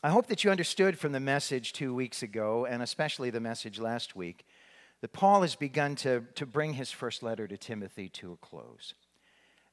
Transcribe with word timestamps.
I 0.00 0.10
hope 0.10 0.28
that 0.28 0.44
you 0.44 0.52
understood 0.52 0.96
from 0.96 1.10
the 1.10 1.18
message 1.18 1.72
two 1.72 1.92
weeks 1.92 2.22
ago, 2.22 2.64
and 2.66 2.84
especially 2.84 3.30
the 3.30 3.40
message 3.40 3.80
last 3.80 4.14
week, 4.14 4.46
that 5.00 5.12
Paul 5.12 5.42
has 5.42 5.56
begun 5.56 5.96
to, 5.96 6.22
to 6.36 6.46
bring 6.46 6.74
his 6.74 6.92
first 6.92 7.20
letter 7.20 7.48
to 7.48 7.56
Timothy 7.56 8.08
to 8.10 8.30
a 8.30 8.36
close. 8.36 8.94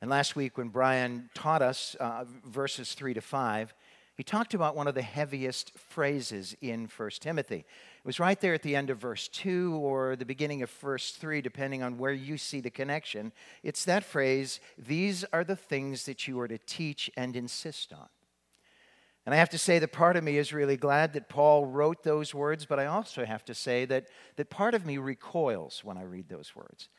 And 0.02 0.10
last 0.10 0.36
week, 0.36 0.58
when 0.58 0.70
Brian 0.70 1.30
taught 1.36 1.62
us 1.62 1.96
uh, 2.00 2.26
verses 2.44 2.96
3 2.96 3.14
to 3.14 3.22
5, 3.22 3.76
he 4.18 4.24
talked 4.24 4.56
about 4.56 4.76
one 4.76 4.88
of 4.88 4.96
the 4.96 5.04
heaviest 5.04 5.78
phrases 5.78 6.56
in 6.60 6.90
1 6.98 7.10
Timothy. 7.20 7.58
It 7.58 8.06
was 8.06 8.20
right 8.20 8.42
there 8.42 8.56
at 8.56 8.64
the 8.64 8.76
end 8.76 8.90
of 8.90 8.98
verse 8.98 9.28
2 9.28 9.76
or 9.76 10.16
the 10.16 10.26
beginning 10.26 10.64
of 10.64 10.72
verse 10.72 11.12
3, 11.12 11.40
depending 11.42 11.84
on 11.84 12.00
where 12.00 12.14
you 12.14 12.40
see 12.40 12.62
the 12.62 12.72
connection. 12.72 13.32
It's 13.62 13.86
that 13.86 14.04
phrase, 14.04 14.60
these 14.76 15.24
are 15.32 15.44
the 15.44 15.56
things 15.56 16.06
that 16.08 16.28
you 16.28 16.40
are 16.40 16.48
to 16.48 16.58
teach 16.58 17.12
and 17.16 17.36
insist 17.36 17.94
on. 17.94 18.08
And 19.26 19.34
I 19.34 19.38
have 19.38 19.50
to 19.50 19.58
say 19.58 19.80
that 19.80 19.92
part 19.92 20.18
of 20.18 20.24
me 20.24 20.38
is 20.38 20.54
really 20.54 20.78
glad 20.78 21.14
that 21.14 21.30
Paul 21.30 21.66
wrote 21.66 22.04
those 22.04 22.34
words, 22.34 22.66
but 22.66 22.80
I 22.80 22.86
also 22.86 23.26
have 23.26 23.44
to 23.46 23.56
say 23.56 23.86
that, 23.86 24.06
that 24.36 24.52
part 24.52 24.76
of 24.76 24.86
me 24.86 24.98
recoils 24.98 25.82
when 25.84 25.98
I 25.98 26.04
read 26.04 26.30
those 26.30 26.56
words. 26.56 26.90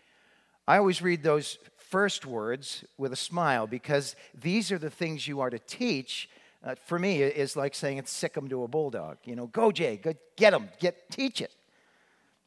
I 0.67 0.79
always 0.79 1.01
read 1.01 1.23
those 1.23 1.59
first 1.77 2.27
words 2.27 2.85
with 2.99 3.13
a 3.13 3.17
smile 3.17 3.69
because 3.69 4.17
these 4.35 4.73
are 4.73 4.79
the 4.79 4.91
things 4.91 5.29
you 5.29 5.41
are 5.41 5.51
to 5.51 5.61
teach. 5.61 6.29
Uh, 6.65 6.75
for 6.87 6.99
me, 6.99 7.23
is 7.23 7.55
like 7.55 7.77
saying 7.77 7.99
it's 7.99 8.11
sick 8.11 8.33
sick 8.33 8.43
'em 8.43 8.49
to 8.49 8.65
a 8.65 8.69
bulldog. 8.69 9.19
You 9.25 9.37
know, 9.37 9.47
go 9.47 9.71
Jay, 9.71 9.97
go 9.97 10.15
get 10.35 10.53
him, 10.53 10.69
get 10.81 11.09
teach 11.11 11.41
it. 11.41 11.53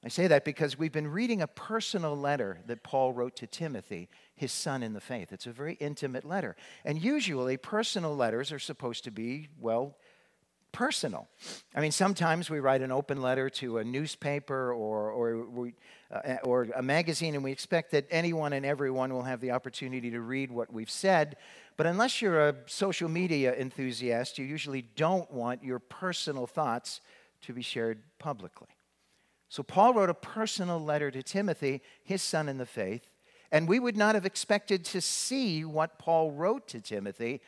I 0.03 0.07
say 0.07 0.27
that 0.27 0.45
because 0.45 0.79
we've 0.79 0.93
been 0.93 1.09
reading 1.09 1.41
a 1.41 1.47
personal 1.47 2.15
letter 2.15 2.59
that 2.67 2.83
Paul 2.83 3.11
wrote 3.11 3.35
to 3.37 3.47
Timothy, 3.47 4.07
his 4.33 4.51
son 4.53 4.81
in 4.81 4.93
the 4.93 5.01
faith. 5.01 5.33
It's 5.33 5.45
a 5.45 5.51
very 5.51 5.73
intimate 5.73 6.23
letter. 6.23 6.55
And 6.85 7.01
usually, 7.01 7.57
personal 7.57 8.15
letters 8.15 8.53
are 8.53 8.59
supposed 8.59 9.03
to 9.03 9.11
be, 9.11 9.49
well, 9.59 9.97
personal. 10.71 11.27
I 11.75 11.81
mean, 11.81 11.91
sometimes 11.91 12.49
we 12.49 12.59
write 12.59 12.81
an 12.81 12.91
open 12.91 13.21
letter 13.21 13.49
to 13.49 13.79
a 13.79 13.83
newspaper 13.83 14.71
or, 14.71 15.11
or, 15.11 15.45
we, 15.45 15.73
uh, 16.11 16.37
or 16.43 16.67
a 16.75 16.81
magazine, 16.81 17.35
and 17.35 17.43
we 17.43 17.51
expect 17.51 17.91
that 17.91 18.07
anyone 18.09 18.53
and 18.53 18.65
everyone 18.65 19.13
will 19.13 19.23
have 19.23 19.41
the 19.41 19.51
opportunity 19.51 20.11
to 20.11 20.21
read 20.21 20.49
what 20.49 20.71
we've 20.71 20.89
said. 20.89 21.35
But 21.75 21.87
unless 21.87 22.21
you're 22.21 22.49
a 22.49 22.55
social 22.67 23.09
media 23.09 23.53
enthusiast, 23.53 24.37
you 24.37 24.45
usually 24.45 24.83
don't 24.95 25.29
want 25.29 25.63
your 25.63 25.79
personal 25.79 26.47
thoughts 26.47 27.01
to 27.41 27.53
be 27.53 27.61
shared 27.61 28.01
publicly. 28.17 28.67
So 29.49 29.63
Paul 29.63 29.95
wrote 29.95 30.09
a 30.09 30.15
personal 30.15 30.79
letter 30.79 31.09
to 31.11 31.23
Timothy, 31.23 31.81
his 32.03 32.21
son 32.21 32.47
in 32.47 32.57
the 32.57 32.65
faith, 32.65 33.09
and 33.51 33.67
we 33.67 33.79
would 33.79 33.97
not 33.97 34.13
have 34.13 34.25
expected 34.25 34.85
to 34.85 35.01
see 35.01 35.65
what 35.65 35.97
Paul 35.97 36.31
wrote 36.31 36.67
to 36.69 36.79
Timothy 36.79 37.41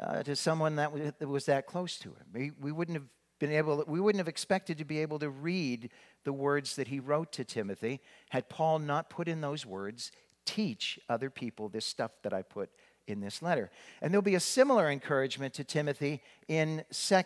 uh, 0.00 0.22
to 0.24 0.34
someone 0.34 0.76
that 0.76 0.92
was, 1.20 1.46
that 1.46 1.66
close 1.66 1.98
to 1.98 2.08
him. 2.08 2.26
We, 2.34 2.50
we 2.60 2.72
wouldn't 2.72 2.96
have 2.96 3.06
been 3.38 3.52
able, 3.52 3.84
we 3.86 4.00
wouldn't 4.00 4.18
have 4.18 4.28
expected 4.28 4.78
to 4.78 4.84
be 4.84 4.98
able 4.98 5.18
to 5.20 5.30
read 5.30 5.90
the 6.24 6.32
words 6.32 6.76
that 6.76 6.88
he 6.88 6.98
wrote 6.98 7.32
to 7.32 7.44
Timothy 7.44 8.00
had 8.30 8.48
Paul 8.48 8.80
not 8.80 9.08
put 9.08 9.28
in 9.28 9.40
those 9.40 9.64
words, 9.64 10.10
teach 10.44 10.98
other 11.08 11.30
people 11.30 11.68
this 11.68 11.86
stuff 11.86 12.10
that 12.22 12.32
I 12.32 12.42
put 12.42 12.70
in 13.06 13.20
this 13.20 13.40
letter. 13.40 13.70
And 14.02 14.12
there'll 14.12 14.22
be 14.22 14.34
a 14.34 14.40
similar 14.40 14.90
encouragement 14.90 15.54
to 15.54 15.64
Timothy 15.64 16.22
in 16.48 16.84
2 16.90 17.22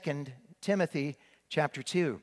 Timothy 0.61 1.17
chapter 1.49 1.83
2. 1.83 2.21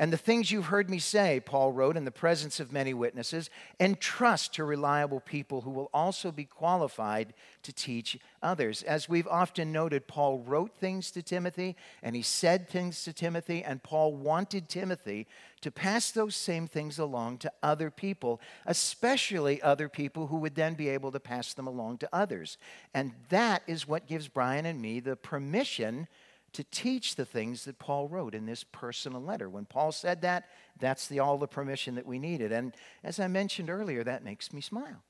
And 0.00 0.10
the 0.10 0.16
things 0.16 0.50
you've 0.50 0.64
heard 0.64 0.88
me 0.88 0.98
say, 0.98 1.40
Paul 1.44 1.72
wrote, 1.72 1.94
in 1.94 2.06
the 2.06 2.10
presence 2.10 2.58
of 2.58 2.72
many 2.72 2.94
witnesses, 2.94 3.50
entrust 3.78 4.54
to 4.54 4.64
reliable 4.64 5.20
people 5.20 5.60
who 5.60 5.68
will 5.68 5.90
also 5.92 6.32
be 6.32 6.46
qualified 6.46 7.34
to 7.64 7.72
teach 7.74 8.18
others. 8.42 8.82
As 8.82 9.10
we've 9.10 9.26
often 9.28 9.72
noted, 9.72 10.08
Paul 10.08 10.38
wrote 10.38 10.74
things 10.74 11.10
to 11.10 11.22
Timothy 11.22 11.76
and 12.02 12.16
he 12.16 12.22
said 12.22 12.66
things 12.66 13.04
to 13.04 13.12
Timothy, 13.12 13.62
and 13.62 13.82
Paul 13.82 14.14
wanted 14.14 14.70
Timothy 14.70 15.26
to 15.60 15.70
pass 15.70 16.10
those 16.10 16.34
same 16.34 16.66
things 16.66 16.98
along 16.98 17.36
to 17.38 17.52
other 17.62 17.90
people, 17.90 18.40
especially 18.64 19.60
other 19.60 19.90
people 19.90 20.28
who 20.28 20.38
would 20.38 20.54
then 20.54 20.72
be 20.72 20.88
able 20.88 21.12
to 21.12 21.20
pass 21.20 21.52
them 21.52 21.66
along 21.66 21.98
to 21.98 22.08
others. 22.10 22.56
And 22.94 23.12
that 23.28 23.62
is 23.66 23.86
what 23.86 24.06
gives 24.06 24.28
Brian 24.28 24.64
and 24.64 24.80
me 24.80 25.00
the 25.00 25.16
permission 25.16 26.08
to 26.52 26.64
teach 26.64 27.16
the 27.16 27.24
things 27.24 27.64
that 27.64 27.78
Paul 27.78 28.08
wrote 28.08 28.34
in 28.34 28.46
this 28.46 28.64
personal 28.64 29.22
letter. 29.22 29.48
When 29.48 29.64
Paul 29.64 29.92
said 29.92 30.22
that, 30.22 30.48
that's 30.78 31.06
the, 31.06 31.20
all 31.20 31.38
the 31.38 31.46
permission 31.46 31.94
that 31.94 32.06
we 32.06 32.18
needed. 32.18 32.52
And 32.52 32.74
as 33.04 33.20
I 33.20 33.28
mentioned 33.28 33.70
earlier, 33.70 34.02
that 34.04 34.24
makes 34.24 34.52
me 34.52 34.60
smile. 34.60 35.02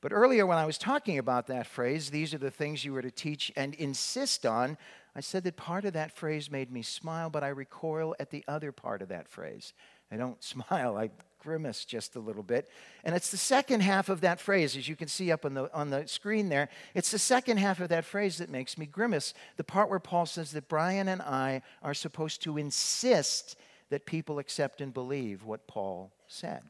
But 0.00 0.12
earlier, 0.12 0.46
when 0.46 0.58
I 0.58 0.66
was 0.66 0.78
talking 0.78 1.18
about 1.18 1.48
that 1.48 1.66
phrase, 1.66 2.10
these 2.10 2.32
are 2.32 2.38
the 2.38 2.52
things 2.52 2.84
you 2.84 2.92
were 2.92 3.02
to 3.02 3.10
teach 3.10 3.52
and 3.56 3.74
insist 3.74 4.46
on, 4.46 4.78
I 5.16 5.20
said 5.20 5.42
that 5.44 5.56
part 5.56 5.84
of 5.84 5.94
that 5.94 6.12
phrase 6.12 6.50
made 6.50 6.70
me 6.70 6.82
smile, 6.82 7.28
but 7.30 7.42
I 7.42 7.48
recoil 7.48 8.14
at 8.20 8.30
the 8.30 8.44
other 8.46 8.70
part 8.70 9.02
of 9.02 9.08
that 9.08 9.28
phrase. 9.28 9.72
I 10.12 10.16
don't 10.16 10.42
smile, 10.42 10.96
I 10.96 11.10
grimace 11.38 11.84
just 11.84 12.16
a 12.16 12.20
little 12.20 12.42
bit. 12.42 12.68
And 13.04 13.14
it's 13.14 13.30
the 13.30 13.36
second 13.36 13.80
half 13.80 14.08
of 14.08 14.20
that 14.22 14.40
phrase, 14.40 14.76
as 14.76 14.88
you 14.88 14.96
can 14.96 15.08
see 15.08 15.30
up 15.32 15.44
on 15.44 15.54
the, 15.54 15.72
on 15.74 15.90
the 15.90 16.06
screen 16.06 16.48
there. 16.48 16.68
It's 16.94 17.10
the 17.10 17.18
second 17.18 17.58
half 17.58 17.80
of 17.80 17.88
that 17.88 18.04
phrase 18.04 18.38
that 18.38 18.50
makes 18.50 18.78
me 18.78 18.86
grimace. 18.86 19.34
The 19.56 19.64
part 19.64 19.90
where 19.90 19.98
Paul 19.98 20.26
says 20.26 20.52
that 20.52 20.68
Brian 20.68 21.08
and 21.08 21.22
I 21.22 21.62
are 21.82 21.94
supposed 21.94 22.42
to 22.42 22.58
insist 22.58 23.56
that 23.90 24.06
people 24.06 24.38
accept 24.38 24.80
and 24.80 24.92
believe 24.92 25.44
what 25.44 25.66
Paul 25.66 26.12
said. 26.26 26.62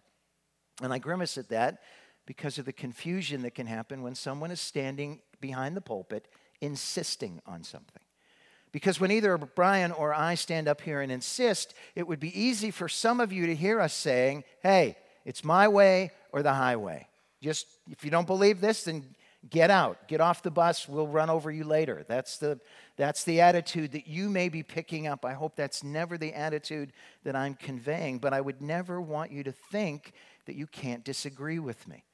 And 0.83 0.93
I 0.93 0.99
grimace 0.99 1.39
at 1.39 1.49
that 1.49 1.83
because 2.27 2.59
of 2.59 2.65
the 2.65 2.73
confusion 2.73 3.43
that 3.43 3.55
can 3.55 3.67
happen 3.67 4.03
when 4.03 4.15
someone 4.15 4.51
is 4.51 4.61
standing 4.61 5.21
behind 5.41 5.77
the 5.77 5.81
pulpit 5.81 6.29
insisting 6.61 7.41
on 7.47 7.65
something. 7.65 8.03
Because 8.73 9.01
when 9.01 9.11
either 9.11 9.39
Brian 9.39 9.93
or 9.93 10.13
I 10.13 10.35
stand 10.35 10.69
up 10.69 10.81
here 10.81 11.01
and 11.01 11.11
insist, 11.11 11.75
it 11.95 12.07
would 12.07 12.21
be 12.21 12.39
easy 12.39 12.71
for 12.71 12.89
some 12.89 13.21
of 13.21 13.33
you 13.33 13.47
to 13.47 13.55
hear 13.55 13.81
us 13.81 13.95
saying, 13.95 14.45
hey, 14.63 14.97
it's 15.25 15.45
my 15.45 15.69
way 15.69 16.11
or 16.33 16.43
the 16.43 16.53
highway. 16.53 17.09
Just 17.41 17.67
if 17.91 18.05
you 18.05 18.11
don't 18.11 18.27
believe 18.27 18.61
this, 18.61 18.85
then 18.85 19.05
get 19.51 19.71
out, 19.71 20.09
get 20.09 20.21
off 20.21 20.43
the 20.43 20.51
bus, 20.51 20.89
we'll 20.89 21.07
run 21.07 21.31
over 21.31 21.51
you 21.51 21.65
later. 21.65 22.05
That's 22.09 22.39
the, 22.39 22.59
that's 22.97 23.25
the 23.25 23.41
attitude 23.41 23.93
that 23.93 24.07
you 24.07 24.29
may 24.29 24.49
be 24.49 24.63
picking 24.63 25.07
up. 25.07 25.25
I 25.25 25.33
hope 25.33 25.55
that's 25.57 25.85
never 25.85 26.19
the 26.19 26.35
attitude 26.35 26.93
that 27.25 27.37
I'm 27.37 27.55
conveying, 27.55 28.19
but 28.19 28.33
I 28.33 28.41
would 28.41 28.61
never 28.61 29.01
want 29.01 29.31
you 29.31 29.45
to 29.45 29.53
think 29.53 30.13
that 30.47 30.57
you 30.57 30.67
can't 30.67 31.05
disagree 31.05 31.59
with 31.59 31.87
me. 31.87 32.05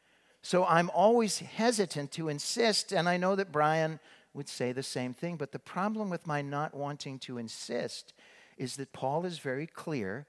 So 0.42 0.66
I'm 0.66 0.90
always 0.90 1.38
hesitant 1.38 2.12
to 2.12 2.28
insist, 2.28 2.92
and 2.92 3.08
I 3.08 3.16
know 3.16 3.34
that 3.36 3.50
Brian 3.50 3.98
would 4.34 4.48
say 4.48 4.72
the 4.72 4.82
same 4.82 5.14
thing. 5.14 5.36
But 5.36 5.52
the 5.52 5.58
problem 5.58 6.10
with 6.10 6.26
my 6.26 6.42
not 6.42 6.74
wanting 6.74 7.18
to 7.20 7.38
insist 7.38 8.12
is 8.58 8.76
that 8.76 8.92
Paul 8.92 9.24
is 9.24 9.38
very 9.38 9.66
clear 9.66 10.26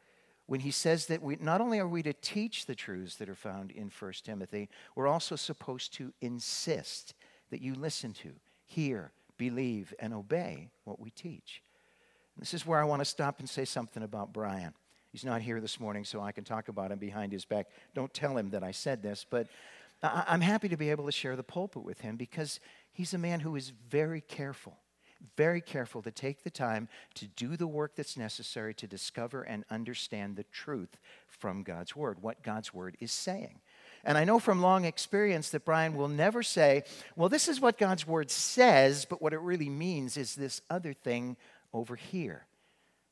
when 0.48 0.60
he 0.60 0.72
says 0.72 1.08
that 1.08 1.24
we, 1.24 1.38
not 1.42 1.60
only 1.60 1.80
are 1.80 1.88
we 1.88 2.04
to 2.04 2.14
teach 2.14 2.66
the 2.66 2.76
truths 2.76 3.16
that 3.16 3.30
are 3.30 3.36
found 3.36 3.72
in 3.72 3.92
1 4.00 4.14
Timothy, 4.24 4.70
we're 4.96 5.08
also 5.08 5.36
supposed 5.36 5.94
to 5.96 6.14
insist 6.22 7.16
that 7.50 7.62
you 7.62 7.74
listen 7.74 8.14
to, 8.14 8.32
hear, 8.66 9.12
believe, 9.38 9.94
and 10.00 10.14
obey 10.14 10.70
what 10.84 11.00
we 11.00 11.10
teach. 11.10 11.64
This 12.38 12.54
is 12.54 12.66
where 12.66 12.80
I 12.80 12.84
want 12.84 13.02
to 13.02 13.06
stop 13.06 13.40
and 13.40 13.50
say 13.50 13.66
something 13.66 14.04
about 14.04 14.34
Brian. 14.34 14.74
He's 15.12 15.24
not 15.24 15.42
here 15.42 15.62
this 15.62 15.80
morning, 15.80 16.04
so 16.04 16.22
I 16.22 16.34
can 16.34 16.44
talk 16.44 16.68
about 16.68 16.92
him 16.92 17.00
behind 17.00 17.32
his 17.32 17.46
back. 17.46 17.68
Don't 17.94 18.14
tell 18.14 18.38
him 18.38 18.50
that 18.50 18.64
I 18.64 18.72
said 18.72 19.02
this, 19.02 19.26
but 19.28 19.48
I'm 20.04 20.42
happy 20.42 20.68
to 20.68 20.78
be 20.78 20.90
able 20.90 21.06
to 21.06 21.12
share 21.12 21.38
the 21.38 21.44
pulpit 21.44 21.84
with 21.84 22.02
him 22.02 22.18
because 22.18 22.60
He's 22.96 23.14
a 23.14 23.18
man 23.18 23.42
who 23.42 23.58
is 23.58 23.74
very 23.90 24.22
careful, 24.22 24.78
very 25.36 25.60
careful 25.60 26.02
to 26.02 26.12
take 26.12 26.44
the 26.44 26.50
time 26.50 26.88
to 27.16 27.28
do 27.28 27.58
the 27.58 27.68
work 27.68 27.94
that's 27.98 28.16
necessary 28.16 28.74
to 28.76 28.88
discover 28.88 29.44
and 29.44 29.66
understand 29.70 30.38
the 30.38 30.46
truth 30.46 30.96
from 31.28 31.64
God's 31.64 31.94
Word, 31.94 32.22
what 32.22 32.42
God's 32.42 32.74
Word 32.74 32.96
is 33.02 33.12
saying. 33.12 33.60
And 34.06 34.18
I 34.18 34.24
know 34.24 34.40
from 34.40 34.62
long 34.62 34.86
experience 34.86 35.50
that 35.50 35.66
Brian 35.66 35.98
will 35.98 36.08
never 36.08 36.42
say, 36.42 36.84
well, 37.18 37.28
this 37.28 37.50
is 37.50 37.60
what 37.60 37.78
God's 37.78 38.08
Word 38.08 38.32
says, 38.32 39.04
but 39.04 39.22
what 39.22 39.34
it 39.34 39.42
really 39.42 39.68
means 39.68 40.16
is 40.16 40.34
this 40.34 40.62
other 40.70 40.94
thing 40.94 41.36
over 41.74 41.98
here. 41.98 42.46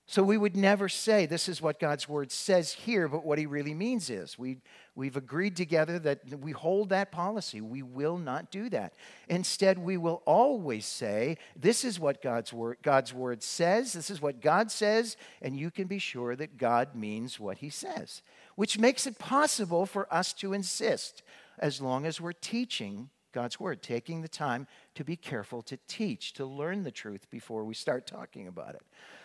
So 0.06 0.22
we 0.22 0.38
would 0.38 0.58
never 0.58 0.90
say 0.90 1.26
this 1.26 1.48
is 1.48 1.62
what 1.62 1.80
God's 1.80 2.10
word 2.10 2.30
says 2.30 2.74
here, 2.74 3.08
but 3.08 3.26
what 3.26 3.40
he 3.40 3.46
really 3.46 3.74
means 3.74 4.10
is 4.10 4.38
we, 4.38 4.58
we've 4.96 5.16
agreed 5.16 5.56
together 5.56 5.98
that 6.00 6.40
we 6.42 6.52
hold 6.52 6.90
that 6.90 7.10
policy. 7.10 7.62
We 7.62 7.84
will 7.84 8.18
not 8.18 8.52
do 8.52 8.70
that. 8.70 8.96
Instead, 9.30 9.80
we 9.80 9.96
will 9.96 10.22
always 10.26 10.86
say 10.86 11.38
this 11.56 11.86
is 11.86 12.02
what 12.02 12.22
God's 12.22 12.52
word, 12.52 12.78
God's 12.84 13.14
word 13.14 13.42
says, 13.42 13.94
this 13.94 14.10
is 14.10 14.22
what 14.22 14.42
God 14.42 14.72
says, 14.72 15.16
and 15.42 15.58
you 15.58 15.72
can 15.72 15.88
be 15.88 16.00
sure 16.00 16.36
that 16.36 16.58
God 16.58 16.96
means 16.96 17.40
what 17.40 17.60
he 17.60 17.70
says, 17.70 18.22
which 18.56 18.78
makes 18.78 19.08
it 19.08 19.18
possible 19.18 19.86
for 19.86 20.14
us 20.14 20.34
to 20.34 20.52
insist 20.52 21.24
as 21.60 21.80
long 21.80 22.06
as 22.06 22.20
we're 22.20 22.34
teaching 22.34 23.10
God's 23.34 23.60
word, 23.60 23.82
taking 23.82 24.22
the 24.22 24.28
time 24.28 24.68
to 24.96 25.04
be 25.04 25.16
careful 25.16 25.62
to 25.64 25.78
teach, 25.88 26.34
to 26.34 26.46
learn 26.46 26.84
the 26.84 26.92
truth 26.92 27.30
before 27.30 27.66
we 27.66 27.74
start 27.74 28.08
talking 28.08 28.48
about 28.48 28.76
it. 28.76 28.82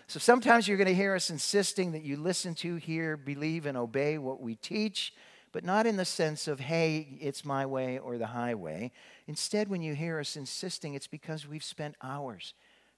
So 0.09 0.19
sometimes 0.19 0.67
you're 0.67 0.79
going 0.79 0.89
to 0.89 0.95
hear 0.95 1.15
us 1.15 1.31
insisting 1.31 1.93
that 1.93 2.03
you 2.03 2.17
listen 2.17 2.55
to, 2.57 2.77
hear, 2.77 3.17
believe, 3.17 3.67
and 3.67 3.77
obey 3.77 4.19
what 4.19 4.41
we 4.41 4.57
teach, 4.57 5.13
but 5.53 5.65
not 5.65 5.87
in 5.87 5.97
the 5.97 6.05
sense 6.05 6.49
of, 6.49 6.61
hey, 6.61 7.19
it's 7.21 7.45
my 7.45 7.67
way 7.67 7.99
or 7.99 8.19
the 8.19 8.27
highway. 8.27 8.91
Instead, 9.27 9.69
when 9.69 9.83
you 9.83 9.95
hear 9.95 10.19
us 10.19 10.37
insisting, 10.37 10.95
it's 10.95 11.07
because 11.07 11.47
we've 11.47 11.65
spent 11.65 11.95
hours 12.03 12.55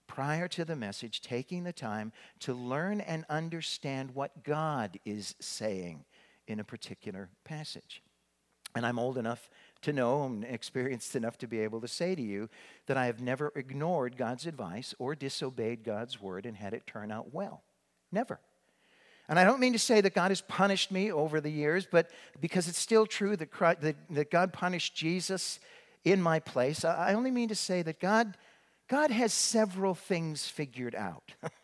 prior 0.06 0.48
to 0.48 0.64
the 0.64 0.74
message, 0.74 1.20
taking 1.20 1.62
the 1.62 1.72
time 1.72 2.12
to 2.40 2.52
learn 2.52 3.00
and 3.00 3.24
understand 3.28 4.12
what 4.14 4.42
God 4.42 4.98
is 5.04 5.34
saying 5.40 6.04
in 6.48 6.58
a 6.58 6.64
particular 6.64 7.28
passage. 7.44 8.02
And 8.74 8.84
I'm 8.84 8.98
old 8.98 9.18
enough 9.18 9.50
to 9.82 9.92
know 9.92 10.24
and 10.24 10.44
experienced 10.44 11.16
enough 11.16 11.38
to 11.38 11.46
be 11.46 11.60
able 11.60 11.80
to 11.80 11.88
say 11.88 12.14
to 12.14 12.22
you 12.22 12.48
that 12.86 12.96
I 12.96 13.06
have 13.06 13.20
never 13.20 13.52
ignored 13.54 14.16
God's 14.16 14.46
advice 14.46 14.94
or 14.98 15.14
disobeyed 15.14 15.84
God's 15.84 16.20
word 16.20 16.46
and 16.46 16.56
had 16.56 16.74
it 16.74 16.86
turn 16.86 17.10
out 17.10 17.32
well. 17.32 17.62
Never. 18.12 18.40
And 19.28 19.38
I 19.38 19.44
don't 19.44 19.60
mean 19.60 19.72
to 19.74 19.78
say 19.78 20.00
that 20.00 20.14
God 20.14 20.32
has 20.32 20.40
punished 20.40 20.90
me 20.90 21.12
over 21.12 21.40
the 21.40 21.50
years, 21.50 21.86
but 21.90 22.10
because 22.40 22.66
it's 22.66 22.80
still 22.80 23.06
true 23.06 23.36
that, 23.36 23.50
Christ, 23.50 23.80
that, 23.82 23.96
that 24.10 24.30
God 24.30 24.52
punished 24.52 24.96
Jesus 24.96 25.60
in 26.04 26.20
my 26.20 26.40
place, 26.40 26.84
I 26.84 27.14
only 27.14 27.30
mean 27.30 27.48
to 27.48 27.54
say 27.54 27.82
that 27.82 28.00
God, 28.00 28.36
God 28.88 29.10
has 29.10 29.32
several 29.32 29.94
things 29.94 30.48
figured 30.48 30.96
out. 30.96 31.32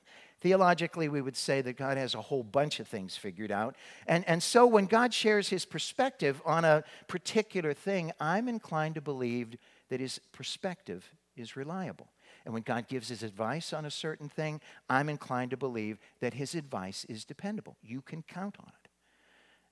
Theologically, 0.46 1.08
we 1.08 1.20
would 1.20 1.36
say 1.36 1.60
that 1.60 1.76
God 1.76 1.96
has 1.96 2.14
a 2.14 2.22
whole 2.22 2.44
bunch 2.44 2.78
of 2.78 2.86
things 2.86 3.16
figured 3.16 3.50
out. 3.50 3.74
And, 4.06 4.24
and 4.28 4.40
so 4.40 4.64
when 4.64 4.86
God 4.86 5.12
shares 5.12 5.48
his 5.48 5.64
perspective 5.64 6.40
on 6.46 6.64
a 6.64 6.84
particular 7.08 7.74
thing, 7.74 8.12
I'm 8.20 8.46
inclined 8.46 8.94
to 8.94 9.00
believe 9.00 9.56
that 9.88 9.98
his 9.98 10.20
perspective 10.30 11.12
is 11.36 11.56
reliable. 11.56 12.06
And 12.44 12.54
when 12.54 12.62
God 12.62 12.86
gives 12.86 13.08
his 13.08 13.24
advice 13.24 13.72
on 13.72 13.86
a 13.86 13.90
certain 13.90 14.28
thing, 14.28 14.60
I'm 14.88 15.08
inclined 15.08 15.50
to 15.50 15.56
believe 15.56 15.98
that 16.20 16.34
his 16.34 16.54
advice 16.54 17.04
is 17.06 17.24
dependable. 17.24 17.76
You 17.82 18.00
can 18.00 18.22
count 18.22 18.54
on 18.60 18.68
it. 18.68 18.90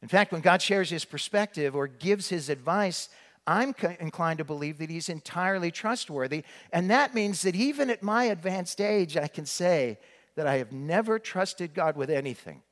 In 0.02 0.08
fact, 0.08 0.32
when 0.32 0.40
God 0.40 0.60
shares 0.60 0.90
his 0.90 1.04
perspective 1.04 1.76
or 1.76 1.86
gives 1.86 2.30
his 2.30 2.48
advice, 2.48 3.10
I'm 3.46 3.76
inclined 4.00 4.38
to 4.38 4.44
believe 4.44 4.78
that 4.78 4.90
he's 4.90 5.08
entirely 5.08 5.70
trustworthy. 5.70 6.42
And 6.72 6.90
that 6.90 7.14
means 7.14 7.42
that 7.42 7.54
even 7.54 7.90
at 7.90 8.02
my 8.02 8.24
advanced 8.24 8.80
age, 8.80 9.16
I 9.16 9.28
can 9.28 9.46
say 9.46 9.98
that 10.36 10.46
I 10.46 10.58
have 10.58 10.72
never 10.72 11.18
trusted 11.18 11.74
God 11.74 11.96
with 11.96 12.10
anything 12.10 12.62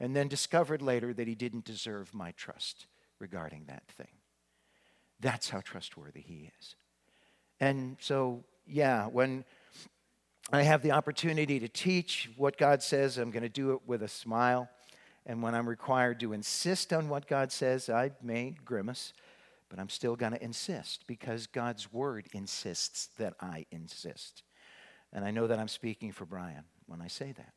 and 0.00 0.14
then 0.14 0.28
discovered 0.28 0.82
later 0.82 1.12
that 1.12 1.26
he 1.26 1.34
didn't 1.34 1.64
deserve 1.64 2.14
my 2.14 2.32
trust 2.32 2.86
regarding 3.18 3.64
that 3.66 3.84
thing. 3.88 4.08
That's 5.20 5.50
how 5.50 5.60
trustworthy 5.60 6.20
he 6.20 6.50
is. 6.58 6.76
And 7.60 7.96
so 8.00 8.44
yeah, 8.66 9.06
when 9.06 9.44
I 10.52 10.62
have 10.62 10.82
the 10.82 10.92
opportunity 10.92 11.58
to 11.60 11.68
teach 11.68 12.30
what 12.36 12.56
God 12.56 12.82
says, 12.82 13.18
I'm 13.18 13.30
going 13.30 13.42
to 13.42 13.48
do 13.48 13.72
it 13.72 13.80
with 13.86 14.02
a 14.02 14.08
smile. 14.08 14.68
And 15.26 15.42
when 15.42 15.54
I'm 15.54 15.68
required 15.68 16.20
to 16.20 16.32
insist 16.32 16.92
on 16.92 17.08
what 17.08 17.26
God 17.26 17.52
says, 17.52 17.90
I 17.90 18.12
may 18.22 18.54
grimace, 18.64 19.12
but 19.68 19.78
I'm 19.78 19.90
still 19.90 20.16
going 20.16 20.32
to 20.32 20.42
insist 20.42 21.06
because 21.06 21.46
God's 21.46 21.92
word 21.92 22.28
insists 22.32 23.08
that 23.18 23.34
I 23.40 23.66
insist. 23.70 24.42
And 25.12 25.24
I 25.24 25.30
know 25.30 25.46
that 25.46 25.58
I'm 25.58 25.68
speaking 25.68 26.12
for 26.12 26.24
Brian 26.24 26.64
when 26.88 27.00
I 27.00 27.08
say 27.08 27.32
that. 27.32 27.52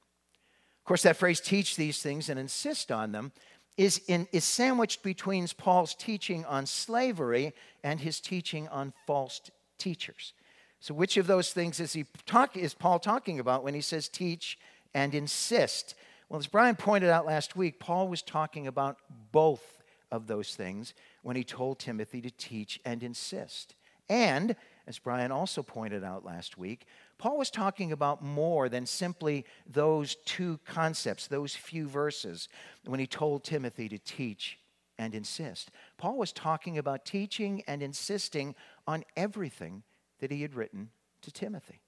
Of 0.80 0.86
course, 0.86 1.04
that 1.04 1.18
phrase, 1.18 1.40
teach 1.40 1.76
these 1.76 2.02
things 2.02 2.30
and 2.30 2.40
insist 2.40 2.92
on 2.92 3.12
them, 3.12 3.32
is, 3.78 4.02
in, 4.08 4.28
is 4.32 4.44
sandwiched 4.44 5.04
between 5.04 5.48
Paul's 5.58 5.96
teaching 5.96 6.46
on 6.46 6.66
slavery 6.66 7.54
and 7.84 8.00
his 8.00 8.20
teaching 8.20 8.68
on 8.68 8.94
false 9.08 9.42
teachers. 9.78 10.34
So, 10.80 10.94
which 10.94 11.18
of 11.18 11.28
those 11.28 11.54
things 11.54 11.80
is, 11.80 11.94
he 11.94 12.06
talk, 12.26 12.58
is 12.58 12.74
Paul 12.74 13.00
talking 13.00 13.40
about 13.40 13.64
when 13.64 13.74
he 13.74 13.82
says 13.82 14.10
teach 14.10 14.58
and 14.94 15.14
insist? 15.14 15.96
Well, 16.28 16.40
as 16.40 16.48
Brian 16.48 16.76
pointed 16.76 17.10
out 17.10 17.26
last 17.26 17.56
week, 17.56 17.80
Paul 17.80 18.08
was 18.08 18.22
talking 18.22 18.66
about 18.66 18.98
both 19.32 19.78
of 20.12 20.28
those 20.28 20.56
things 20.56 20.94
when 21.22 21.36
he 21.36 21.44
told 21.44 21.80
Timothy 21.80 22.22
to 22.22 22.32
teach 22.32 22.80
and 22.84 23.04
insist. 23.04 23.76
And, 24.10 24.56
as 24.88 25.00
Brian 25.00 25.32
also 25.32 25.64
pointed 25.64 26.04
out 26.04 26.26
last 26.26 26.58
week, 26.58 26.86
Paul 27.22 27.38
was 27.38 27.52
talking 27.52 27.92
about 27.92 28.24
more 28.24 28.68
than 28.68 28.88
simply 28.88 29.46
those 29.68 30.16
two 30.26 30.60
concepts, 30.66 31.28
those 31.28 31.56
few 31.56 31.88
verses, 31.88 32.50
when 32.84 33.00
he 33.00 33.06
told 33.06 33.44
Timothy 33.44 33.88
to 33.90 34.00
teach 34.00 34.58
and 34.98 35.14
insist. 35.14 35.70
Paul 36.00 36.18
was 36.18 36.34
talking 36.34 36.80
about 36.80 37.06
teaching 37.06 37.62
and 37.68 37.84
insisting 37.84 38.56
on 38.88 39.04
everything 39.16 39.84
that 40.20 40.32
he 40.32 40.42
had 40.42 40.56
written 40.56 40.90
to 41.22 41.32
Timothy. 41.32 41.82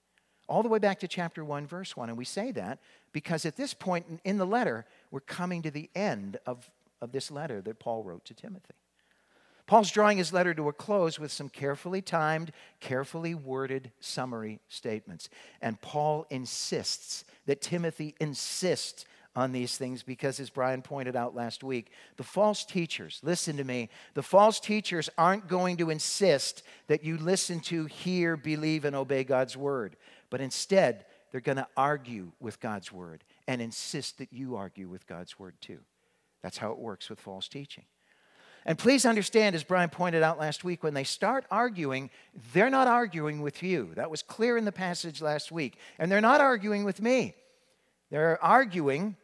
All 0.48 0.62
the 0.62 0.70
way 0.70 0.78
back 0.78 1.00
to 1.00 1.08
chapter 1.08 1.44
1, 1.44 1.66
verse 1.66 1.98
1. 1.98 2.10
And 2.10 2.18
we 2.18 2.26
say 2.26 2.52
that 2.52 2.78
because 3.12 3.44
at 3.44 3.56
this 3.56 3.74
point 3.74 4.22
in 4.24 4.38
the 4.38 4.46
letter, 4.46 4.86
we're 5.10 5.20
coming 5.20 5.64
to 5.64 5.72
the 5.72 5.90
end 5.96 6.38
of, 6.46 6.70
of 7.02 7.12
this 7.12 7.32
letter 7.32 7.60
that 7.62 7.80
Paul 7.80 8.04
wrote 8.04 8.24
to 8.26 8.36
Timothy. 8.36 8.76
Paul's 9.66 9.92
drawing 9.92 10.18
his 10.18 10.34
letter 10.34 10.54
to 10.54 10.68
a 10.68 10.74
close 10.74 11.20
with 11.20 11.32
some 11.32 11.50
carefully 11.50 12.02
timed, 12.02 12.52
carefully 12.80 13.34
worded 13.34 13.92
summary 14.00 14.60
statements. 14.68 15.30
And 15.62 15.80
Paul 15.80 16.26
insists 16.30 17.24
that 17.46 17.62
Timothy 17.62 18.16
insists 18.20 19.06
on 19.36 19.52
these 19.52 19.78
things 19.78 20.04
because, 20.04 20.40
as 20.40 20.50
Brian 20.50 20.82
pointed 20.82 21.16
out 21.16 21.34
last 21.34 21.64
week, 21.64 21.92
the 22.18 22.24
false 22.24 22.66
teachers, 22.66 23.20
listen 23.24 23.58
to 23.58 23.64
me, 23.64 23.90
the 24.14 24.22
false 24.22 24.60
teachers 24.60 25.10
aren't 25.18 25.48
going 25.48 25.78
to 25.78 25.90
insist 25.90 26.64
that 26.88 27.04
you 27.04 27.18
listen 27.18 27.60
to, 27.62 27.86
hear, 27.86 28.38
believe, 28.38 28.86
and 28.86 28.96
obey 28.96 29.24
God's 29.24 29.58
word, 29.58 29.96
but 30.30 30.42
instead, 30.42 31.06
they're 31.32 31.42
going 31.42 31.58
to 31.58 31.68
argue 31.76 32.32
with 32.40 32.60
God's 32.60 32.92
word 32.92 33.24
and 33.48 33.60
insist 33.60 34.20
that 34.20 34.32
you 34.32 34.56
argue 34.56 34.88
with 34.88 35.08
God's 35.08 35.40
word 35.40 35.56
too. 35.62 35.80
That's 36.44 36.58
how 36.58 36.72
it 36.72 36.78
works 36.78 37.10
with 37.10 37.20
false 37.20 37.48
teaching. 37.48 37.86
And 38.66 38.78
please 38.78 39.06
understand, 39.06 39.56
as 39.56 39.64
Brian 39.64 39.90
pointed 39.90 40.24
out 40.24 40.40
last 40.40 40.64
week, 40.64 40.84
when 40.84 40.94
they 40.94 41.04
start 41.04 41.46
arguing, 41.52 42.10
they're 42.54 42.70
not 42.70 42.88
arguing 42.88 43.42
with 43.42 43.62
you. 43.62 43.92
That 43.96 44.10
was 44.10 44.24
clear 44.24 44.58
in 44.58 44.66
the 44.66 44.72
passage 44.72 45.22
last 45.22 45.52
week. 45.52 45.78
And 46.00 46.12
they're 46.12 46.22
not 46.22 46.40
arguing 46.40 46.86
with 46.86 47.02
me. 47.02 47.36
They're 48.10 48.42
arguing 48.44 49.18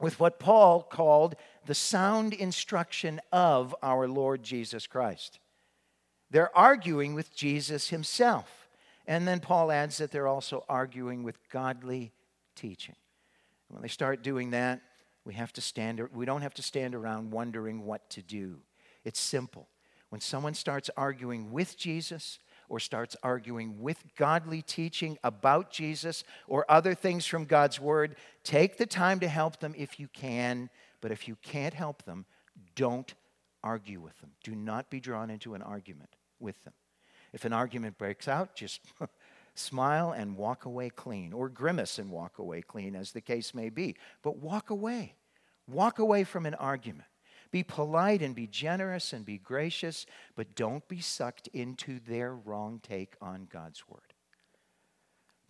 with 0.00 0.18
what 0.18 0.38
Paul 0.38 0.82
called 0.82 1.36
the 1.66 1.74
sound 1.74 2.32
instruction 2.32 3.20
of 3.30 3.74
our 3.82 4.08
Lord 4.08 4.42
Jesus 4.42 4.86
Christ. 4.86 5.38
They're 6.30 6.56
arguing 6.56 7.14
with 7.14 7.34
Jesus 7.34 7.90
himself. 7.90 8.68
And 9.06 9.28
then 9.28 9.40
Paul 9.40 9.70
adds 9.70 9.98
that 9.98 10.10
they're 10.10 10.28
also 10.28 10.64
arguing 10.68 11.24
with 11.24 11.36
godly 11.50 12.12
teaching. 12.56 12.96
When 13.68 13.82
they 13.82 13.88
start 13.88 14.22
doing 14.22 14.50
that, 14.50 14.80
we 15.24 15.34
have 15.34 15.52
to 15.54 15.60
stand 15.60 16.00
we 16.12 16.26
don't 16.26 16.42
have 16.42 16.54
to 16.54 16.62
stand 16.62 16.94
around 16.94 17.30
wondering 17.30 17.84
what 17.84 18.08
to 18.10 18.22
do. 18.22 18.60
It's 19.04 19.20
simple. 19.20 19.68
When 20.10 20.20
someone 20.20 20.54
starts 20.54 20.90
arguing 20.96 21.52
with 21.52 21.76
Jesus, 21.76 22.38
or 22.72 22.80
starts 22.80 23.14
arguing 23.22 23.82
with 23.82 24.02
godly 24.16 24.62
teaching 24.62 25.18
about 25.22 25.70
Jesus 25.70 26.24
or 26.48 26.64
other 26.70 26.94
things 26.94 27.26
from 27.26 27.44
God's 27.44 27.78
Word, 27.78 28.16
take 28.44 28.78
the 28.78 28.86
time 28.86 29.20
to 29.20 29.28
help 29.28 29.60
them 29.60 29.74
if 29.76 30.00
you 30.00 30.08
can. 30.08 30.70
But 31.02 31.12
if 31.12 31.28
you 31.28 31.36
can't 31.42 31.74
help 31.74 32.04
them, 32.04 32.24
don't 32.74 33.12
argue 33.62 34.00
with 34.00 34.18
them. 34.20 34.30
Do 34.42 34.54
not 34.54 34.88
be 34.88 35.00
drawn 35.00 35.28
into 35.28 35.52
an 35.52 35.60
argument 35.60 36.16
with 36.40 36.64
them. 36.64 36.72
If 37.34 37.44
an 37.44 37.52
argument 37.52 37.98
breaks 37.98 38.26
out, 38.26 38.56
just 38.56 38.80
smile 39.54 40.12
and 40.12 40.36
walk 40.36 40.64
away 40.64 40.90
clean, 40.90 41.32
or 41.32 41.48
grimace 41.48 41.98
and 41.98 42.10
walk 42.10 42.38
away 42.38 42.62
clean, 42.62 42.94
as 42.94 43.12
the 43.12 43.20
case 43.20 43.54
may 43.54 43.68
be. 43.68 43.96
But 44.22 44.38
walk 44.38 44.70
away. 44.70 45.14
Walk 45.68 45.98
away 45.98 46.24
from 46.24 46.46
an 46.46 46.54
argument. 46.54 47.08
Be 47.50 47.62
polite 47.62 48.22
and 48.22 48.34
be 48.34 48.46
generous 48.46 49.12
and 49.12 49.26
be 49.26 49.38
gracious, 49.38 50.06
but 50.34 50.54
don't 50.54 50.86
be 50.88 51.00
sucked 51.00 51.48
into 51.48 52.00
their 52.00 52.34
wrong 52.34 52.80
take 52.82 53.14
on 53.20 53.46
God's 53.52 53.86
word. 53.86 54.14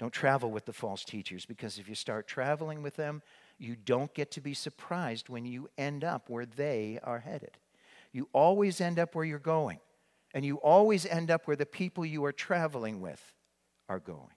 Don't 0.00 0.12
travel 0.12 0.50
with 0.50 0.64
the 0.64 0.72
false 0.72 1.04
teachers 1.04 1.46
because 1.46 1.78
if 1.78 1.88
you 1.88 1.94
start 1.94 2.26
traveling 2.26 2.82
with 2.82 2.96
them, 2.96 3.22
you 3.56 3.76
don't 3.76 4.12
get 4.14 4.32
to 4.32 4.40
be 4.40 4.52
surprised 4.52 5.28
when 5.28 5.46
you 5.46 5.68
end 5.78 6.02
up 6.02 6.28
where 6.28 6.44
they 6.44 6.98
are 7.04 7.20
headed. 7.20 7.56
You 8.10 8.28
always 8.32 8.80
end 8.80 8.98
up 8.98 9.14
where 9.14 9.24
you're 9.24 9.38
going, 9.38 9.78
and 10.34 10.44
you 10.44 10.56
always 10.56 11.06
end 11.06 11.30
up 11.30 11.46
where 11.46 11.56
the 11.56 11.64
people 11.64 12.04
you 12.04 12.24
are 12.24 12.32
traveling 12.32 13.00
with 13.00 13.32
are 13.92 13.98
going. 13.98 14.30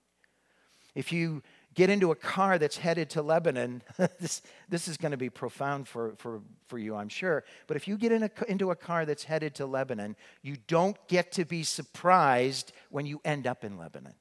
If 0.96 1.12
you 1.12 1.42
get 1.74 1.90
into 1.90 2.12
a 2.12 2.16
car 2.16 2.58
that's 2.58 2.78
headed 2.78 3.10
to 3.12 3.22
Lebanon, 3.22 3.82
this, 4.20 4.42
this 4.68 4.88
is 4.88 4.98
going 4.98 5.12
to 5.12 5.18
be 5.18 5.30
profound 5.30 5.88
for, 5.88 6.14
for, 6.18 6.42
for 6.68 6.78
you, 6.78 6.96
I'm 6.96 7.10
sure. 7.10 7.44
But 7.68 7.78
if 7.78 7.88
you 7.88 7.98
get 7.98 8.12
in 8.12 8.24
a, 8.24 8.30
into 8.48 8.72
a 8.72 8.76
car 8.76 9.06
that's 9.06 9.24
headed 9.24 9.56
to 9.56 9.66
Lebanon, 9.66 10.18
you 10.42 10.58
don't 10.68 10.98
get 11.08 11.32
to 11.34 11.46
be 11.46 11.64
surprised 11.64 12.74
when 12.90 13.06
you 13.06 13.22
end 13.24 13.48
up 13.48 13.64
in 13.64 13.78
Lebanon. 13.78 14.14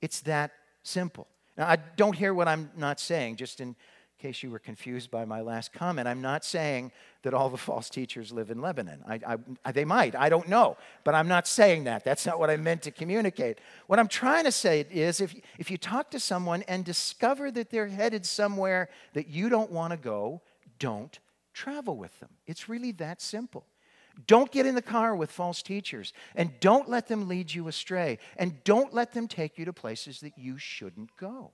It's 0.00 0.20
that 0.22 0.52
simple. 0.84 1.26
Now, 1.56 1.68
I 1.68 1.76
don't 1.76 2.16
hear 2.16 2.32
what 2.32 2.48
I'm 2.48 2.70
not 2.76 3.00
saying, 3.00 3.36
just 3.36 3.60
in 3.60 3.76
case 4.22 4.42
you 4.42 4.50
were 4.50 4.60
confused 4.60 5.10
by 5.10 5.24
my 5.24 5.40
last 5.40 5.72
comment, 5.72 6.06
I'm 6.06 6.22
not 6.22 6.44
saying 6.44 6.92
that 7.22 7.34
all 7.34 7.50
the 7.50 7.56
false 7.56 7.90
teachers 7.90 8.32
live 8.32 8.50
in 8.50 8.60
Lebanon. 8.60 9.02
I, 9.06 9.36
I, 9.64 9.72
they 9.72 9.84
might, 9.84 10.14
I 10.14 10.28
don't 10.28 10.48
know, 10.48 10.76
but 11.02 11.16
I'm 11.16 11.26
not 11.26 11.48
saying 11.48 11.84
that. 11.84 12.04
That's 12.04 12.24
not 12.24 12.38
what 12.38 12.48
I 12.48 12.56
meant 12.56 12.82
to 12.82 12.92
communicate. 12.92 13.58
What 13.88 13.98
I'm 13.98 14.06
trying 14.06 14.44
to 14.44 14.52
say 14.52 14.86
is 14.90 15.20
if, 15.20 15.34
if 15.58 15.70
you 15.70 15.76
talk 15.76 16.12
to 16.12 16.20
someone 16.20 16.62
and 16.68 16.84
discover 16.84 17.50
that 17.50 17.70
they're 17.70 17.88
headed 17.88 18.24
somewhere 18.24 18.88
that 19.14 19.28
you 19.28 19.48
don't 19.48 19.72
want 19.72 19.90
to 19.90 19.96
go, 19.96 20.40
don't 20.78 21.18
travel 21.52 21.96
with 21.96 22.18
them. 22.20 22.30
It's 22.46 22.68
really 22.68 22.92
that 22.92 23.20
simple. 23.20 23.66
Don't 24.26 24.52
get 24.52 24.66
in 24.66 24.74
the 24.74 24.82
car 24.82 25.16
with 25.16 25.30
false 25.30 25.62
teachers 25.62 26.12
and 26.36 26.52
don't 26.60 26.88
let 26.88 27.08
them 27.08 27.28
lead 27.28 27.52
you 27.52 27.66
astray 27.66 28.18
and 28.36 28.62
don't 28.62 28.94
let 28.94 29.12
them 29.12 29.26
take 29.26 29.58
you 29.58 29.64
to 29.64 29.72
places 29.72 30.20
that 30.20 30.38
you 30.38 30.58
shouldn't 30.58 31.16
go. 31.16 31.52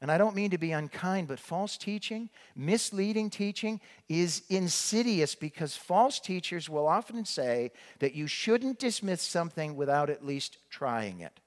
And 0.00 0.12
I 0.12 0.18
don't 0.18 0.36
mean 0.36 0.50
to 0.50 0.58
be 0.58 0.70
unkind, 0.70 1.26
but 1.26 1.40
false 1.40 1.76
teaching, 1.76 2.30
misleading 2.54 3.30
teaching, 3.30 3.80
is 4.08 4.42
insidious 4.48 5.34
because 5.34 5.76
false 5.76 6.20
teachers 6.20 6.68
will 6.68 6.86
often 6.86 7.24
say 7.24 7.72
that 7.98 8.14
you 8.14 8.28
shouldn't 8.28 8.78
dismiss 8.78 9.22
something 9.22 9.74
without 9.74 10.08
at 10.08 10.24
least 10.24 10.58
trying 10.70 11.20
it. 11.20 11.40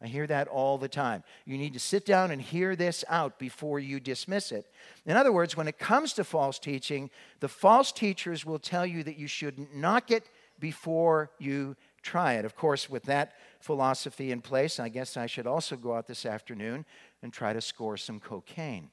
I 0.00 0.06
hear 0.06 0.26
that 0.26 0.48
all 0.48 0.76
the 0.76 0.88
time. 0.88 1.24
You 1.46 1.56
need 1.56 1.72
to 1.72 1.80
sit 1.80 2.04
down 2.04 2.30
and 2.30 2.40
hear 2.40 2.76
this 2.76 3.04
out 3.08 3.38
before 3.38 3.80
you 3.80 3.98
dismiss 3.98 4.52
it. 4.52 4.66
In 5.06 5.16
other 5.16 5.32
words, 5.32 5.56
when 5.56 5.66
it 5.66 5.78
comes 5.78 6.12
to 6.14 6.24
false 6.24 6.58
teaching, 6.58 7.10
the 7.40 7.48
false 7.48 7.90
teachers 7.90 8.44
will 8.44 8.58
tell 8.58 8.84
you 8.84 9.02
that 9.02 9.16
you 9.18 9.26
should 9.26 9.74
knock 9.74 10.10
it 10.10 10.28
before 10.60 11.30
you 11.38 11.74
try 12.02 12.34
it. 12.34 12.44
Of 12.44 12.54
course, 12.54 12.88
with 12.90 13.04
that 13.04 13.32
philosophy 13.64 14.30
in 14.30 14.42
place, 14.42 14.78
I 14.78 14.90
guess 14.90 15.16
I 15.16 15.24
should 15.24 15.46
also 15.46 15.74
go 15.74 15.94
out 15.94 16.06
this 16.06 16.26
afternoon 16.26 16.84
and 17.22 17.32
try 17.32 17.54
to 17.54 17.62
score 17.62 17.96
some 17.96 18.20
cocaine. 18.20 18.90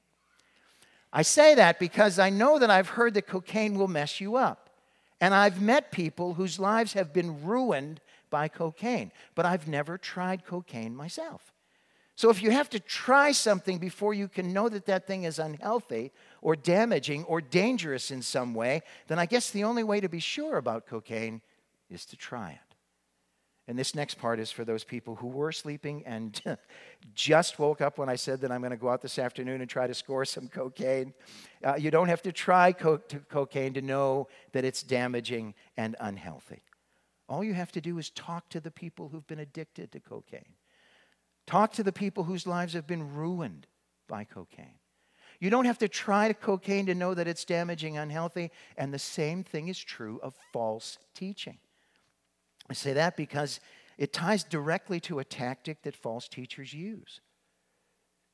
I 1.11 1.23
say 1.23 1.55
that 1.55 1.77
because 1.77 2.17
I 2.19 2.29
know 2.29 2.57
that 2.57 2.69
I've 2.69 2.87
heard 2.87 3.13
that 3.15 3.27
cocaine 3.27 3.77
will 3.77 3.89
mess 3.89 4.21
you 4.21 4.37
up. 4.37 4.69
And 5.19 5.33
I've 5.33 5.61
met 5.61 5.91
people 5.91 6.35
whose 6.35 6.57
lives 6.57 6.93
have 6.93 7.11
been 7.11 7.43
ruined 7.43 7.99
by 8.29 8.47
cocaine, 8.47 9.11
but 9.35 9.45
I've 9.45 9.67
never 9.67 9.97
tried 9.97 10.45
cocaine 10.45 10.95
myself. 10.95 11.53
So 12.15 12.29
if 12.29 12.41
you 12.41 12.51
have 12.51 12.69
to 12.69 12.79
try 12.79 13.33
something 13.33 13.77
before 13.77 14.13
you 14.13 14.29
can 14.29 14.53
know 14.53 14.69
that 14.69 14.85
that 14.85 15.05
thing 15.05 15.25
is 15.25 15.37
unhealthy 15.37 16.13
or 16.41 16.55
damaging 16.55 17.25
or 17.25 17.41
dangerous 17.41 18.09
in 18.09 18.21
some 18.21 18.53
way, 18.53 18.83
then 19.07 19.19
I 19.19 19.25
guess 19.25 19.51
the 19.51 19.65
only 19.65 19.83
way 19.83 19.99
to 19.99 20.07
be 20.07 20.19
sure 20.19 20.57
about 20.57 20.87
cocaine 20.87 21.41
is 21.89 22.05
to 22.05 22.15
try 22.15 22.51
it. 22.51 22.70
And 23.67 23.77
this 23.77 23.93
next 23.93 24.15
part 24.15 24.39
is 24.39 24.51
for 24.51 24.65
those 24.65 24.83
people 24.83 25.15
who 25.15 25.27
were 25.27 25.51
sleeping 25.51 26.03
and 26.05 26.41
just 27.13 27.59
woke 27.59 27.79
up 27.79 27.97
when 27.97 28.09
I 28.09 28.15
said 28.15 28.41
that 28.41 28.51
I'm 28.51 28.61
going 28.61 28.71
to 28.71 28.77
go 28.77 28.89
out 28.89 29.01
this 29.01 29.19
afternoon 29.19 29.61
and 29.61 29.69
try 29.69 29.87
to 29.87 29.93
score 29.93 30.25
some 30.25 30.47
cocaine. 30.47 31.13
Uh, 31.63 31.75
you 31.75 31.91
don't 31.91 32.09
have 32.09 32.23
to 32.23 32.31
try 32.31 32.71
co- 32.71 32.97
to 32.97 33.19
cocaine 33.19 33.73
to 33.75 33.81
know 33.81 34.27
that 34.53 34.65
it's 34.65 34.83
damaging 34.83 35.53
and 35.77 35.95
unhealthy. 35.99 36.63
All 37.29 37.43
you 37.43 37.53
have 37.53 37.71
to 37.73 37.81
do 37.81 37.97
is 37.97 38.09
talk 38.09 38.49
to 38.49 38.59
the 38.59 38.71
people 38.71 39.09
who've 39.09 39.27
been 39.27 39.39
addicted 39.39 39.91
to 39.91 39.99
cocaine. 39.99 40.55
Talk 41.47 41.71
to 41.73 41.83
the 41.83 41.93
people 41.93 42.23
whose 42.25 42.47
lives 42.47 42.73
have 42.73 42.87
been 42.87 43.13
ruined 43.13 43.67
by 44.07 44.23
cocaine. 44.23 44.79
You 45.39 45.49
don't 45.49 45.65
have 45.65 45.79
to 45.79 45.87
try 45.87 46.33
cocaine 46.33 46.85
to 46.87 46.95
know 46.95 47.13
that 47.13 47.27
it's 47.27 47.45
damaging, 47.45 47.97
unhealthy, 47.97 48.51
and 48.77 48.93
the 48.93 48.99
same 48.99 49.43
thing 49.43 49.69
is 49.69 49.79
true 49.79 50.19
of 50.21 50.35
false 50.51 50.97
teaching. 51.15 51.57
I 52.71 52.73
say 52.73 52.93
that 52.93 53.17
because 53.17 53.59
it 53.97 54.13
ties 54.13 54.45
directly 54.45 55.01
to 55.01 55.19
a 55.19 55.25
tactic 55.25 55.81
that 55.81 55.93
false 55.93 56.29
teachers 56.29 56.73
use. 56.73 57.19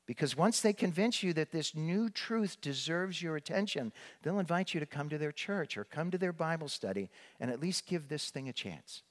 Because 0.06 0.38
once 0.38 0.62
they 0.62 0.74
convince 0.74 1.24
you 1.24 1.34
that 1.34 1.52
this 1.52 1.74
new 1.74 2.08
truth 2.08 2.62
deserves 2.62 3.20
your 3.20 3.36
attention, 3.36 3.92
they'll 4.22 4.38
invite 4.38 4.76
you 4.76 4.80
to 4.80 4.86
come 4.86 5.10
to 5.10 5.18
their 5.18 5.32
church 5.32 5.76
or 5.76 5.84
come 5.86 6.12
to 6.12 6.20
their 6.20 6.32
Bible 6.32 6.68
study 6.68 7.10
and 7.40 7.50
at 7.50 7.60
least 7.60 7.88
give 7.88 8.08
this 8.08 8.30
thing 8.30 8.48
a 8.48 8.54
chance. 8.54 9.02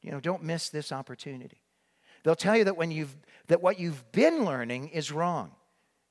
You 0.00 0.10
know, 0.10 0.20
don't 0.20 0.42
miss 0.42 0.70
this 0.70 0.90
opportunity. 0.90 1.60
They'll 2.24 2.34
tell 2.34 2.56
you 2.56 2.64
that 2.64 2.78
when 2.78 2.90
you've 2.90 3.14
that 3.48 3.60
what 3.60 3.78
you've 3.78 4.10
been 4.10 4.46
learning 4.46 4.88
is 4.88 5.12
wrong. 5.12 5.52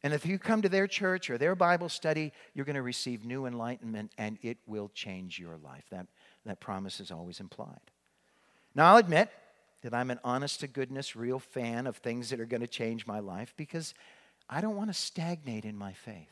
And 0.03 0.13
if 0.13 0.23
you 0.23 0.37
come 0.37 0.61
to 0.61 0.69
their 0.69 0.85
church 0.85 1.31
or 1.31 1.39
their 1.39 1.55
Bible 1.55 1.89
study, 1.89 2.31
you're 2.53 2.63
going 2.63 2.75
to 2.75 2.83
receive 2.83 3.25
new 3.25 3.47
enlightenment 3.47 4.11
and 4.19 4.37
it 4.43 4.59
will 4.67 4.89
change 4.93 5.39
your 5.39 5.57
life. 5.57 5.85
That, 5.89 6.05
that 6.45 6.59
promise 6.59 6.99
is 6.99 7.09
always 7.09 7.39
implied. 7.39 7.91
Now, 8.75 8.91
I'll 8.91 8.97
admit 8.97 9.29
that 9.81 9.93
I'm 9.93 10.11
an 10.11 10.19
honest 10.23 10.59
to 10.59 10.67
goodness, 10.67 11.15
real 11.15 11.39
fan 11.39 11.87
of 11.87 11.97
things 11.97 12.29
that 12.29 12.39
are 12.39 12.45
going 12.45 12.61
to 12.61 12.67
change 12.67 13.07
my 13.07 13.19
life 13.19 13.53
because 13.55 13.93
I 14.49 14.59
don't 14.61 14.75
want 14.75 14.89
to 14.89 14.93
stagnate 14.93 15.65
in 15.65 15.77
my 15.77 15.93
faith. 15.93 16.31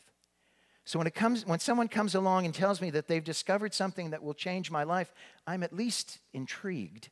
So 0.86 1.00
when, 1.00 1.08
it 1.08 1.16
comes, 1.16 1.46
when 1.46 1.60
someone 1.60 1.88
comes 1.88 2.14
along 2.14 2.46
and 2.46 2.54
tells 2.54 2.82
me 2.82 2.90
that 2.90 3.08
they've 3.08 3.24
discovered 3.24 3.74
something 3.74 4.10
that 4.10 4.22
will 4.22 4.34
change 4.34 4.70
my 4.70 4.84
life, 4.84 5.14
I'm 5.48 5.64
at 5.64 5.74
least 5.74 6.20
intrigued. 6.34 7.10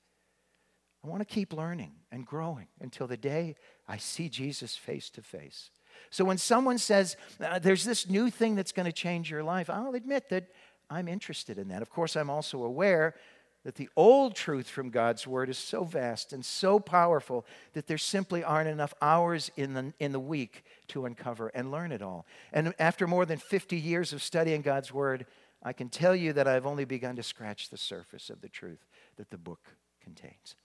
I 1.04 1.08
want 1.08 1.22
to 1.22 1.26
keep 1.34 1.54
learning 1.54 1.94
and 2.12 2.26
growing 2.26 2.68
until 2.82 3.08
the 3.08 3.18
day 3.18 3.56
I 3.88 3.98
see 3.98 4.28
Jesus 4.28 4.76
face 4.76 5.10
to 5.12 5.22
face. 5.22 5.70
So 6.10 6.26
when 6.26 6.38
someone 6.38 6.78
says, 6.78 7.16
uh, 7.40 7.60
There's 7.60 7.86
this 7.86 8.10
new 8.10 8.30
thing 8.30 8.56
that's 8.56 8.74
going 8.74 8.88
to 8.88 8.92
change 8.92 9.32
your 9.32 9.44
life, 9.44 9.70
I'll 9.70 9.96
admit 9.96 10.30
that 10.30 10.50
I'm 10.90 11.08
interested 11.08 11.58
in 11.58 11.70
that. 11.70 11.82
Of 11.82 11.90
course, 11.90 12.18
I'm 12.18 12.30
also 12.30 12.64
aware 12.64 13.16
that 13.64 13.76
the 13.76 13.90
old 13.96 14.36
truth 14.36 14.68
from 14.68 14.90
God's 14.90 15.28
word 15.28 15.50
is 15.50 15.58
so 15.58 15.84
vast 15.84 16.34
and 16.34 16.44
so 16.44 16.80
powerful 16.80 17.46
that 17.74 17.88
there 17.88 17.98
simply 17.98 18.44
aren't 18.44 18.70
enough 18.70 18.94
hours 19.02 19.52
in 19.56 19.74
the, 19.74 19.94
in 20.00 20.12
the 20.12 20.20
week 20.20 20.64
to 20.88 21.06
uncover 21.06 21.50
and 21.50 21.72
learn 21.72 21.92
it 21.92 22.02
all. 22.02 22.26
And 22.52 22.74
after 22.80 23.06
more 23.06 23.26
than 23.26 23.38
50 23.38 23.78
years 23.78 24.14
of 24.14 24.24
studying 24.24 24.62
God's 24.62 24.92
word, 24.92 25.28
I 25.62 25.74
can 25.74 25.90
tell 25.90 26.16
you 26.16 26.34
that 26.34 26.48
I've 26.48 26.66
only 26.66 26.86
begun 26.86 27.16
to 27.18 27.24
scratch 27.24 27.70
the 27.70 27.78
surface 27.78 28.32
of 28.32 28.42
the 28.42 28.50
truth 28.50 28.84
that 29.18 29.30
the 29.30 29.38
book 29.38 29.62
contains. 30.02 30.56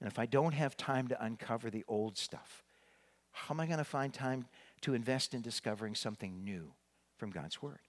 And 0.00 0.10
if 0.10 0.18
I 0.18 0.26
don't 0.26 0.54
have 0.54 0.76
time 0.76 1.08
to 1.08 1.24
uncover 1.24 1.70
the 1.70 1.84
old 1.88 2.16
stuff, 2.16 2.62
how 3.32 3.54
am 3.54 3.60
I 3.60 3.66
going 3.66 3.78
to 3.78 3.84
find 3.84 4.12
time 4.12 4.46
to 4.82 4.94
invest 4.94 5.34
in 5.34 5.42
discovering 5.42 5.94
something 5.94 6.44
new 6.44 6.72
from 7.16 7.30
God's 7.30 7.60
word? 7.60 7.80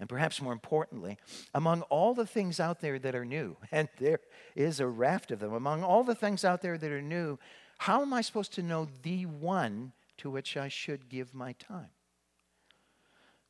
And 0.00 0.08
perhaps 0.08 0.40
more 0.40 0.54
importantly, 0.54 1.18
among 1.54 1.82
all 1.82 2.14
the 2.14 2.26
things 2.26 2.58
out 2.58 2.80
there 2.80 2.98
that 2.98 3.14
are 3.14 3.24
new, 3.24 3.56
and 3.70 3.88
there 3.98 4.20
is 4.56 4.80
a 4.80 4.86
raft 4.86 5.30
of 5.30 5.38
them, 5.38 5.52
among 5.52 5.84
all 5.84 6.02
the 6.02 6.14
things 6.14 6.44
out 6.44 6.62
there 6.62 6.78
that 6.78 6.90
are 6.90 7.02
new, 7.02 7.38
how 7.78 8.02
am 8.02 8.12
I 8.12 8.22
supposed 8.22 8.54
to 8.54 8.62
know 8.62 8.88
the 9.02 9.26
one 9.26 9.92
to 10.18 10.30
which 10.30 10.56
I 10.56 10.68
should 10.68 11.08
give 11.08 11.34
my 11.34 11.52
time? 11.52 11.90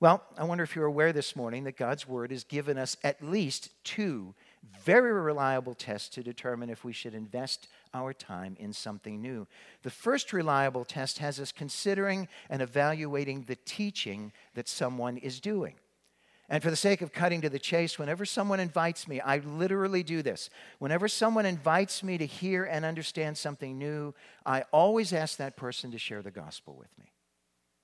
Well, 0.00 0.24
I 0.38 0.44
wonder 0.44 0.64
if 0.64 0.74
you're 0.74 0.86
aware 0.86 1.12
this 1.12 1.36
morning 1.36 1.64
that 1.64 1.76
God's 1.76 2.08
Word 2.08 2.30
has 2.30 2.42
given 2.42 2.78
us 2.78 2.96
at 3.04 3.22
least 3.22 3.70
two 3.84 4.34
very 4.82 5.12
reliable 5.12 5.74
tests 5.74 6.08
to 6.10 6.22
determine 6.22 6.70
if 6.70 6.84
we 6.84 6.92
should 6.92 7.14
invest 7.14 7.68
our 7.92 8.12
time 8.12 8.56
in 8.58 8.72
something 8.72 9.20
new. 9.20 9.46
The 9.82 9.90
first 9.90 10.32
reliable 10.32 10.84
test 10.84 11.18
has 11.18 11.38
us 11.38 11.52
considering 11.52 12.28
and 12.48 12.62
evaluating 12.62 13.42
the 13.42 13.56
teaching 13.56 14.32
that 14.54 14.68
someone 14.68 15.18
is 15.18 15.38
doing. 15.38 15.74
And 16.50 16.64
for 16.64 16.70
the 16.70 16.76
sake 16.76 17.00
of 17.00 17.12
cutting 17.12 17.42
to 17.42 17.48
the 17.48 17.60
chase, 17.60 17.96
whenever 17.96 18.24
someone 18.24 18.58
invites 18.58 19.06
me, 19.06 19.20
I 19.20 19.38
literally 19.38 20.02
do 20.02 20.20
this. 20.20 20.50
Whenever 20.80 21.06
someone 21.06 21.46
invites 21.46 22.02
me 22.02 22.18
to 22.18 22.26
hear 22.26 22.64
and 22.64 22.84
understand 22.84 23.38
something 23.38 23.78
new, 23.78 24.14
I 24.44 24.64
always 24.72 25.12
ask 25.12 25.38
that 25.38 25.56
person 25.56 25.92
to 25.92 25.98
share 25.98 26.22
the 26.22 26.32
gospel 26.32 26.74
with 26.76 26.90
me. 26.98 27.12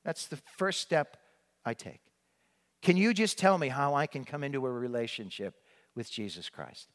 That's 0.05 0.27
the 0.27 0.39
first 0.57 0.81
step 0.81 1.17
I 1.65 1.75
take. 1.75 2.01
Can 2.83 2.97
you 2.97 3.15
just 3.15 3.39
tell 3.39 3.57
me 3.57 3.69
how 3.69 3.95
I 3.95 4.09
can 4.09 4.25
come 4.25 4.43
into 4.43 4.67
a 4.67 4.71
relationship 4.71 5.55
with 5.95 6.11
Jesus 6.11 6.51
Christ? 6.51 6.89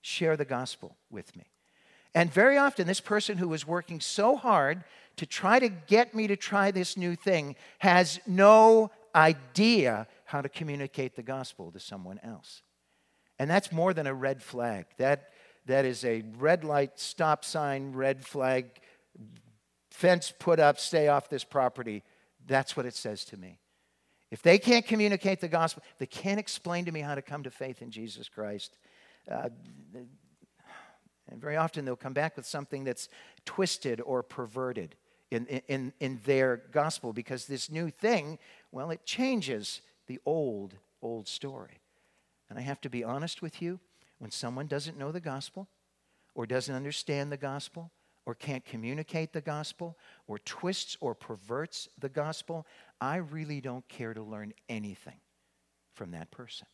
Share 0.00 0.36
the 0.36 0.46
gospel 0.46 0.96
with 1.10 1.36
me. 1.36 1.50
And 2.14 2.32
very 2.32 2.56
often, 2.56 2.86
this 2.86 3.00
person 3.00 3.36
who 3.36 3.52
is 3.52 3.66
working 3.66 4.00
so 4.00 4.34
hard 4.34 4.82
to 5.16 5.26
try 5.26 5.58
to 5.58 5.68
get 5.68 6.14
me 6.14 6.26
to 6.26 6.36
try 6.36 6.70
this 6.70 6.96
new 6.96 7.14
thing 7.14 7.54
has 7.80 8.18
no 8.26 8.90
idea 9.14 10.06
how 10.28 10.42
to 10.42 10.48
communicate 10.50 11.16
the 11.16 11.22
gospel 11.22 11.72
to 11.72 11.80
someone 11.80 12.20
else. 12.22 12.60
And 13.38 13.48
that's 13.48 13.72
more 13.72 13.94
than 13.94 14.06
a 14.06 14.12
red 14.12 14.42
flag. 14.42 14.84
That, 14.98 15.30
that 15.64 15.86
is 15.86 16.04
a 16.04 16.22
red 16.36 16.64
light, 16.64 17.00
stop 17.00 17.46
sign, 17.46 17.92
red 17.92 18.22
flag, 18.22 18.66
fence 19.90 20.30
put 20.38 20.60
up, 20.60 20.78
stay 20.78 21.08
off 21.08 21.30
this 21.30 21.44
property. 21.44 22.02
That's 22.46 22.76
what 22.76 22.84
it 22.84 22.94
says 22.94 23.24
to 23.26 23.38
me. 23.38 23.58
If 24.30 24.42
they 24.42 24.58
can't 24.58 24.86
communicate 24.86 25.40
the 25.40 25.48
gospel, 25.48 25.82
they 25.98 26.04
can't 26.04 26.38
explain 26.38 26.84
to 26.84 26.92
me 26.92 27.00
how 27.00 27.14
to 27.14 27.22
come 27.22 27.44
to 27.44 27.50
faith 27.50 27.80
in 27.80 27.90
Jesus 27.90 28.28
Christ. 28.28 28.76
Uh, 29.30 29.48
and 31.30 31.40
very 31.40 31.56
often 31.56 31.86
they'll 31.86 31.96
come 31.96 32.12
back 32.12 32.36
with 32.36 32.44
something 32.44 32.84
that's 32.84 33.08
twisted 33.46 34.02
or 34.02 34.22
perverted 34.22 34.94
in, 35.30 35.46
in, 35.46 35.94
in 36.00 36.20
their 36.26 36.64
gospel 36.70 37.14
because 37.14 37.46
this 37.46 37.70
new 37.70 37.88
thing, 37.88 38.38
well, 38.72 38.90
it 38.90 39.06
changes 39.06 39.80
the 40.08 40.18
old, 40.26 40.74
old 41.00 41.28
story. 41.28 41.80
And 42.50 42.58
I 42.58 42.62
have 42.62 42.80
to 42.80 42.90
be 42.90 43.04
honest 43.04 43.40
with 43.40 43.62
you 43.62 43.78
when 44.18 44.30
someone 44.30 44.66
doesn't 44.66 44.98
know 44.98 45.12
the 45.12 45.20
gospel 45.20 45.68
or 46.34 46.46
doesn't 46.46 46.74
understand 46.74 47.30
the 47.30 47.36
gospel 47.36 47.92
or 48.26 48.34
can't 48.34 48.64
communicate 48.64 49.32
the 49.32 49.40
gospel 49.40 49.96
or 50.26 50.38
twists 50.40 50.96
or 51.00 51.14
perverts 51.14 51.88
the 51.98 52.08
gospel, 52.08 52.66
I 53.00 53.16
really 53.16 53.60
don't 53.60 53.86
care 53.88 54.12
to 54.12 54.22
learn 54.22 54.52
anything 54.68 55.20
from 55.94 56.10
that 56.10 56.30
person. 56.30 56.66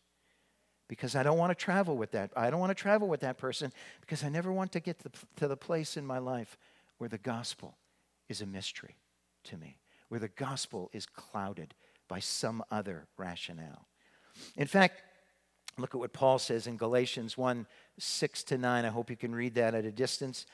Because 0.88 1.16
I 1.16 1.22
don't 1.22 1.38
want 1.38 1.50
to 1.50 1.54
travel 1.54 1.96
with 1.96 2.12
that. 2.12 2.30
I 2.36 2.50
don't 2.50 2.60
want 2.60 2.70
to 2.70 2.80
travel 2.82 3.08
with 3.08 3.20
that 3.20 3.38
person 3.38 3.72
because 4.00 4.22
I 4.22 4.28
never 4.28 4.52
want 4.52 4.72
to 4.72 4.80
get 4.80 4.98
to 4.98 5.04
the, 5.04 5.18
to 5.36 5.48
the 5.48 5.56
place 5.56 5.96
in 5.96 6.06
my 6.06 6.18
life 6.18 6.56
where 6.98 7.08
the 7.08 7.18
gospel 7.18 7.76
is 8.28 8.42
a 8.42 8.46
mystery 8.46 8.96
to 9.44 9.56
me, 9.56 9.78
where 10.08 10.20
the 10.20 10.28
gospel 10.28 10.90
is 10.92 11.06
clouded 11.06 11.74
by 12.08 12.20
some 12.20 12.62
other 12.70 13.06
rationale. 13.16 13.86
In 14.56 14.66
fact, 14.66 15.02
Look 15.78 15.94
at 15.94 15.98
what 15.98 16.12
Paul 16.12 16.38
says 16.38 16.66
in 16.66 16.76
Galatians 16.76 17.36
1 17.36 17.66
6 17.98 18.42
to 18.44 18.58
9. 18.58 18.84
I 18.84 18.88
hope 18.88 19.10
you 19.10 19.16
can 19.16 19.34
read 19.34 19.54
that 19.54 19.74
at 19.74 19.84
a 19.84 19.92
distance. 19.92 20.46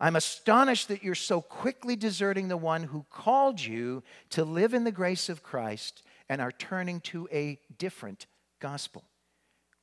I'm 0.00 0.16
astonished 0.16 0.88
that 0.88 1.02
you're 1.02 1.14
so 1.14 1.40
quickly 1.40 1.94
deserting 1.94 2.48
the 2.48 2.56
one 2.56 2.84
who 2.84 3.06
called 3.10 3.60
you 3.60 4.02
to 4.30 4.44
live 4.44 4.74
in 4.74 4.84
the 4.84 4.92
grace 4.92 5.28
of 5.28 5.42
Christ 5.42 6.02
and 6.28 6.40
are 6.40 6.50
turning 6.50 7.00
to 7.02 7.28
a 7.30 7.60
different 7.78 8.26
gospel, 8.60 9.04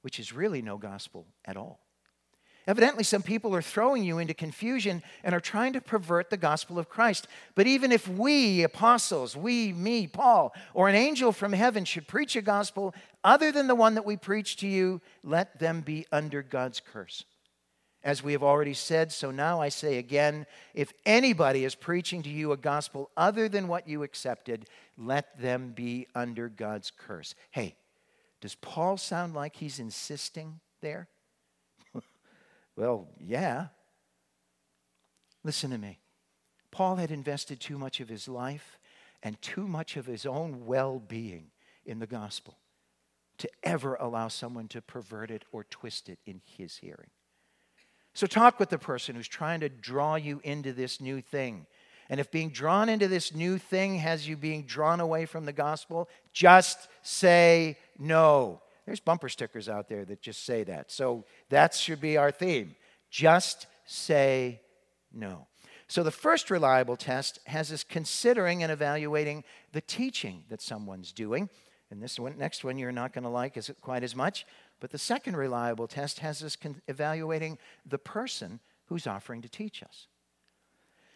which 0.01 0.19
is 0.19 0.33
really 0.33 0.61
no 0.61 0.77
gospel 0.77 1.25
at 1.45 1.55
all. 1.55 1.79
Evidently, 2.67 3.03
some 3.03 3.23
people 3.23 3.55
are 3.55 3.61
throwing 3.61 4.03
you 4.03 4.19
into 4.19 4.33
confusion 4.33 5.01
and 5.23 5.33
are 5.33 5.39
trying 5.39 5.73
to 5.73 5.81
pervert 5.81 6.29
the 6.29 6.37
gospel 6.37 6.77
of 6.77 6.89
Christ. 6.89 7.27
But 7.55 7.67
even 7.67 7.91
if 7.91 8.07
we, 8.07 8.63
apostles, 8.63 9.35
we, 9.35 9.73
me, 9.73 10.07
Paul, 10.07 10.53
or 10.73 10.87
an 10.87 10.95
angel 10.95 11.31
from 11.31 11.53
heaven 11.53 11.85
should 11.85 12.07
preach 12.07 12.35
a 12.35 12.41
gospel 12.41 12.93
other 13.23 13.51
than 13.51 13.67
the 13.67 13.75
one 13.75 13.95
that 13.95 14.05
we 14.05 14.17
preach 14.17 14.57
to 14.57 14.67
you, 14.67 15.01
let 15.23 15.59
them 15.59 15.81
be 15.81 16.05
under 16.11 16.43
God's 16.43 16.79
curse. 16.79 17.23
As 18.03 18.23
we 18.23 18.31
have 18.31 18.43
already 18.43 18.73
said, 18.73 19.11
so 19.11 19.29
now 19.29 19.59
I 19.59 19.69
say 19.69 19.97
again 19.97 20.45
if 20.73 20.93
anybody 21.05 21.65
is 21.65 21.75
preaching 21.75 22.23
to 22.23 22.29
you 22.29 22.51
a 22.51 22.57
gospel 22.57 23.09
other 23.17 23.49
than 23.49 23.67
what 23.67 23.89
you 23.89 24.03
accepted, 24.03 24.67
let 24.97 25.37
them 25.41 25.73
be 25.75 26.07
under 26.15 26.47
God's 26.47 26.91
curse. 26.91 27.35
Hey, 27.51 27.75
does 28.41 28.55
Paul 28.55 28.97
sound 28.97 29.33
like 29.33 29.57
he's 29.57 29.79
insisting 29.79 30.61
there? 30.81 31.09
Well, 32.79 33.09
yeah. 33.19 33.67
Listen 35.43 35.71
to 35.71 35.77
me. 35.77 35.99
Paul 36.71 36.95
had 36.95 37.11
invested 37.11 37.59
too 37.59 37.77
much 37.77 37.99
of 37.99 38.07
his 38.07 38.29
life 38.29 38.79
and 39.21 39.39
too 39.41 39.67
much 39.67 39.97
of 39.97 40.05
his 40.05 40.25
own 40.25 40.65
well 40.65 40.97
being 40.97 41.47
in 41.85 41.99
the 41.99 42.07
gospel 42.07 42.57
to 43.39 43.49
ever 43.63 43.95
allow 43.95 44.29
someone 44.29 44.69
to 44.69 44.81
pervert 44.81 45.29
it 45.29 45.43
or 45.51 45.65
twist 45.65 46.07
it 46.07 46.19
in 46.25 46.39
his 46.57 46.77
hearing. 46.77 47.09
So, 48.13 48.27
talk 48.27 48.61
with 48.61 48.69
the 48.69 48.77
person 48.77 49.15
who's 49.15 49.27
trying 49.27 49.59
to 49.59 49.69
draw 49.69 50.15
you 50.15 50.39
into 50.45 50.71
this 50.71 51.01
new 51.01 51.19
thing. 51.19 51.65
And 52.09 52.21
if 52.21 52.31
being 52.31 52.49
drawn 52.49 52.87
into 52.87 53.09
this 53.09 53.35
new 53.35 53.57
thing 53.57 53.97
has 53.97 54.25
you 54.25 54.37
being 54.37 54.63
drawn 54.63 55.01
away 55.01 55.25
from 55.25 55.45
the 55.45 55.53
gospel, 55.53 56.07
just 56.31 56.87
say 57.03 57.77
no. 57.97 58.61
There's 58.89 58.99
bumper 58.99 59.29
stickers 59.29 59.69
out 59.69 59.87
there 59.87 60.03
that 60.05 60.19
just 60.19 60.43
say 60.43 60.63
that. 60.63 60.91
So 60.91 61.23
that 61.49 61.75
should 61.75 62.01
be 62.01 62.17
our 62.17 62.31
theme. 62.31 62.75
Just 63.11 63.67
say 63.85 64.61
no. 65.13 65.45
So 65.87 66.01
the 66.01 66.09
first 66.09 66.49
reliable 66.49 66.97
test 66.97 67.37
has 67.45 67.71
us 67.71 67.83
considering 67.83 68.63
and 68.63 68.71
evaluating 68.71 69.43
the 69.73 69.81
teaching 69.81 70.43
that 70.49 70.59
someone's 70.59 71.11
doing. 71.11 71.51
And 71.91 72.01
this 72.01 72.19
one, 72.19 72.35
next 72.39 72.63
one 72.63 72.79
you're 72.79 72.91
not 72.91 73.13
going 73.13 73.25
to 73.25 73.29
like 73.29 73.57
is 73.57 73.69
quite 73.79 74.01
as 74.01 74.15
much. 74.15 74.47
But 74.79 74.89
the 74.89 74.97
second 74.97 75.37
reliable 75.37 75.85
test 75.85 76.17
has 76.21 76.41
us 76.41 76.55
con- 76.55 76.81
evaluating 76.87 77.59
the 77.85 77.99
person 77.99 78.59
who's 78.85 79.05
offering 79.05 79.43
to 79.43 79.49
teach 79.49 79.83
us. 79.83 80.07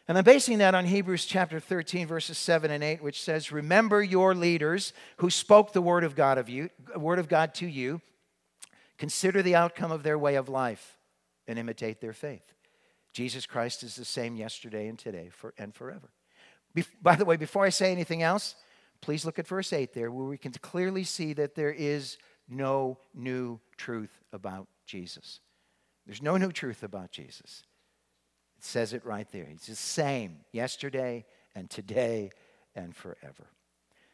And 0.07 0.17
I'm 0.17 0.23
basing 0.25 0.57
that 0.57 0.75
on 0.75 0.85
Hebrews 0.85 1.25
chapter 1.25 1.61
13, 1.61 2.07
verses 2.07 2.37
7 2.37 2.69
and 2.71 2.83
8, 2.83 3.01
which 3.01 3.21
says, 3.21 3.53
Remember 3.53 4.03
your 4.03 4.35
leaders 4.35 4.91
who 5.17 5.29
spoke 5.29 5.71
the 5.71 5.81
word 5.81 6.03
of 6.03 6.15
God 6.15 6.37
of 6.37 6.49
you, 6.49 6.69
word 6.95 7.19
of 7.19 7.29
God 7.29 7.53
to 7.55 7.67
you. 7.67 8.01
Consider 8.97 9.41
the 9.41 9.55
outcome 9.55 9.91
of 9.91 10.03
their 10.03 10.17
way 10.17 10.35
of 10.35 10.49
life 10.49 10.97
and 11.47 11.57
imitate 11.57 12.01
their 12.01 12.13
faith. 12.13 12.53
Jesus 13.13 13.45
Christ 13.45 13.81
is 13.83 13.95
the 13.95 14.03
same 14.03 14.35
yesterday 14.35 14.87
and 14.87 14.99
today 14.99 15.29
for, 15.31 15.53
and 15.57 15.73
forever. 15.73 16.11
Be- 16.73 16.83
by 17.01 17.15
the 17.15 17.25
way, 17.25 17.37
before 17.37 17.63
I 17.63 17.69
say 17.69 17.91
anything 17.91 18.23
else, 18.23 18.55
please 18.99 19.23
look 19.23 19.39
at 19.39 19.47
verse 19.47 19.71
8 19.71 19.93
there, 19.93 20.11
where 20.11 20.25
we 20.25 20.37
can 20.37 20.51
clearly 20.51 21.05
see 21.05 21.31
that 21.33 21.55
there 21.55 21.71
is 21.71 22.17
no 22.49 22.97
new 23.13 23.59
truth 23.77 24.21
about 24.33 24.67
Jesus. 24.85 25.39
There's 26.05 26.21
no 26.21 26.35
new 26.35 26.51
truth 26.51 26.83
about 26.83 27.11
Jesus 27.11 27.63
says 28.63 28.93
it 28.93 29.05
right 29.05 29.27
there. 29.31 29.45
He's 29.45 29.65
the 29.65 29.75
same 29.75 30.37
yesterday 30.51 31.25
and 31.55 31.69
today 31.69 32.31
and 32.75 32.95
forever. 32.95 33.47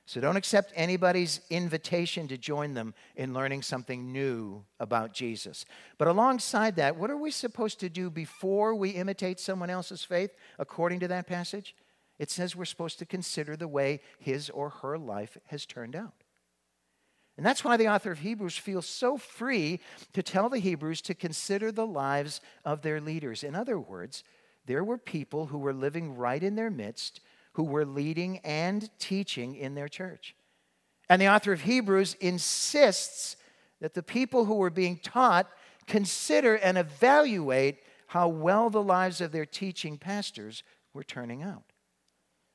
So 0.06 0.20
don't 0.20 0.38
accept 0.38 0.74
anybody's 0.76 1.40
invitation 1.52 2.28
to 2.30 2.38
join 2.38 2.74
them 2.74 2.96
in 3.16 3.32
learning 3.32 3.62
something 3.62 4.12
new 4.12 4.66
about 4.80 5.14
Jesus. 5.14 5.66
But 6.00 6.08
alongside 6.08 6.78
that, 6.78 6.96
what 6.96 7.12
are 7.12 7.18
we 7.18 7.30
supposed 7.30 7.80
to 7.82 7.90
do 7.90 8.10
before 8.10 8.74
we 8.74 8.90
imitate 8.90 9.40
someone 9.40 9.70
else's 9.70 10.04
faith 10.04 10.32
according 10.58 11.02
to 11.02 11.08
that 11.10 11.28
passage? 11.28 11.76
It 12.18 12.32
says 12.32 12.56
we're 12.56 12.66
supposed 12.66 12.98
to 13.00 13.06
consider 13.06 13.56
the 13.56 13.68
way 13.68 14.02
his 14.18 14.50
or 14.50 14.70
her 14.70 14.98
life 14.98 15.38
has 15.46 15.68
turned 15.68 15.96
out. 15.96 16.24
And 17.38 17.46
that's 17.46 17.64
why 17.64 17.78
the 17.78 17.88
author 17.88 18.12
of 18.12 18.20
Hebrews 18.20 18.58
feels 18.58 18.88
so 18.88 19.16
free 19.16 19.80
to 20.14 20.24
tell 20.24 20.50
the 20.50 20.60
Hebrews 20.60 21.02
to 21.04 21.14
consider 21.14 21.72
the 21.72 21.88
lives 21.88 22.42
of 22.66 22.82
their 22.82 23.00
leaders. 23.00 23.44
In 23.44 23.56
other 23.56 23.80
words, 23.80 24.24
there 24.70 24.84
were 24.84 25.00
people 25.00 25.48
who 25.48 25.58
were 25.58 25.74
living 25.74 26.16
right 26.16 26.44
in 26.44 26.54
their 26.54 26.70
midst 26.70 27.22
who 27.54 27.64
were 27.64 27.88
leading 27.88 28.38
and 28.44 28.88
teaching 29.00 29.56
in 29.56 29.74
their 29.74 29.88
church. 29.88 30.36
And 31.10 31.20
the 31.20 31.28
author 31.28 31.52
of 31.52 31.62
Hebrews 31.62 32.16
insists 32.22 33.36
that 33.82 33.96
the 33.96 34.04
people 34.04 34.46
who 34.46 34.54
were 34.54 34.70
being 34.70 34.98
taught 34.98 35.50
consider 35.88 36.54
and 36.54 36.78
evaluate 36.78 37.80
how 38.06 38.28
well 38.28 38.70
the 38.70 38.84
lives 38.84 39.22
of 39.22 39.32
their 39.32 39.46
teaching 39.48 39.98
pastors 39.98 40.62
were 40.94 41.04
turning 41.04 41.42
out. 41.42 41.74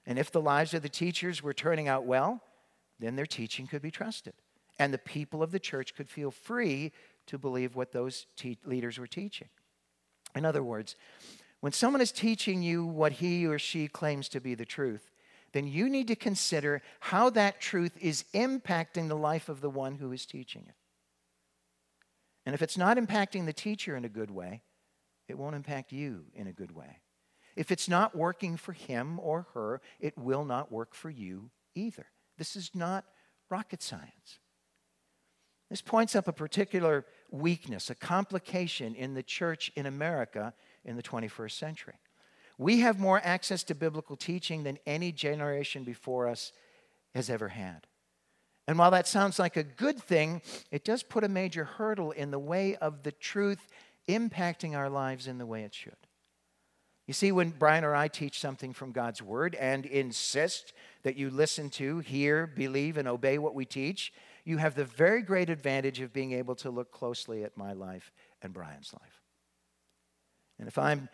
And 0.07 0.17
if 0.17 0.31
the 0.31 0.41
lives 0.41 0.73
of 0.73 0.83
the 0.83 0.89
teachers 0.89 1.43
were 1.43 1.53
turning 1.53 1.89
out 1.89 2.05
well, 2.05 2.43
then 3.01 3.17
their 3.17 3.27
teaching 3.27 3.67
could 3.67 3.83
be 3.83 3.91
trusted. 3.91 4.35
And 4.79 4.95
the 4.95 4.99
people 4.99 5.43
of 5.43 5.51
the 5.51 5.59
church 5.59 5.97
could 5.97 6.09
feel 6.09 6.31
free 6.31 6.93
to 7.27 7.39
believe 7.39 7.75
what 7.75 7.91
those 7.91 8.27
te- 8.37 8.61
leaders 8.65 9.01
were 9.01 9.09
teaching. 9.09 9.49
In 10.37 10.45
other 10.45 10.63
words, 10.63 10.95
when 11.65 11.73
someone 11.73 12.03
is 12.03 12.13
teaching 12.13 12.63
you 12.63 12.85
what 12.85 13.13
he 13.13 13.47
or 13.47 13.59
she 13.59 13.89
claims 13.89 14.29
to 14.29 14.39
be 14.39 14.55
the 14.55 14.67
truth, 14.67 15.11
then 15.53 15.67
you 15.67 15.89
need 15.89 16.07
to 16.09 16.15
consider 16.15 16.83
how 17.01 17.31
that 17.31 17.59
truth 17.59 17.97
is 18.03 18.27
impacting 18.35 19.09
the 19.09 19.17
life 19.17 19.49
of 19.49 19.63
the 19.63 19.71
one 19.71 19.95
who 19.95 20.13
is 20.13 20.27
teaching 20.27 20.67
it. 20.69 20.75
And 22.45 22.55
if 22.55 22.61
it's 22.61 22.77
not 22.77 22.99
impacting 22.99 23.47
the 23.47 23.55
teacher 23.55 23.97
in 23.97 24.05
a 24.05 24.11
good 24.11 24.31
way, 24.31 24.61
it 25.27 25.39
won't 25.39 25.57
impact 25.57 25.91
you 25.91 26.25
in 26.35 26.49
a 26.49 26.53
good 26.53 26.73
way. 26.73 26.99
If 27.57 27.73
it's 27.73 27.89
not 27.89 28.15
working 28.15 28.59
for 28.59 28.75
him 28.75 29.19
or 29.19 29.47
her, 29.55 29.81
it 29.99 30.19
will 30.19 30.45
not 30.45 30.71
work 30.71 30.95
for 30.95 31.09
you 31.09 31.51
either. 31.75 32.09
This 32.37 32.57
is 32.57 32.73
not 32.75 33.07
rocket 33.49 33.83
science. 33.83 34.39
This 35.71 35.81
points 35.81 36.15
up 36.15 36.29
a 36.29 36.33
particular 36.33 37.07
weakness, 37.31 37.89
a 37.89 37.95
complication 37.95 38.95
in 38.95 39.15
the 39.15 39.23
church 39.23 39.73
in 39.75 39.87
America 39.87 40.53
in 40.85 40.97
the 40.97 41.03
21st 41.03 41.53
century. 41.53 41.95
We 42.59 42.81
have 42.81 43.01
more 43.01 43.21
access 43.25 43.63
to 43.65 43.75
biblical 43.75 44.17
teaching 44.17 44.63
than 44.63 44.79
any 44.87 45.13
generation 45.13 45.85
before 45.85 46.29
us 46.29 46.53
has 47.15 47.31
ever 47.31 47.49
had. 47.49 47.87
And 48.67 48.79
while 48.79 48.91
that 48.93 49.09
sounds 49.09 49.39
like 49.39 49.57
a 49.57 49.63
good 49.63 49.99
thing, 49.99 50.41
it 50.71 50.85
does 50.85 51.03
put 51.03 51.25
a 51.25 51.29
major 51.29 51.65
hurdle 51.65 52.13
in 52.13 52.31
the 52.31 52.39
way 52.39 52.77
of 52.77 53.03
the 53.03 53.13
truth 53.13 53.67
impacting 54.09 54.77
our 54.77 54.89
lives 54.89 55.27
in 55.27 55.39
the 55.39 55.47
way 55.47 55.63
it 55.63 55.75
should. 55.75 55.97
You 57.07 57.13
see, 57.13 57.33
when 57.33 57.51
Brian 57.51 57.85
or 57.85 57.95
I 57.95 58.09
teach 58.09 58.41
something 58.41 58.73
from 58.73 58.93
God's 58.93 59.21
Word 59.21 59.55
and 59.57 59.85
insist 59.85 60.73
that 61.03 61.17
you 61.17 61.29
listen 61.29 61.69
to, 61.71 61.99
hear, 61.99 62.47
believe, 62.47 62.97
and 62.97 63.07
obey 63.07 63.37
what 63.37 63.55
we 63.55 63.67
teach, 63.67 64.13
you 64.45 64.57
have 64.57 64.75
the 64.75 64.87
very 64.87 65.21
great 65.21 65.51
advantage 65.51 66.01
of 66.01 66.15
being 66.15 66.33
able 66.33 66.55
to 66.57 66.71
look 66.71 66.93
closely 66.93 67.45
at 67.45 67.59
my 67.59 67.75
life 67.75 68.11
and 68.41 68.55
Brian's 68.55 68.95
life. 68.95 69.14
And 70.59 70.69
if 70.69 70.79
I'm 70.79 71.09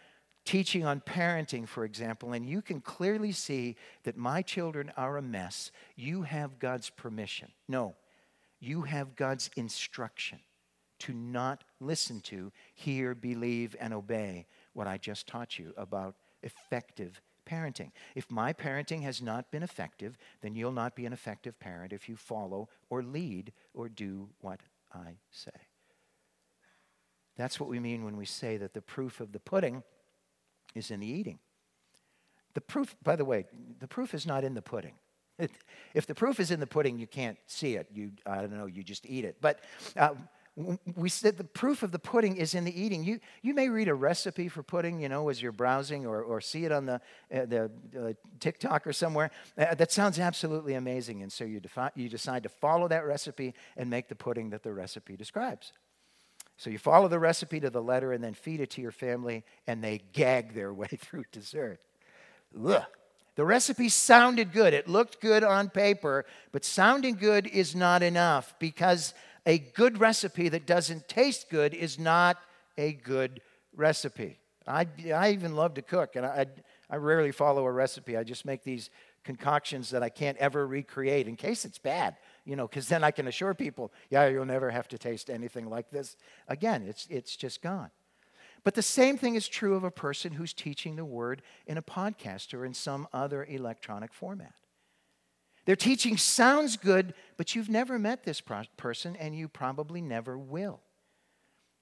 teaching 0.45 0.85
on 0.85 1.01
parenting, 1.01 1.67
for 1.67 1.85
example, 1.85 2.33
and 2.33 2.49
you 2.49 2.63
can 2.63 2.81
clearly 2.81 3.33
see 3.33 3.77
that 4.05 4.17
my 4.17 4.43
children 4.43 4.93
are 4.97 5.17
a 5.17 5.23
mess, 5.23 5.71
you 5.97 6.23
have 6.23 6.59
God's 6.59 6.91
permission. 6.91 7.49
No, 7.69 7.95
you 8.59 8.83
have 8.83 9.17
God's 9.17 9.51
instruction 9.57 10.41
to 11.01 11.15
not 11.15 11.65
listen 11.81 12.21
to, 12.21 12.53
hear, 12.75 13.15
believe, 13.15 13.75
and 13.81 13.95
obey 13.95 14.47
what 14.75 14.87
I 14.87 14.99
just 14.99 15.27
taught 15.27 15.59
you 15.59 15.73
about 15.77 16.15
effective 16.43 17.21
parenting. 17.49 17.91
If 18.15 18.31
my 18.31 18.53
parenting 18.53 19.03
has 19.03 19.23
not 19.23 19.51
been 19.51 19.63
effective, 19.63 20.17
then 20.43 20.55
you'll 20.55 20.73
not 20.73 20.95
be 20.95 21.07
an 21.07 21.13
effective 21.13 21.59
parent 21.59 21.93
if 21.93 22.09
you 22.09 22.17
follow 22.17 22.69
or 22.91 23.03
lead 23.03 23.53
or 23.75 23.89
do 23.89 24.29
what 24.41 24.61
I 24.93 25.17
say. 25.31 25.51
That's 27.41 27.59
what 27.59 27.71
we 27.71 27.81
mean 27.81 28.05
when 28.05 28.19
we 28.19 28.27
say 28.27 28.59
that 28.59 28.75
the 28.75 28.83
proof 28.83 29.19
of 29.21 29.33
the 29.33 29.41
pudding 29.41 29.83
is 30.75 30.91
in 30.91 31.01
the 31.01 31.07
eating. 31.07 31.39
The 32.53 32.61
proof, 32.61 32.95
by 33.03 33.17
the 33.17 33.25
way, 33.25 33.47
the 33.79 33.89
proof 33.89 34.13
is 34.13 34.27
not 34.27 34.45
in 34.45 34.53
the 34.53 34.61
pudding. 34.61 34.95
if 35.95 36.07
the 36.07 36.15
proof 36.15 36.39
is 36.39 36.51
in 36.51 36.61
the 36.61 36.67
pudding, 36.67 36.99
you 36.99 37.07
can't 37.07 37.39
see 37.47 37.77
it. 37.77 37.89
You, 37.95 38.11
I 38.27 38.43
don't 38.43 38.53
know, 38.53 38.67
you 38.67 38.83
just 38.83 39.07
eat 39.07 39.25
it. 39.25 39.39
But 39.41 39.61
uh, 39.97 40.11
we 40.97 41.09
said 41.09 41.39
the 41.39 41.45
proof 41.45 41.83
of 41.83 41.93
the 41.93 41.99
pudding 41.99 42.37
is 42.37 42.55
in 42.55 42.65
the 42.65 42.79
eating. 42.79 43.05
You, 43.05 43.21
you 43.41 43.55
may 43.55 43.71
read 43.71 43.89
a 43.89 43.95
recipe 43.95 44.49
for 44.49 44.63
pudding, 44.63 45.01
you 45.01 45.09
know, 45.09 45.31
as 45.31 45.41
you're 45.41 45.51
browsing 45.51 46.07
or, 46.07 46.23
or 46.23 46.43
see 46.43 46.67
it 46.67 46.73
on 46.73 46.85
the, 46.85 46.95
uh, 47.35 47.47
the 47.47 47.71
uh, 47.99 48.13
TikTok 48.39 48.87
or 48.87 48.93
somewhere. 48.93 49.31
Uh, 49.57 49.75
that 49.75 49.93
sounds 49.93 50.19
absolutely 50.19 50.75
amazing. 50.75 51.23
And 51.23 51.33
so 51.33 51.45
you, 51.45 51.61
defi- 51.61 51.95
you 51.95 52.11
decide 52.11 52.43
to 52.43 52.51
follow 52.51 52.87
that 52.89 53.07
recipe 53.07 53.55
and 53.79 53.89
make 53.89 54.09
the 54.09 54.17
pudding 54.17 54.51
that 54.51 54.63
the 54.63 54.75
recipe 54.75 55.17
describes. 55.17 55.73
So 56.61 56.69
you 56.69 56.77
follow 56.77 57.09
the 57.09 57.19
recipe 57.19 57.59
to 57.61 57.71
the 57.71 57.83
letter 57.83 58.13
and 58.13 58.23
then 58.23 58.35
feed 58.35 58.61
it 58.61 58.69
to 58.73 58.83
your 58.83 58.93
family, 58.93 59.45
and 59.67 59.83
they 59.83 60.03
gag 60.13 60.53
their 60.53 60.75
way 60.75 60.89
through 60.89 61.25
dessert. 61.33 61.81
Ugh. 62.67 62.83
The 63.37 63.47
recipe 63.47 63.89
sounded 63.89 64.53
good. 64.53 64.75
It 64.75 64.87
looked 64.87 65.23
good 65.23 65.43
on 65.43 65.71
paper, 65.71 66.27
but 66.53 66.67
sounding 66.67 67.15
good 67.15 67.47
is 67.47 67.75
not 67.75 68.03
enough 68.03 68.55
because 68.59 69.15
a 69.47 69.57
good 69.59 69.99
recipe 69.99 70.51
that 70.51 70.67
doesn't 70.67 71.09
taste 71.09 71.49
good 71.49 71.73
is 71.73 71.99
not 71.99 72.37
a 72.77 72.93
good 72.93 73.41
recipe. 73.75 74.39
I, 74.67 74.87
I 75.15 75.31
even 75.31 75.57
love 75.57 75.73
to 75.75 75.83
cook, 75.83 76.15
and 76.15 76.27
I, 76.27 76.45
I 76.91 76.97
rarely 76.97 77.33
follow 77.33 77.65
a 77.65 77.73
recipe. 77.73 78.19
I 78.19 78.23
just 78.23 78.45
make 78.45 78.65
these 78.65 78.91
concoctions 79.25 79.89
that 79.91 80.03
I 80.03 80.11
can't 80.11 80.37
ever 80.37 80.67
recreate 80.67 81.27
in 81.27 81.37
case 81.37 81.65
it's 81.65 81.79
bad, 81.79 82.17
you 82.45 82.57
know, 82.57 82.67
because 82.67 82.89
then 82.89 83.05
I 83.05 83.11
can 83.11 83.29
assure 83.29 83.55
people, 83.55 83.93
yeah, 84.09 84.27
you'll 84.29 84.45
never 84.45 84.71
have 84.71 84.89
to 84.89 84.99
taste 84.99 85.31
anything 85.31 85.69
like 85.69 85.91
this 85.91 86.17
again. 86.49 86.85
It's, 86.87 87.07
it's 87.11 87.37
just 87.37 87.63
gone. 87.63 87.91
But 88.63 88.75
the 88.75 88.83
same 88.83 89.17
thing 89.17 89.37
is 89.37 89.49
true 89.49 89.75
of 89.75 89.85
a 89.85 89.91
person 89.91 90.33
who's 90.33 90.53
teaching 90.53 90.97
the 90.97 91.05
word 91.05 91.43
in 91.67 91.79
a 91.79 91.83
podcast 91.83 92.53
or 92.53 92.65
in 92.65 92.75
some 92.75 93.09
other 93.13 93.45
electronic 93.45 94.13
format. 94.13 94.55
Their 95.65 95.77
teaching 95.77 96.17
sounds 96.17 96.77
good, 96.77 97.15
but 97.37 97.55
you've 97.55 97.69
never 97.69 97.99
met 97.99 98.25
this 98.25 98.43
person 98.77 99.17
and 99.17 99.35
you 99.35 99.49
probably 99.49 100.01
never 100.01 100.37
will. 100.37 100.81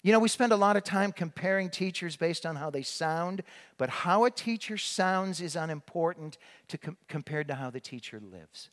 You 0.02 0.12
know, 0.12 0.20
we 0.20 0.28
spend 0.28 0.52
a 0.52 0.56
lot 0.56 0.76
of 0.76 0.84
time 0.84 1.10
comparing 1.10 1.70
teachers 1.70 2.16
based 2.16 2.46
on 2.46 2.56
how 2.56 2.70
they 2.70 2.82
sound, 2.82 3.42
but 3.76 3.90
how 3.90 4.24
a 4.24 4.30
teacher 4.30 4.76
sounds 4.76 5.40
is 5.40 5.56
unimportant 5.56 6.38
to 6.68 6.78
com- 6.78 6.96
compared 7.08 7.48
to 7.48 7.54
how 7.54 7.70
the 7.70 7.80
teacher 7.80 8.20
lives. 8.20 8.70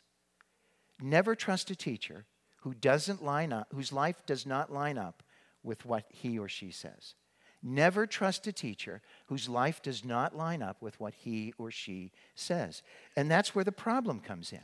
Never 1.01 1.35
trust 1.35 1.69
a 1.69 1.75
teacher 1.75 2.25
who 2.61 2.73
doesn't 2.73 3.23
line 3.23 3.53
up, 3.53 3.67
whose 3.73 3.93
life 3.93 4.25
does 4.25 4.45
not 4.45 4.71
line 4.71 4.97
up 4.97 5.23
with 5.63 5.85
what 5.85 6.05
he 6.09 6.39
or 6.39 6.47
she 6.47 6.71
says. 6.71 7.15
Never 7.61 8.05
trust 8.05 8.45
a 8.47 8.51
teacher 8.51 9.01
whose 9.25 9.49
life 9.49 9.81
does 9.81 10.05
not 10.05 10.35
line 10.35 10.61
up 10.61 10.81
with 10.81 10.99
what 10.99 11.15
he 11.15 11.53
or 11.57 11.71
she 11.71 12.11
says. 12.35 12.83
And 13.15 13.29
that's 13.29 13.55
where 13.55 13.63
the 13.63 13.71
problem 13.71 14.19
comes 14.19 14.53
in. 14.53 14.61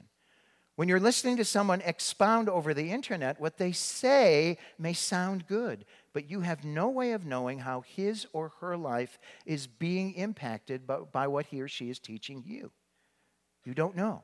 When 0.75 0.87
you're 0.87 0.99
listening 0.99 1.37
to 1.37 1.45
someone 1.45 1.81
expound 1.81 2.47
over 2.47 2.73
the 2.73 2.91
internet, 2.91 3.39
what 3.39 3.57
they 3.57 3.71
say 3.71 4.57
may 4.79 4.93
sound 4.93 5.47
good, 5.47 5.85
but 6.13 6.29
you 6.29 6.41
have 6.41 6.63
no 6.63 6.89
way 6.89 7.11
of 7.11 7.25
knowing 7.25 7.59
how 7.59 7.81
his 7.81 8.25
or 8.33 8.53
her 8.61 8.77
life 8.77 9.19
is 9.45 9.67
being 9.67 10.13
impacted 10.13 10.87
by, 10.87 10.99
by, 10.99 11.27
what 11.27 11.47
he 11.47 11.61
or 11.61 11.67
she 11.67 11.89
is 11.89 11.99
teaching 11.99 12.43
you. 12.45 12.71
You 13.63 13.73
don't 13.73 13.95
know. 13.95 14.23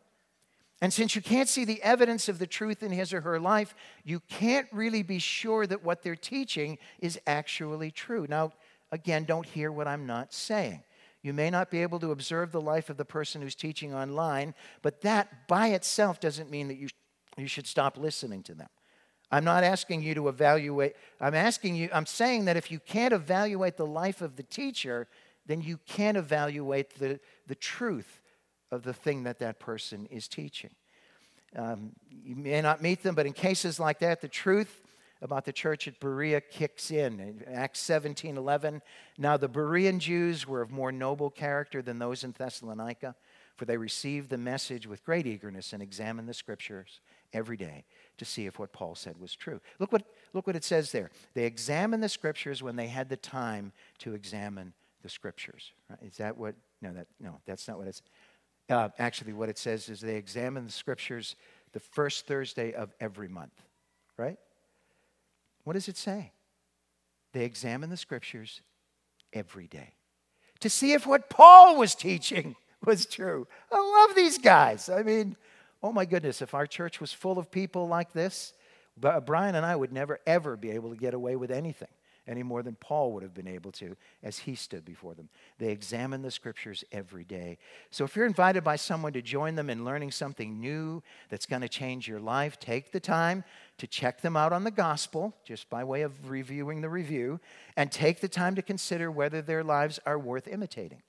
And 0.82 0.94
since 0.94 1.16
you 1.16 1.22
can't 1.22 1.50
see 1.50 1.66
the 1.66 1.82
evidence 1.82 2.30
of 2.30 2.38
the 2.38 2.46
truth 2.46 2.84
in 2.84 2.92
his 2.92 3.12
or 3.12 3.22
her 3.22 3.40
life, 3.40 3.74
you 4.04 4.20
can't 4.30 4.68
really 4.72 5.02
be 5.02 5.18
sure 5.18 5.66
that 5.66 5.84
what 5.84 6.04
they're 6.04 6.16
teaching 6.16 6.78
is 7.00 7.20
actually 7.26 7.90
true. 7.90 8.28
Now, 8.30 8.52
again, 8.92 9.24
don't 9.24 9.46
hear 9.46 9.72
what 9.72 9.88
I'm 9.88 10.06
not 10.06 10.34
saying. 10.34 10.84
You 11.24 11.34
may 11.34 11.50
not 11.50 11.72
be 11.72 11.82
able 11.82 12.00
to 12.02 12.12
observe 12.12 12.52
the 12.52 12.62
life 12.62 12.92
of 12.92 12.98
the 12.98 13.06
person 13.06 13.42
who's 13.42 13.56
teaching 13.56 13.94
online, 13.94 14.54
but 14.84 15.02
that 15.02 15.48
by 15.48 15.70
itself 15.70 16.20
doesn't 16.20 16.52
mean 16.52 16.68
that 16.68 16.78
you, 16.78 16.90
you 17.38 17.48
should 17.48 17.66
stop 17.66 17.98
listening 17.98 18.44
to 18.44 18.54
them. 18.54 18.70
I'm 19.32 19.44
not 19.44 19.64
asking 19.64 20.04
you 20.04 20.14
to 20.14 20.30
evaluate, 20.30 20.96
I'm 21.20 21.34
asking 21.34 21.76
you, 21.76 21.90
I'm 21.92 22.06
saying 22.06 22.46
that 22.46 22.56
if 22.56 22.72
you 22.72 22.80
can't 22.80 23.14
evaluate 23.14 23.78
the 23.78 23.86
life 23.86 24.22
of 24.22 24.36
the 24.36 24.44
teacher, 24.44 25.08
then 25.48 25.62
you 25.62 25.80
can't 25.88 26.18
evaluate 26.18 26.98
the, 27.00 27.20
the 27.48 27.56
truth 27.56 28.22
of 28.72 28.84
the 28.84 28.94
thing 28.94 29.24
that 29.24 29.40
that 29.40 29.60
person 29.60 30.08
is 30.12 30.28
teaching. 30.28 30.72
Um, 31.56 31.94
you 32.10 32.36
may 32.36 32.62
not 32.62 32.82
meet 32.82 33.04
them, 33.04 33.16
but 33.16 33.26
in 33.26 33.34
cases 33.34 33.80
like 33.80 34.00
that, 34.00 34.22
the 34.22 34.28
truth 34.28 34.82
about 35.22 35.46
the 35.46 35.54
church 35.54 35.88
at 35.88 36.00
Berea 36.00 36.42
kicks 36.42 36.92
in. 36.92 37.20
in 37.20 37.44
Acts 37.52 37.80
17 37.80 38.38
11. 38.38 38.82
Now 39.18 39.38
the 39.38 39.50
Berean 39.50 40.00
Jews 40.00 40.48
were 40.48 40.62
of 40.62 40.72
more 40.72 40.92
noble 40.92 41.30
character 41.30 41.82
than 41.82 42.00
those 42.00 42.24
in 42.24 42.34
Thessalonica, 42.38 43.16
for 43.56 43.66
they 43.66 43.78
received 43.78 44.30
the 44.30 44.38
message 44.38 44.86
with 44.86 45.04
great 45.04 45.26
eagerness 45.26 45.74
and 45.74 45.82
examined 45.82 46.30
the 46.30 46.34
scriptures 46.34 47.00
every 47.34 47.58
day 47.58 47.86
to 48.18 48.26
see 48.26 48.46
if 48.46 48.60
what 48.60 48.72
Paul 48.72 48.96
said 48.96 49.20
was 49.20 49.36
true. 49.36 49.60
Look 49.80 49.92
what, 49.92 50.04
look 50.34 50.48
what 50.48 50.56
it 50.56 50.64
says 50.64 50.92
there. 50.92 51.10
They 51.34 51.46
examined 51.46 52.04
the 52.04 52.10
scriptures 52.10 52.62
when 52.62 52.76
they 52.76 52.88
had 52.88 53.10
the 53.10 53.18
time 53.18 53.74
to 54.00 54.14
examine 54.14 54.74
the 55.02 55.10
scriptures. 55.10 55.72
Right? 55.90 56.00
Is 56.02 56.18
that 56.18 56.38
what? 56.38 56.56
No, 56.82 56.94
that, 56.94 57.08
no, 57.20 57.40
that's 57.46 57.68
not 57.68 57.78
what 57.78 57.88
it's. 57.88 58.02
Uh, 58.70 58.90
actually, 59.00 59.34
what 59.34 59.50
it 59.50 59.58
says 59.58 59.90
is 59.90 60.02
they 60.02 60.16
examine 60.16 60.66
the 60.66 60.72
scriptures 60.72 61.36
the 61.72 61.80
first 61.80 62.28
Thursday 62.28 62.74
of 62.74 62.94
every 63.00 63.28
month, 63.28 63.54
right? 64.18 64.38
What 65.64 65.74
does 65.74 65.88
it 65.88 65.98
say? 65.98 66.32
They 67.34 67.44
examine 67.44 67.90
the 67.90 67.98
scriptures 67.98 68.62
every 69.34 69.68
day 69.68 69.94
to 70.60 70.70
see 70.70 70.94
if 70.94 71.06
what 71.06 71.30
Paul 71.30 71.78
was 71.78 71.96
teaching 71.96 72.56
was 72.86 73.06
true. 73.06 73.48
I 73.72 74.06
love 74.08 74.16
these 74.16 74.38
guys. 74.38 74.90
I 74.90 75.04
mean, 75.04 75.36
oh 75.84 75.92
my 75.92 76.06
goodness, 76.06 76.42
if 76.42 76.54
our 76.54 76.66
church 76.66 77.00
was 77.00 77.14
full 77.14 77.38
of 77.38 77.52
people 77.52 77.88
like 77.88 78.14
this, 78.14 78.54
Brian 78.98 79.56
and 79.56 79.66
I 79.66 79.76
would 79.76 79.94
never, 79.94 80.20
ever 80.26 80.58
be 80.58 80.72
able 80.72 80.90
to 80.90 80.96
get 80.96 81.14
away 81.14 81.36
with 81.36 81.52
anything 81.52 81.88
any 82.28 82.44
more 82.44 82.62
than 82.62 82.76
Paul 82.76 83.14
would 83.14 83.24
have 83.24 83.34
been 83.34 83.48
able 83.48 83.72
to 83.74 83.96
as 84.22 84.40
he 84.40 84.56
stood 84.56 84.84
before 84.84 85.16
them. 85.16 85.30
They 85.58 85.70
examine 85.70 86.22
the 86.22 86.32
scriptures 86.32 86.84
every 86.92 87.24
day. 87.24 87.58
So 87.90 88.04
if 88.04 88.16
you're 88.16 88.26
invited 88.26 88.64
by 88.64 88.76
someone 88.76 89.14
to 89.14 89.22
join 89.22 89.56
them 89.56 89.70
in 89.70 89.86
learning 89.86 90.12
something 90.12 90.60
new 90.60 91.02
that's 91.30 91.46
going 91.46 91.62
to 91.62 91.70
change 91.70 92.08
your 92.08 92.20
life, 92.20 92.60
take 92.60 92.92
the 92.92 93.00
time 93.00 93.44
to 93.78 93.88
check 93.88 94.22
them 94.22 94.36
out 94.36 94.54
on 94.54 94.64
the 94.64 94.72
gospel, 94.72 95.36
just 95.44 95.70
by 95.70 95.84
way 95.84 96.02
of 96.02 96.30
reviewing 96.30 96.82
the 96.82 96.90
review, 96.90 97.40
and 97.76 97.92
take 97.92 98.20
the 98.20 98.28
time 98.28 98.56
to 98.56 98.62
consider 98.62 99.10
whether 99.10 99.42
their 99.42 99.64
lives 99.64 100.00
are 100.06 100.20
worth 100.20 100.48
imitating. 100.48 101.02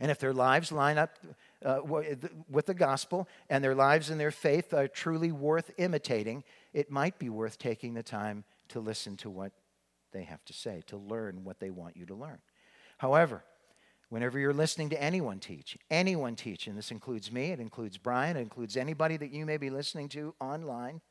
And 0.00 0.10
if 0.10 0.18
their 0.18 0.32
lives 0.32 0.72
line 0.72 0.98
up 0.98 1.18
uh, 1.64 1.80
with 1.82 2.66
the 2.66 2.74
gospel 2.74 3.28
and 3.48 3.62
their 3.62 3.74
lives 3.74 4.10
and 4.10 4.20
their 4.20 4.30
faith 4.30 4.74
are 4.74 4.88
truly 4.88 5.32
worth 5.32 5.70
imitating, 5.78 6.44
it 6.72 6.90
might 6.90 7.18
be 7.18 7.28
worth 7.28 7.58
taking 7.58 7.94
the 7.94 8.02
time 8.02 8.44
to 8.68 8.80
listen 8.80 9.16
to 9.18 9.30
what 9.30 9.52
they 10.14 10.22
have 10.22 10.42
to 10.46 10.54
say, 10.54 10.82
to 10.86 10.96
learn 10.96 11.44
what 11.44 11.60
they 11.60 11.68
want 11.68 11.98
you 11.98 12.06
to 12.06 12.14
learn. 12.14 12.38
However, 12.96 13.44
whenever 14.08 14.38
you're 14.38 14.54
listening 14.54 14.88
to 14.90 15.02
anyone 15.02 15.40
teach, 15.40 15.76
anyone 15.90 16.36
teach, 16.36 16.66
and 16.66 16.78
this 16.78 16.90
includes 16.90 17.30
me, 17.30 17.50
it 17.50 17.60
includes 17.60 17.98
Brian, 17.98 18.38
it 18.38 18.40
includes 18.40 18.78
anybody 18.78 19.18
that 19.18 19.32
you 19.32 19.44
may 19.44 19.58
be 19.58 19.68
listening 19.68 20.08
to 20.10 20.34
online, 20.40 21.02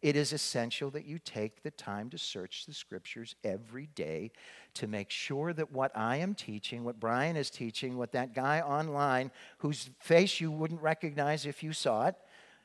it 0.00 0.16
is 0.16 0.32
essential 0.32 0.90
that 0.90 1.04
you 1.04 1.18
take 1.18 1.62
the 1.62 1.70
time 1.70 2.10
to 2.10 2.18
search 2.18 2.66
the 2.66 2.74
scriptures 2.74 3.36
every 3.44 3.86
day 3.94 4.32
to 4.74 4.88
make 4.88 5.10
sure 5.10 5.52
that 5.52 5.70
what 5.70 5.96
I 5.96 6.16
am 6.16 6.34
teaching, 6.34 6.82
what 6.82 6.98
Brian 6.98 7.36
is 7.36 7.50
teaching, 7.50 7.96
what 7.96 8.12
that 8.12 8.34
guy 8.34 8.60
online 8.60 9.30
whose 9.58 9.90
face 10.00 10.40
you 10.40 10.50
wouldn't 10.50 10.82
recognize 10.82 11.46
if 11.46 11.62
you 11.62 11.72
saw 11.72 12.08
it, 12.08 12.16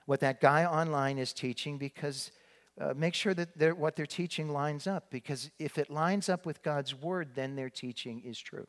what 0.08 0.20
that 0.22 0.42
guy 0.42 0.66
online 0.66 1.20
is 1.20 1.32
teaching, 1.32 1.78
because 1.78 2.32
uh, 2.80 2.94
make 2.96 3.14
sure 3.14 3.34
that 3.34 3.58
they're, 3.58 3.76
what 3.76 3.96
they're 3.96 4.06
teaching 4.06 4.50
lines 4.50 4.88
up 4.88 5.10
because 5.10 5.50
if 5.58 5.78
it 5.78 5.90
lines 5.90 6.30
up 6.30 6.46
with 6.46 6.62
God's 6.62 6.94
word, 6.94 7.30
then 7.34 7.56
their 7.56 7.70
teaching 7.70 8.22
is 8.24 8.40
true. 8.40 8.68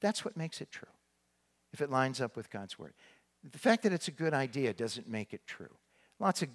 That's 0.00 0.24
what 0.24 0.36
makes 0.36 0.60
it 0.60 0.70
true, 0.70 0.88
if 1.72 1.80
it 1.80 1.90
lines 1.90 2.20
up 2.20 2.36
with 2.36 2.50
God's 2.50 2.78
word. 2.78 2.94
The 3.50 3.58
fact 3.58 3.82
that 3.82 3.92
it's 3.92 4.08
a 4.08 4.12
good 4.12 4.34
idea 4.34 4.72
doesn't 4.72 5.08
make 5.08 5.32
it 5.32 5.46
true. 5.46 5.76
Lots 6.18 6.42
of 6.42 6.48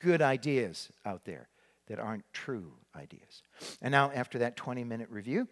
good 0.00 0.22
ideas 0.22 0.90
out 1.04 1.24
there 1.24 1.48
that 1.88 1.98
aren't 1.98 2.24
true 2.32 2.72
ideas. 2.96 3.42
And 3.80 3.92
now, 3.92 4.10
after 4.14 4.38
that 4.38 4.56
20 4.56 4.84
minute 4.84 5.08
review, 5.10 5.48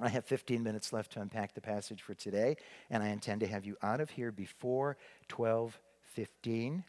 I 0.00 0.08
have 0.08 0.24
15 0.24 0.62
minutes 0.62 0.92
left 0.92 1.12
to 1.12 1.20
unpack 1.20 1.54
the 1.54 1.60
passage 1.60 2.02
for 2.02 2.14
today, 2.14 2.56
and 2.90 3.02
I 3.02 3.08
intend 3.08 3.40
to 3.40 3.46
have 3.46 3.64
you 3.64 3.76
out 3.82 4.00
of 4.00 4.10
here 4.10 4.30
before 4.30 4.96
12:15. 5.28 6.84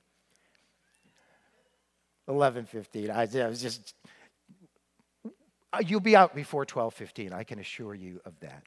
11:15. 2.30 3.10
I, 3.10 3.44
I 3.44 3.48
was 3.48 3.62
just 3.62 3.96
uh, 5.74 5.80
you'll 5.86 6.00
be 6.00 6.16
out 6.16 6.36
before 6.36 6.66
12:15. 6.66 7.34
I 7.34 7.44
can 7.44 7.60
assure 7.60 7.94
you 7.94 8.22
of 8.26 8.40
that. 8.40 8.64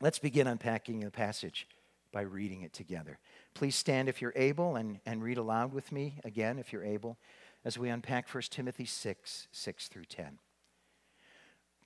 Let's 0.00 0.18
begin 0.18 0.46
unpacking 0.46 1.00
the 1.00 1.10
passage 1.10 1.66
by 2.12 2.22
reading 2.22 2.62
it 2.62 2.72
together. 2.72 3.18
Please 3.54 3.76
stand 3.76 4.08
if 4.08 4.20
you're 4.20 4.32
able 4.36 4.76
and, 4.76 5.00
and 5.06 5.22
read 5.22 5.38
aloud 5.38 5.72
with 5.72 5.92
me 5.92 6.18
again 6.24 6.58
if 6.58 6.72
you're 6.72 6.84
able 6.84 7.16
as 7.64 7.78
we 7.78 7.88
unpack 7.88 8.28
1 8.28 8.42
Timothy 8.50 8.84
6 8.84 9.48
6 9.50 9.88
through 9.88 10.04
10. 10.04 10.38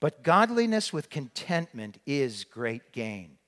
But 0.00 0.22
godliness 0.22 0.92
with 0.92 1.10
contentment 1.10 1.98
is 2.06 2.44
great 2.44 2.92
gain. 2.92 3.38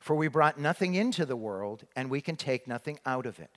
For 0.00 0.16
we 0.16 0.26
brought 0.26 0.58
nothing 0.58 0.96
into 0.96 1.24
the 1.24 1.36
world, 1.36 1.84
and 1.94 2.10
we 2.10 2.20
can 2.20 2.34
take 2.34 2.66
nothing 2.66 2.98
out 3.06 3.24
of 3.24 3.38
it. 3.38 3.56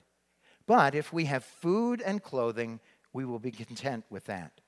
But 0.64 0.94
if 0.94 1.12
we 1.12 1.24
have 1.24 1.44
food 1.44 2.00
and 2.00 2.22
clothing, 2.22 2.78
we 3.16 3.24
will 3.24 3.38
be 3.38 3.50
content 3.50 4.04
with 4.10 4.26
that. 4.26 4.60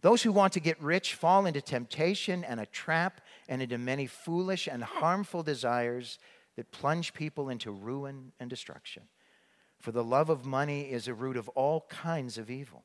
Those 0.00 0.22
who 0.22 0.32
want 0.32 0.54
to 0.54 0.60
get 0.60 0.80
rich 0.80 1.14
fall 1.14 1.44
into 1.44 1.60
temptation 1.60 2.42
and 2.42 2.58
a 2.58 2.64
trap 2.64 3.20
and 3.50 3.60
into 3.60 3.76
many 3.76 4.06
foolish 4.06 4.66
and 4.66 4.82
harmful 4.82 5.42
desires 5.42 6.18
that 6.56 6.72
plunge 6.72 7.12
people 7.12 7.50
into 7.50 7.70
ruin 7.70 8.32
and 8.40 8.48
destruction. 8.48 9.02
For 9.78 9.92
the 9.92 10.02
love 10.02 10.30
of 10.30 10.46
money 10.46 10.90
is 10.90 11.06
a 11.06 11.12
root 11.12 11.36
of 11.36 11.50
all 11.50 11.84
kinds 11.90 12.38
of 12.38 12.50
evil. 12.50 12.84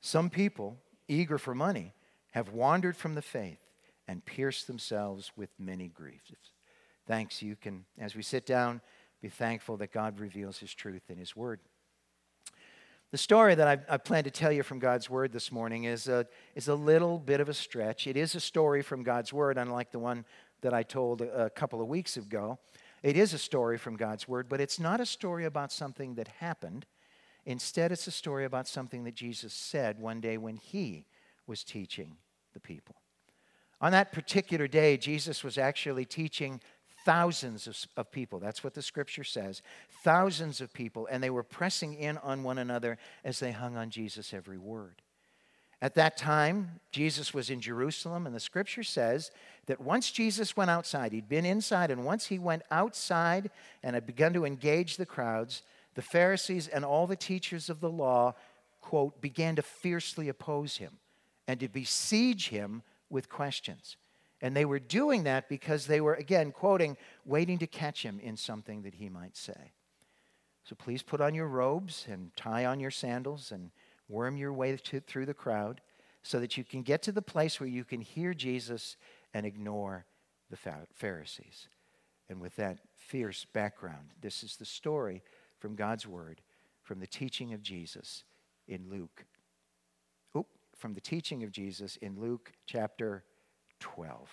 Some 0.00 0.28
people, 0.28 0.78
eager 1.06 1.38
for 1.38 1.54
money, 1.54 1.94
have 2.32 2.48
wandered 2.48 2.96
from 2.96 3.14
the 3.14 3.22
faith 3.22 3.60
and 4.08 4.24
pierced 4.24 4.66
themselves 4.66 5.30
with 5.36 5.50
many 5.60 5.86
griefs. 5.86 6.32
Thanks, 7.06 7.40
you 7.40 7.54
can, 7.54 7.84
as 8.00 8.16
we 8.16 8.22
sit 8.22 8.46
down, 8.46 8.80
be 9.22 9.28
thankful 9.28 9.76
that 9.76 9.92
God 9.92 10.18
reveals 10.18 10.58
His 10.58 10.74
truth 10.74 11.02
in 11.08 11.18
His 11.18 11.36
Word. 11.36 11.60
The 13.10 13.18
story 13.18 13.56
that 13.56 13.66
I, 13.66 13.94
I 13.94 13.96
plan 13.96 14.22
to 14.22 14.30
tell 14.30 14.52
you 14.52 14.62
from 14.62 14.78
God's 14.78 15.10
Word 15.10 15.32
this 15.32 15.50
morning 15.50 15.82
is 15.82 16.06
a, 16.06 16.28
is 16.54 16.68
a 16.68 16.74
little 16.76 17.18
bit 17.18 17.40
of 17.40 17.48
a 17.48 17.54
stretch. 17.54 18.06
It 18.06 18.16
is 18.16 18.36
a 18.36 18.40
story 18.40 18.82
from 18.82 19.02
God's 19.02 19.32
Word, 19.32 19.58
unlike 19.58 19.90
the 19.90 19.98
one 19.98 20.24
that 20.60 20.72
I 20.72 20.84
told 20.84 21.20
a, 21.20 21.46
a 21.46 21.50
couple 21.50 21.80
of 21.80 21.88
weeks 21.88 22.16
ago. 22.16 22.60
It 23.02 23.16
is 23.16 23.34
a 23.34 23.38
story 23.38 23.78
from 23.78 23.96
God's 23.96 24.28
Word, 24.28 24.48
but 24.48 24.60
it's 24.60 24.78
not 24.78 25.00
a 25.00 25.06
story 25.06 25.44
about 25.44 25.72
something 25.72 26.14
that 26.14 26.28
happened. 26.38 26.86
Instead, 27.44 27.90
it's 27.90 28.06
a 28.06 28.12
story 28.12 28.44
about 28.44 28.68
something 28.68 29.02
that 29.02 29.16
Jesus 29.16 29.52
said 29.52 29.98
one 29.98 30.20
day 30.20 30.38
when 30.38 30.56
He 30.56 31.06
was 31.48 31.64
teaching 31.64 32.16
the 32.54 32.60
people. 32.60 32.94
On 33.80 33.90
that 33.90 34.12
particular 34.12 34.68
day, 34.68 34.96
Jesus 34.96 35.42
was 35.42 35.58
actually 35.58 36.04
teaching 36.04 36.60
thousands 37.10 37.66
of, 37.66 37.76
of, 37.96 38.12
people. 38.12 38.38
That's 38.38 38.62
what 38.62 38.74
the 38.74 38.82
scripture 38.82 39.24
says. 39.24 39.62
Thousands 40.04 40.60
of 40.60 40.72
people, 40.72 41.08
and 41.10 41.20
they 41.20 41.30
were 41.30 41.42
pressing 41.42 41.94
in 41.94 42.18
on 42.18 42.44
one 42.44 42.56
another 42.56 42.98
as 43.24 43.40
they 43.40 43.50
hung 43.50 43.76
on 43.76 43.90
Jesus' 43.90 44.32
every 44.32 44.58
word. 44.58 45.02
At 45.82 45.96
that 45.96 46.16
time, 46.16 46.78
Jesus 46.92 47.34
was 47.34 47.50
in 47.50 47.60
Jerusalem, 47.60 48.26
and 48.26 48.34
the 48.34 48.38
scripture 48.38 48.84
says 48.84 49.32
that 49.66 49.80
once 49.80 50.12
Jesus 50.12 50.56
went 50.56 50.70
outside, 50.70 51.12
he'd 51.12 51.28
been 51.28 51.44
inside, 51.44 51.90
and 51.90 52.04
once 52.04 52.26
he 52.26 52.38
went 52.38 52.62
outside 52.70 53.50
and 53.82 53.96
had 53.96 54.06
begun 54.06 54.32
to 54.34 54.44
engage 54.44 54.96
the 54.96 55.06
crowds, 55.06 55.62
the 55.96 56.02
Pharisees 56.02 56.68
and 56.68 56.84
all 56.84 57.08
the 57.08 57.16
teachers 57.16 57.68
of 57.68 57.80
the 57.80 57.90
law, 57.90 58.36
quote, 58.80 59.20
began 59.20 59.56
to 59.56 59.62
fiercely 59.62 60.28
oppose 60.28 60.76
him 60.76 60.98
and 61.48 61.58
to 61.58 61.68
besiege 61.68 62.50
him 62.50 62.84
with 63.08 63.28
questions. 63.28 63.96
And 64.40 64.56
they 64.56 64.64
were 64.64 64.78
doing 64.78 65.24
that 65.24 65.48
because 65.48 65.86
they 65.86 66.00
were, 66.00 66.14
again, 66.14 66.50
quoting, 66.52 66.96
waiting 67.24 67.58
to 67.58 67.66
catch 67.66 68.02
him 68.02 68.18
in 68.20 68.36
something 68.36 68.82
that 68.82 68.94
he 68.94 69.08
might 69.08 69.36
say. 69.36 69.72
So 70.64 70.74
please 70.74 71.02
put 71.02 71.20
on 71.20 71.34
your 71.34 71.48
robes 71.48 72.06
and 72.08 72.34
tie 72.36 72.64
on 72.64 72.80
your 72.80 72.90
sandals 72.90 73.52
and 73.52 73.70
worm 74.08 74.36
your 74.36 74.52
way 74.52 74.76
to, 74.76 75.00
through 75.00 75.26
the 75.26 75.34
crowd 75.34 75.80
so 76.22 76.40
that 76.40 76.56
you 76.56 76.64
can 76.64 76.82
get 76.82 77.02
to 77.02 77.12
the 77.12 77.22
place 77.22 77.60
where 77.60 77.68
you 77.68 77.84
can 77.84 78.00
hear 78.00 78.34
Jesus 78.34 78.96
and 79.32 79.46
ignore 79.46 80.06
the 80.50 80.58
Pharisees. 80.94 81.68
And 82.28 82.40
with 82.40 82.56
that 82.56 82.78
fierce 82.96 83.44
background, 83.44 84.10
this 84.20 84.42
is 84.42 84.56
the 84.56 84.64
story 84.64 85.22
from 85.58 85.76
God's 85.76 86.06
Word, 86.06 86.40
from 86.82 87.00
the 87.00 87.06
teaching 87.06 87.52
of 87.52 87.62
Jesus 87.62 88.24
in 88.68 88.88
Luke. 88.88 89.24
Oop, 90.36 90.46
from 90.76 90.94
the 90.94 91.00
teaching 91.00 91.42
of 91.42 91.52
Jesus 91.52 91.96
in 91.96 92.20
Luke 92.20 92.52
chapter 92.66 93.24
12. 93.80 94.28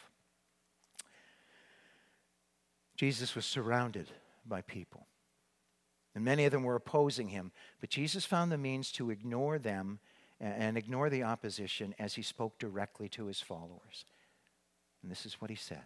Jesus 2.95 3.35
was 3.35 3.45
surrounded 3.45 4.11
by 4.45 4.61
people, 4.61 5.07
and 6.15 6.23
many 6.23 6.45
of 6.45 6.51
them 6.51 6.63
were 6.63 6.75
opposing 6.75 7.29
him, 7.29 7.51
but 7.79 7.89
Jesus 7.89 8.25
found 8.25 8.51
the 8.51 8.57
means 8.57 8.91
to 8.93 9.11
ignore 9.11 9.59
them 9.59 9.99
and 10.39 10.77
ignore 10.77 11.09
the 11.09 11.23
opposition 11.23 11.95
as 11.97 12.15
he 12.15 12.21
spoke 12.21 12.59
directly 12.59 13.09
to 13.09 13.25
his 13.25 13.41
followers. 13.41 14.05
And 15.01 15.11
this 15.11 15.25
is 15.25 15.41
what 15.41 15.49
he 15.49 15.55
said. 15.55 15.83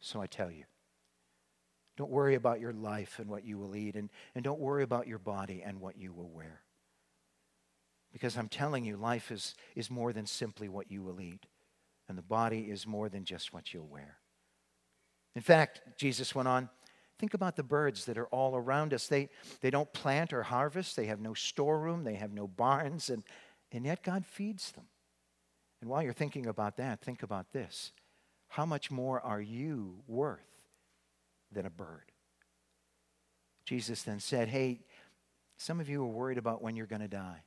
So 0.00 0.20
I 0.20 0.26
tell 0.26 0.50
you, 0.50 0.64
don't 1.96 2.10
worry 2.10 2.34
about 2.34 2.60
your 2.60 2.72
life 2.72 3.18
and 3.18 3.28
what 3.28 3.44
you 3.44 3.58
will 3.58 3.76
eat, 3.76 3.96
and, 3.96 4.08
and 4.34 4.42
don't 4.42 4.60
worry 4.60 4.82
about 4.82 5.06
your 5.06 5.18
body 5.18 5.62
and 5.64 5.80
what 5.80 5.98
you 5.98 6.12
will 6.12 6.28
wear. 6.28 6.62
Because 8.12 8.36
I'm 8.36 8.48
telling 8.48 8.84
you, 8.84 8.96
life 8.96 9.30
is, 9.30 9.54
is 9.74 9.90
more 9.90 10.12
than 10.12 10.26
simply 10.26 10.68
what 10.68 10.90
you 10.90 11.02
will 11.02 11.20
eat. 11.20 11.46
And 12.08 12.18
the 12.18 12.22
body 12.22 12.70
is 12.70 12.86
more 12.86 13.08
than 13.08 13.24
just 13.24 13.52
what 13.52 13.72
you'll 13.72 13.86
wear. 13.86 14.18
In 15.34 15.42
fact, 15.42 15.80
Jesus 15.96 16.34
went 16.34 16.48
on, 16.48 16.68
think 17.18 17.34
about 17.34 17.56
the 17.56 17.62
birds 17.62 18.04
that 18.04 18.18
are 18.18 18.26
all 18.26 18.56
around 18.56 18.92
us. 18.92 19.06
They, 19.06 19.30
they 19.60 19.70
don't 19.70 19.92
plant 19.92 20.32
or 20.32 20.42
harvest, 20.42 20.96
they 20.96 21.06
have 21.06 21.20
no 21.20 21.34
storeroom, 21.34 22.04
they 22.04 22.16
have 22.16 22.32
no 22.32 22.46
barns, 22.46 23.08
and, 23.08 23.22
and 23.70 23.86
yet 23.86 24.02
God 24.02 24.26
feeds 24.26 24.72
them. 24.72 24.84
And 25.80 25.88
while 25.88 26.02
you're 26.02 26.12
thinking 26.12 26.46
about 26.46 26.76
that, 26.76 27.00
think 27.02 27.22
about 27.22 27.52
this. 27.52 27.92
How 28.48 28.66
much 28.66 28.90
more 28.90 29.20
are 29.20 29.40
you 29.40 30.02
worth 30.06 30.40
than 31.50 31.66
a 31.66 31.70
bird? 31.70 32.12
Jesus 33.64 34.02
then 34.02 34.20
said, 34.20 34.48
Hey, 34.48 34.80
some 35.56 35.80
of 35.80 35.88
you 35.88 36.02
are 36.02 36.06
worried 36.06 36.38
about 36.38 36.62
when 36.62 36.76
you're 36.76 36.86
going 36.86 37.02
to 37.02 37.08
die. 37.08 37.42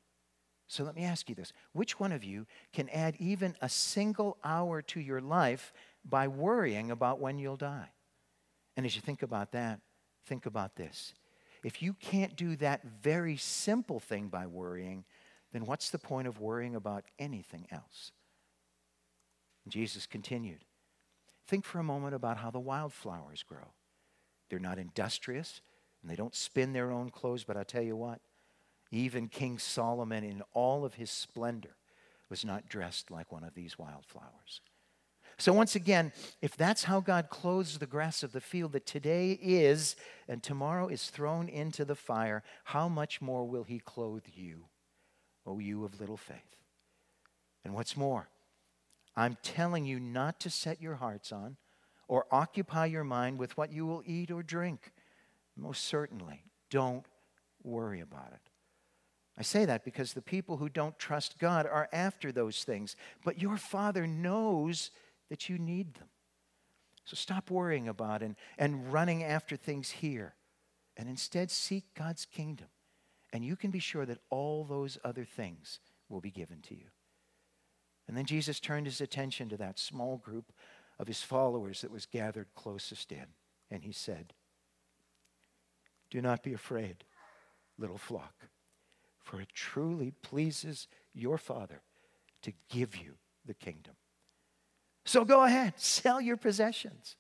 So 0.68 0.84
let 0.84 0.96
me 0.96 1.04
ask 1.04 1.30
you 1.30 1.36
this 1.36 1.54
which 1.74 2.00
one 2.00 2.12
of 2.12 2.24
you 2.24 2.48
can 2.74 2.90
add 2.90 3.16
even 3.20 3.56
a 3.62 3.70
single 3.70 4.38
hour 4.44 4.82
to 4.84 5.00
your 5.00 5.22
life 5.22 5.74
by 6.04 6.28
worrying 6.28 6.92
about 6.92 7.20
when 7.20 7.38
you'll 7.38 7.58
die? 7.58 7.90
And 8.76 8.86
as 8.86 8.96
you 8.96 9.02
think 9.02 9.22
about 9.22 9.52
that, 9.52 9.80
think 10.26 10.46
about 10.46 10.76
this. 10.76 11.14
If 11.64 11.82
you 11.82 11.94
can't 11.94 12.36
do 12.36 12.56
that 12.58 12.84
very 13.02 13.38
simple 13.38 14.00
thing 14.00 14.28
by 14.28 14.46
worrying, 14.46 15.06
then 15.52 15.66
what's 15.66 15.90
the 15.90 16.00
point 16.00 16.28
of 16.28 16.40
worrying 16.40 16.76
about 16.76 17.06
anything 17.18 17.68
else? 17.72 18.12
And 19.64 19.72
Jesus 19.72 20.06
continued. 20.06 20.64
Think 21.48 21.66
for 21.66 21.80
a 21.80 21.84
moment 21.84 22.16
about 22.16 22.38
how 22.38 22.52
the 22.52 22.60
wildflowers 22.60 23.44
grow. 23.44 23.74
They're 24.50 24.60
not 24.60 24.80
industrious 24.80 25.62
and 26.02 26.12
they 26.12 26.16
don't 26.16 26.36
spin 26.36 26.74
their 26.74 26.92
own 26.92 27.10
clothes, 27.10 27.44
but 27.44 27.58
I'll 27.58 27.66
tell 27.66 27.82
you 27.82 27.96
what, 27.96 28.20
even 28.92 29.28
King 29.28 29.58
Solomon, 29.60 30.24
in 30.24 30.44
all 30.54 30.86
of 30.86 30.96
his 30.96 31.12
splendor, 31.12 31.76
was 32.30 32.46
not 32.46 32.70
dressed 32.70 33.12
like 33.12 33.32
one 33.32 33.44
of 33.44 33.54
these 33.54 33.78
wildflowers. 33.78 34.62
So, 35.38 35.52
once 35.52 35.76
again, 35.76 36.14
if 36.42 36.56
that's 36.56 36.86
how 36.86 37.02
God 37.02 37.30
clothes 37.30 37.78
the 37.78 37.86
grass 37.86 38.24
of 38.24 38.32
the 38.32 38.40
field 38.40 38.72
that 38.72 38.86
today 38.86 39.38
is 39.42 39.98
and 40.30 40.42
tomorrow 40.42 40.88
is 40.88 41.10
thrown 41.10 41.50
into 41.50 41.84
the 41.84 41.96
fire, 41.96 42.42
how 42.64 42.88
much 42.88 43.22
more 43.22 43.46
will 43.46 43.64
He 43.64 43.80
clothe 43.80 44.26
you, 44.34 44.66
O 45.46 45.60
you 45.60 45.84
of 45.84 46.00
little 46.00 46.18
faith? 46.18 46.56
And 47.66 47.74
what's 47.74 47.98
more, 47.98 48.30
I'm 49.16 49.38
telling 49.42 49.86
you 49.86 50.00
not 50.00 50.40
to 50.42 50.50
set 50.50 50.82
your 50.82 50.96
hearts 50.96 51.34
on 51.34 51.58
or 52.08 52.28
occupy 52.32 52.86
your 52.86 53.04
mind 53.04 53.38
with 53.38 53.58
what 53.58 53.74
you 53.74 53.86
will 53.86 54.04
eat 54.06 54.32
or 54.32 54.44
drink. 54.44 54.94
Most 55.58 55.84
certainly, 55.84 56.44
don't 56.70 57.06
worry 57.64 58.00
about 58.00 58.32
it. 58.34 58.45
I 59.38 59.44
say 59.44 59.66
that 59.66 59.84
because 59.84 60.14
the 60.14 60.22
people 60.22 60.58
who 60.58 60.70
don't 60.70 60.98
trust 60.98 61.40
God 61.40 61.66
are 61.66 61.90
after 61.92 62.32
those 62.32 62.64
things, 62.64 62.96
but 63.24 63.42
your 63.42 63.58
Father 63.58 64.08
knows 64.08 64.92
that 65.30 65.50
you 65.50 65.58
need 65.58 65.96
them. 65.96 66.08
So 67.04 67.16
stop 67.16 67.52
worrying 67.52 67.88
about 67.88 68.24
and, 68.24 68.36
and 68.58 68.92
running 68.92 69.24
after 69.24 69.58
things 69.58 69.90
here, 69.92 70.36
and 70.96 71.10
instead 71.10 71.52
seek 71.52 71.94
God's 71.94 72.26
kingdom. 72.26 72.68
And 73.34 73.44
you 73.44 73.58
can 73.58 73.72
be 73.72 73.80
sure 73.80 74.06
that 74.06 74.22
all 74.30 74.64
those 74.64 74.98
other 75.04 75.26
things 75.26 75.80
will 76.08 76.22
be 76.22 76.32
given 76.32 76.62
to 76.64 76.76
you. 76.76 76.88
And 78.08 78.16
then 78.16 78.26
Jesus 78.26 78.60
turned 78.60 78.86
his 78.86 79.02
attention 79.02 79.50
to 79.50 79.58
that 79.58 79.80
small 79.80 80.18
group 80.18 80.54
of 80.98 81.08
his 81.08 81.22
followers 81.22 81.82
that 81.82 81.92
was 81.92 82.06
gathered 82.06 82.48
closest 82.56 83.12
in, 83.12 83.26
and 83.70 83.84
he 83.84 83.92
said, 83.92 84.34
Do 86.10 86.22
not 86.22 86.42
be 86.42 86.54
afraid, 86.54 87.04
little 87.78 87.98
flock 87.98 88.48
for 89.26 89.42
it 89.42 89.50
truly 89.54 90.12
pleases 90.22 90.88
your 91.14 91.38
Father 91.38 91.82
to 92.44 92.54
give 92.70 92.96
you 92.96 93.16
the 93.46 93.56
kingdom. 93.56 93.96
So 95.04 95.26
go 95.26 95.44
ahead, 95.44 95.74
sell 95.78 96.22
your 96.22 96.38
possessions 96.38 97.18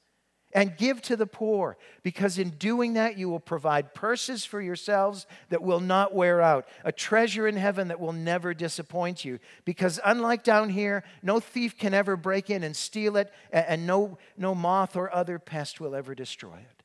and 0.53 0.77
give 0.77 1.01
to 1.01 1.17
the 1.17 1.27
poor, 1.27 1.77
because 2.01 2.37
in 2.39 2.51
doing 2.51 2.93
that, 2.93 3.17
you 3.17 3.27
will 3.27 3.41
provide 3.41 3.93
purses 3.93 4.45
for 4.45 4.61
yourselves 4.61 5.27
that 5.49 5.61
will 5.61 5.81
not 5.81 6.13
wear 6.13 6.39
out, 6.41 6.65
a 6.85 6.93
treasure 6.93 7.45
in 7.45 7.57
heaven 7.57 7.89
that 7.89 7.99
will 7.99 8.13
never 8.13 8.53
disappoint 8.53 9.25
you. 9.25 9.39
Because 9.65 9.99
unlike 10.05 10.45
down 10.45 10.69
here, 10.69 11.03
no 11.21 11.41
thief 11.41 11.77
can 11.77 11.93
ever 11.93 12.15
break 12.15 12.49
in 12.49 12.63
and 12.63 12.73
steal 12.73 13.17
it, 13.17 13.33
and 13.51 13.85
no, 13.85 14.17
no 14.37 14.55
moth 14.55 14.95
or 14.95 15.13
other 15.13 15.39
pest 15.39 15.81
will 15.81 15.93
ever 15.93 16.15
destroy 16.15 16.55
it. 16.55 16.83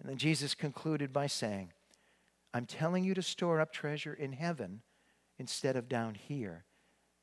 And 0.00 0.10
then 0.10 0.16
Jesus 0.16 0.56
concluded 0.56 1.12
by 1.12 1.28
saying, 1.28 1.70
I'm 2.54 2.66
telling 2.66 3.04
you 3.04 3.14
to 3.14 3.22
store 3.22 3.60
up 3.60 3.72
treasure 3.72 4.14
in 4.14 4.32
heaven 4.32 4.82
instead 5.38 5.76
of 5.76 5.88
down 5.88 6.14
here, 6.14 6.64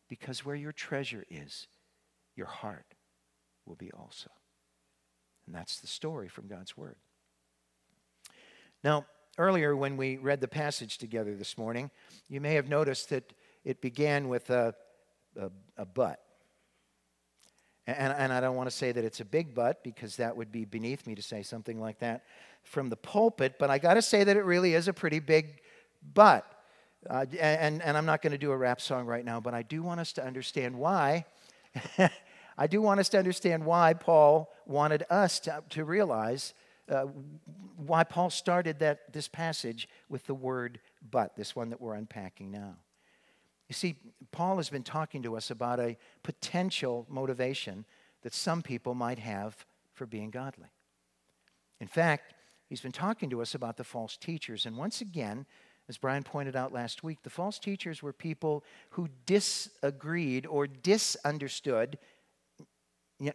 because 0.08 0.46
where 0.46 0.56
your 0.56 0.72
treasure 0.72 1.26
is, 1.30 1.68
your 2.36 2.48
heart 2.48 2.94
will 3.66 3.76
be 3.76 3.92
also. 3.92 4.30
And 5.46 5.56
that's 5.56 5.80
the 5.80 5.88
story 5.88 6.28
from 6.28 6.48
God's 6.48 6.78
Word. 6.78 6.96
Now, 8.84 9.06
earlier 9.38 9.76
when 9.76 9.98
we 9.98 10.18
read 10.18 10.42
the 10.42 10.48
passage 10.48 10.98
together 10.98 11.36
this 11.36 11.58
morning, 11.58 11.92
you 12.30 12.40
may 12.40 12.54
have 12.54 12.70
noticed 12.70 13.10
that 13.10 13.34
it 13.64 13.82
began 13.82 14.30
with 14.30 14.50
a, 14.50 14.74
a, 15.40 15.50
a 15.78 15.86
but. 15.86 16.20
And, 17.88 18.14
and 18.14 18.34
I 18.34 18.42
don't 18.42 18.56
want 18.56 18.70
to 18.70 18.76
say 18.76 18.92
that 18.92 19.04
it's 19.04 19.20
a 19.20 19.26
big 19.26 19.54
but 19.54 19.84
because 19.84 20.16
that 20.18 20.36
would 20.36 20.52
be 20.52 20.66
beneath 20.66 21.06
me 21.06 21.16
to 21.16 21.22
say 21.22 21.44
something 21.44 21.80
like 21.80 22.00
that 22.00 22.24
from 22.64 22.90
the 22.90 22.96
pulpit, 22.96 23.56
but 23.60 23.70
I 23.70 23.78
got 23.78 23.94
to 23.94 24.02
say 24.02 24.24
that 24.24 24.36
it 24.36 24.44
really 24.44 24.74
is 24.74 24.88
a 24.88 24.94
pretty 24.94 25.20
big 25.20 25.62
but. 26.14 26.46
Uh, 27.08 27.26
and, 27.40 27.84
and 27.84 27.96
I'm 27.96 28.08
not 28.08 28.24
going 28.24 28.32
to 28.32 28.40
do 28.40 28.52
a 28.52 28.58
rap 28.58 28.82
song 28.82 29.06
right 29.06 29.24
now, 29.24 29.40
but 29.40 29.54
I 29.54 29.62
do 29.62 29.84
want 29.84 30.00
us 30.00 30.14
to 30.14 30.26
understand 30.26 30.76
why. 30.76 31.26
I 32.58 32.68
do 32.68 32.82
want 32.82 33.00
us 33.00 33.10
to 33.10 33.20
understand 33.20 33.66
why 33.66 33.94
Paul 33.94 34.52
wanted 34.66 35.06
us 35.10 35.40
to, 35.42 35.64
to 35.70 35.86
realize 35.86 36.54
uh, 36.90 37.06
why 37.78 38.04
Paul 38.04 38.30
started 38.30 38.80
that, 38.80 39.12
this 39.12 39.28
passage 39.28 39.90
with 40.10 40.26
the 40.26 40.34
word 40.34 40.80
but, 41.12 41.36
this 41.36 41.56
one 41.56 41.70
that 41.70 41.82
we're 41.82 41.96
unpacking 41.96 42.52
now. 42.52 42.76
You 43.68 43.74
see, 43.74 43.96
Paul 44.32 44.58
has 44.58 44.70
been 44.70 44.84
talking 44.84 45.24
to 45.24 45.36
us 45.36 45.50
about 45.50 45.80
a 45.80 45.98
potential 46.24 47.06
motivation 47.10 47.86
that 48.22 48.34
some 48.34 48.62
people 48.62 48.94
might 48.94 49.20
have 49.20 49.66
for 49.94 50.06
being 50.06 50.30
godly. 50.30 50.68
In 51.80 51.88
fact, 51.88 52.34
he's 52.70 52.82
been 52.82 52.92
talking 52.92 53.30
to 53.30 53.42
us 53.42 53.56
about 53.56 53.78
the 53.78 53.84
false 53.84 54.18
teachers. 54.18 54.66
And 54.66 54.78
once 54.78 55.02
again, 55.02 55.46
as 55.88 55.98
Brian 55.98 56.24
pointed 56.24 56.56
out 56.56 56.74
last 56.74 57.04
week, 57.04 57.20
the 57.24 57.30
false 57.30 57.60
teachers 57.60 58.02
were 58.02 58.14
people 58.14 58.64
who 58.92 59.10
disagreed 59.26 60.46
or 60.46 60.68
disunderstood, 60.68 61.98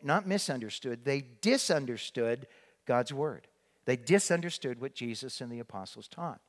not 0.02 0.26
misunderstood, 0.26 1.04
they 1.04 1.24
disunderstood 1.40 2.46
God's 2.86 3.12
word. 3.12 3.46
They 3.84 3.96
disunderstood 3.96 4.80
what 4.80 4.94
Jesus 4.94 5.40
and 5.40 5.50
the 5.50 5.60
apostles 5.60 6.08
taught. 6.08 6.40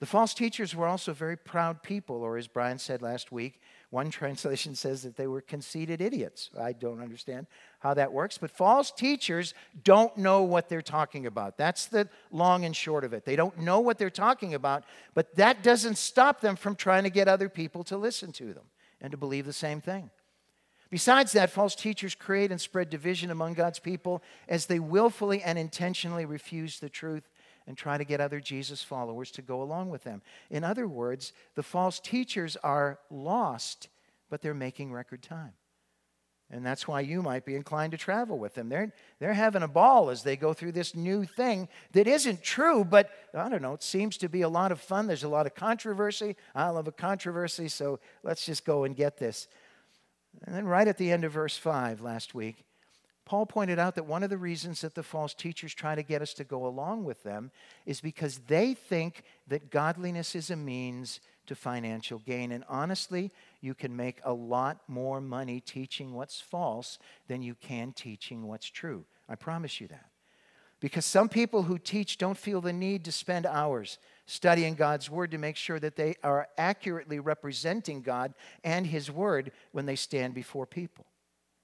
The 0.00 0.06
false 0.06 0.32
teachers 0.32 0.76
were 0.76 0.86
also 0.86 1.12
very 1.12 1.36
proud 1.36 1.82
people, 1.82 2.22
or 2.22 2.36
as 2.36 2.46
Brian 2.46 2.78
said 2.78 3.02
last 3.02 3.32
week, 3.32 3.60
one 3.90 4.10
translation 4.10 4.74
says 4.74 5.02
that 5.02 5.16
they 5.16 5.26
were 5.26 5.40
conceited 5.40 6.00
idiots. 6.00 6.50
I 6.58 6.72
don't 6.72 7.02
understand 7.02 7.46
how 7.80 7.94
that 7.94 8.12
works, 8.12 8.38
but 8.38 8.50
false 8.50 8.90
teachers 8.92 9.54
don't 9.82 10.16
know 10.16 10.42
what 10.42 10.68
they're 10.68 10.82
talking 10.82 11.26
about. 11.26 11.56
That's 11.56 11.86
the 11.86 12.08
long 12.30 12.64
and 12.64 12.76
short 12.76 13.04
of 13.04 13.12
it. 13.12 13.24
They 13.24 13.36
don't 13.36 13.58
know 13.58 13.80
what 13.80 13.98
they're 13.98 14.10
talking 14.10 14.54
about, 14.54 14.84
but 15.14 15.34
that 15.36 15.62
doesn't 15.62 15.98
stop 15.98 16.40
them 16.40 16.54
from 16.54 16.76
trying 16.76 17.04
to 17.04 17.10
get 17.10 17.26
other 17.26 17.48
people 17.48 17.82
to 17.84 17.96
listen 17.96 18.30
to 18.32 18.52
them 18.52 18.64
and 19.00 19.10
to 19.10 19.16
believe 19.16 19.46
the 19.46 19.52
same 19.52 19.80
thing. 19.80 20.10
Besides 20.90 21.32
that, 21.32 21.50
false 21.50 21.74
teachers 21.74 22.14
create 22.14 22.50
and 22.50 22.60
spread 22.60 22.88
division 22.88 23.30
among 23.30 23.54
God's 23.54 23.78
people 23.78 24.22
as 24.48 24.66
they 24.66 24.78
willfully 24.78 25.42
and 25.42 25.58
intentionally 25.58 26.24
refuse 26.24 26.78
the 26.78 26.88
truth 26.88 27.28
and 27.68 27.76
try 27.76 27.98
to 27.98 28.04
get 28.04 28.18
other 28.18 28.40
Jesus 28.40 28.82
followers 28.82 29.30
to 29.32 29.42
go 29.42 29.62
along 29.62 29.90
with 29.90 30.02
them. 30.02 30.22
In 30.50 30.64
other 30.64 30.88
words, 30.88 31.34
the 31.54 31.62
false 31.62 32.00
teachers 32.00 32.56
are 32.64 32.98
lost, 33.10 33.88
but 34.30 34.40
they're 34.40 34.54
making 34.54 34.90
record 34.90 35.22
time. 35.22 35.52
And 36.50 36.64
that's 36.64 36.88
why 36.88 37.00
you 37.02 37.20
might 37.20 37.44
be 37.44 37.54
inclined 37.54 37.92
to 37.92 37.98
travel 37.98 38.38
with 38.38 38.54
them. 38.54 38.70
They're, 38.70 38.90
they're 39.18 39.34
having 39.34 39.62
a 39.62 39.68
ball 39.68 40.08
as 40.08 40.22
they 40.22 40.34
go 40.34 40.54
through 40.54 40.72
this 40.72 40.96
new 40.96 41.26
thing 41.26 41.68
that 41.92 42.06
isn't 42.06 42.42
true, 42.42 42.84
but 42.84 43.10
I 43.34 43.50
don't 43.50 43.60
know, 43.60 43.74
it 43.74 43.82
seems 43.82 44.16
to 44.18 44.30
be 44.30 44.40
a 44.40 44.48
lot 44.48 44.72
of 44.72 44.80
fun. 44.80 45.06
There's 45.06 45.24
a 45.24 45.28
lot 45.28 45.44
of 45.44 45.54
controversy. 45.54 46.36
I 46.54 46.70
love 46.70 46.88
a 46.88 46.92
controversy, 46.92 47.68
so 47.68 48.00
let's 48.22 48.46
just 48.46 48.64
go 48.64 48.84
and 48.84 48.96
get 48.96 49.18
this. 49.18 49.46
And 50.44 50.54
then, 50.54 50.64
right 50.64 50.88
at 50.88 50.96
the 50.96 51.10
end 51.10 51.24
of 51.24 51.32
verse 51.32 51.58
5 51.58 52.00
last 52.00 52.34
week, 52.34 52.64
Paul 53.28 53.44
pointed 53.44 53.78
out 53.78 53.94
that 53.96 54.06
one 54.06 54.22
of 54.22 54.30
the 54.30 54.38
reasons 54.38 54.80
that 54.80 54.94
the 54.94 55.02
false 55.02 55.34
teachers 55.34 55.74
try 55.74 55.94
to 55.94 56.02
get 56.02 56.22
us 56.22 56.32
to 56.32 56.44
go 56.44 56.64
along 56.64 57.04
with 57.04 57.24
them 57.24 57.50
is 57.84 58.00
because 58.00 58.38
they 58.46 58.72
think 58.72 59.22
that 59.48 59.70
godliness 59.70 60.34
is 60.34 60.48
a 60.48 60.56
means 60.56 61.20
to 61.44 61.54
financial 61.54 62.20
gain. 62.20 62.52
And 62.52 62.64
honestly, 62.70 63.30
you 63.60 63.74
can 63.74 63.94
make 63.94 64.20
a 64.24 64.32
lot 64.32 64.80
more 64.88 65.20
money 65.20 65.60
teaching 65.60 66.14
what's 66.14 66.40
false 66.40 66.98
than 67.26 67.42
you 67.42 67.54
can 67.54 67.92
teaching 67.92 68.46
what's 68.46 68.70
true. 68.70 69.04
I 69.28 69.34
promise 69.34 69.78
you 69.78 69.88
that. 69.88 70.06
Because 70.80 71.04
some 71.04 71.28
people 71.28 71.64
who 71.64 71.76
teach 71.76 72.16
don't 72.16 72.38
feel 72.38 72.62
the 72.62 72.72
need 72.72 73.04
to 73.04 73.12
spend 73.12 73.44
hours 73.44 73.98
studying 74.24 74.74
God's 74.74 75.10
Word 75.10 75.32
to 75.32 75.38
make 75.38 75.56
sure 75.56 75.78
that 75.78 75.96
they 75.96 76.14
are 76.24 76.48
accurately 76.56 77.18
representing 77.18 78.00
God 78.00 78.32
and 78.64 78.86
His 78.86 79.10
Word 79.10 79.52
when 79.72 79.84
they 79.84 79.96
stand 79.96 80.32
before 80.32 80.64
people 80.64 81.04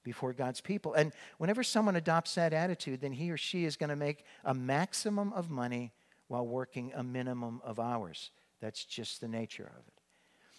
before 0.05 0.31
God's 0.31 0.61
people. 0.61 0.93
And 0.93 1.11
whenever 1.37 1.63
someone 1.63 1.97
adopts 1.97 2.35
that 2.35 2.53
attitude, 2.53 3.01
then 3.01 3.11
he 3.11 3.29
or 3.29 3.35
she 3.35 3.65
is 3.65 3.75
going 3.75 3.89
to 3.89 3.97
make 3.97 4.23
a 4.45 4.53
maximum 4.53 5.33
of 5.33 5.49
money 5.49 5.91
while 6.29 6.47
working 6.47 6.93
a 6.95 7.03
minimum 7.03 7.59
of 7.65 7.79
hours. 7.79 8.31
That's 8.61 8.85
just 8.85 9.19
the 9.19 9.27
nature 9.27 9.69
of 9.77 9.85
it. 9.87 9.93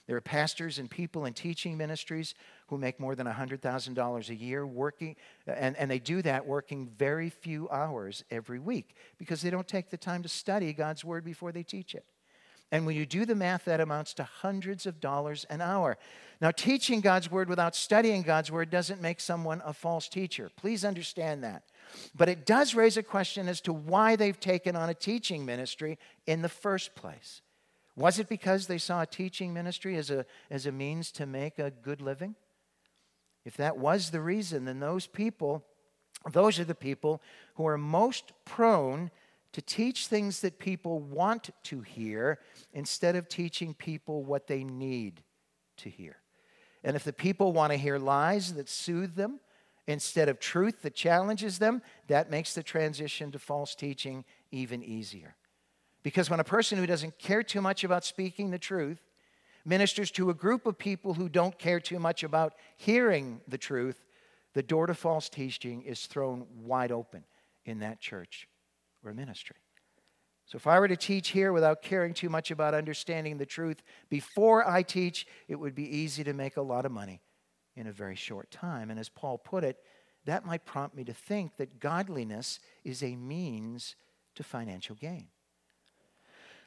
There 0.06 0.16
are 0.16 0.20
pastors 0.20 0.78
and 0.78 0.88
people 0.88 1.24
in 1.24 1.32
teaching 1.32 1.76
ministries 1.76 2.34
who 2.68 2.78
make 2.78 3.00
more 3.00 3.16
than 3.16 3.26
$100,000 3.26 4.28
a 4.28 4.34
year 4.34 4.66
working, 4.66 5.16
and, 5.46 5.76
and 5.76 5.90
they 5.90 5.98
do 5.98 6.22
that 6.22 6.46
working 6.46 6.88
very 6.96 7.28
few 7.28 7.68
hours 7.70 8.22
every 8.30 8.60
week 8.60 8.94
because 9.18 9.42
they 9.42 9.50
don't 9.50 9.66
take 9.66 9.90
the 9.90 9.96
time 9.96 10.22
to 10.22 10.28
study 10.28 10.72
God's 10.72 11.04
Word 11.04 11.24
before 11.24 11.50
they 11.50 11.64
teach 11.64 11.94
it. 11.94 12.04
And 12.72 12.84
when 12.84 12.96
you 12.96 13.06
do 13.06 13.24
the 13.24 13.34
math, 13.34 13.66
that 13.66 13.80
amounts 13.80 14.14
to 14.14 14.24
hundreds 14.24 14.86
of 14.86 15.00
dollars 15.00 15.46
an 15.48 15.60
hour. 15.60 15.96
Now, 16.40 16.50
teaching 16.50 17.00
God's 17.00 17.30
word 17.30 17.48
without 17.48 17.76
studying 17.76 18.22
God's 18.22 18.50
word 18.50 18.70
doesn't 18.70 19.00
make 19.00 19.20
someone 19.20 19.62
a 19.64 19.72
false 19.72 20.08
teacher. 20.08 20.50
Please 20.56 20.84
understand 20.84 21.44
that. 21.44 21.62
But 22.14 22.28
it 22.28 22.44
does 22.44 22.74
raise 22.74 22.96
a 22.96 23.02
question 23.02 23.48
as 23.48 23.60
to 23.62 23.72
why 23.72 24.16
they've 24.16 24.38
taken 24.38 24.74
on 24.74 24.90
a 24.90 24.94
teaching 24.94 25.46
ministry 25.46 25.98
in 26.26 26.42
the 26.42 26.48
first 26.48 26.94
place. 26.94 27.40
Was 27.94 28.18
it 28.18 28.28
because 28.28 28.66
they 28.66 28.78
saw 28.78 29.02
a 29.02 29.06
teaching 29.06 29.54
ministry 29.54 29.96
as 29.96 30.10
a, 30.10 30.26
as 30.50 30.66
a 30.66 30.72
means 30.72 31.10
to 31.12 31.24
make 31.24 31.58
a 31.58 31.70
good 31.70 32.02
living? 32.02 32.34
If 33.44 33.56
that 33.56 33.78
was 33.78 34.10
the 34.10 34.20
reason, 34.20 34.64
then 34.64 34.80
those 34.80 35.06
people, 35.06 35.64
those 36.30 36.58
are 36.58 36.64
the 36.64 36.74
people 36.74 37.22
who 37.54 37.66
are 37.66 37.78
most 37.78 38.32
prone 38.44 39.10
to 39.56 39.62
teach 39.62 40.08
things 40.08 40.42
that 40.42 40.58
people 40.58 40.98
want 40.98 41.48
to 41.62 41.80
hear 41.80 42.38
instead 42.74 43.16
of 43.16 43.26
teaching 43.26 43.72
people 43.72 44.22
what 44.22 44.46
they 44.48 44.62
need 44.62 45.22
to 45.78 45.88
hear. 45.88 46.18
And 46.84 46.94
if 46.94 47.04
the 47.04 47.12
people 47.14 47.54
want 47.54 47.72
to 47.72 47.78
hear 47.78 47.98
lies 47.98 48.52
that 48.52 48.68
soothe 48.68 49.14
them 49.14 49.40
instead 49.86 50.28
of 50.28 50.38
truth 50.40 50.82
that 50.82 50.94
challenges 50.94 51.58
them, 51.58 51.80
that 52.08 52.30
makes 52.30 52.52
the 52.52 52.62
transition 52.62 53.32
to 53.32 53.38
false 53.38 53.74
teaching 53.74 54.26
even 54.50 54.84
easier. 54.84 55.36
Because 56.02 56.28
when 56.28 56.38
a 56.38 56.44
person 56.44 56.76
who 56.76 56.86
doesn't 56.86 57.18
care 57.18 57.42
too 57.42 57.62
much 57.62 57.82
about 57.82 58.04
speaking 58.04 58.50
the 58.50 58.58
truth 58.58 59.00
ministers 59.64 60.10
to 60.10 60.28
a 60.28 60.34
group 60.34 60.66
of 60.66 60.76
people 60.76 61.14
who 61.14 61.30
don't 61.30 61.58
care 61.58 61.80
too 61.80 61.98
much 61.98 62.22
about 62.22 62.52
hearing 62.76 63.40
the 63.48 63.56
truth, 63.56 64.04
the 64.52 64.62
door 64.62 64.86
to 64.86 64.92
false 64.92 65.30
teaching 65.30 65.80
is 65.80 66.04
thrown 66.04 66.46
wide 66.58 66.92
open 66.92 67.24
in 67.64 67.78
that 67.78 68.00
church 68.00 68.46
or 69.06 69.14
ministry. 69.14 69.56
So, 70.46 70.56
if 70.56 70.66
I 70.66 70.78
were 70.78 70.86
to 70.86 70.96
teach 70.96 71.30
here 71.30 71.52
without 71.52 71.82
caring 71.82 72.14
too 72.14 72.28
much 72.28 72.52
about 72.52 72.72
understanding 72.72 73.36
the 73.36 73.46
truth 73.46 73.82
before 74.08 74.68
I 74.68 74.82
teach, 74.82 75.26
it 75.48 75.56
would 75.56 75.74
be 75.74 75.96
easy 75.96 76.22
to 76.22 76.32
make 76.32 76.56
a 76.56 76.62
lot 76.62 76.86
of 76.86 76.92
money 76.92 77.20
in 77.74 77.88
a 77.88 77.92
very 77.92 78.14
short 78.14 78.50
time. 78.50 78.90
And 78.90 79.00
as 79.00 79.08
Paul 79.08 79.38
put 79.38 79.64
it, 79.64 79.78
that 80.24 80.46
might 80.46 80.64
prompt 80.64 80.96
me 80.96 81.02
to 81.04 81.12
think 81.12 81.56
that 81.56 81.80
godliness 81.80 82.60
is 82.84 83.02
a 83.02 83.16
means 83.16 83.96
to 84.36 84.44
financial 84.44 84.94
gain. 84.94 85.28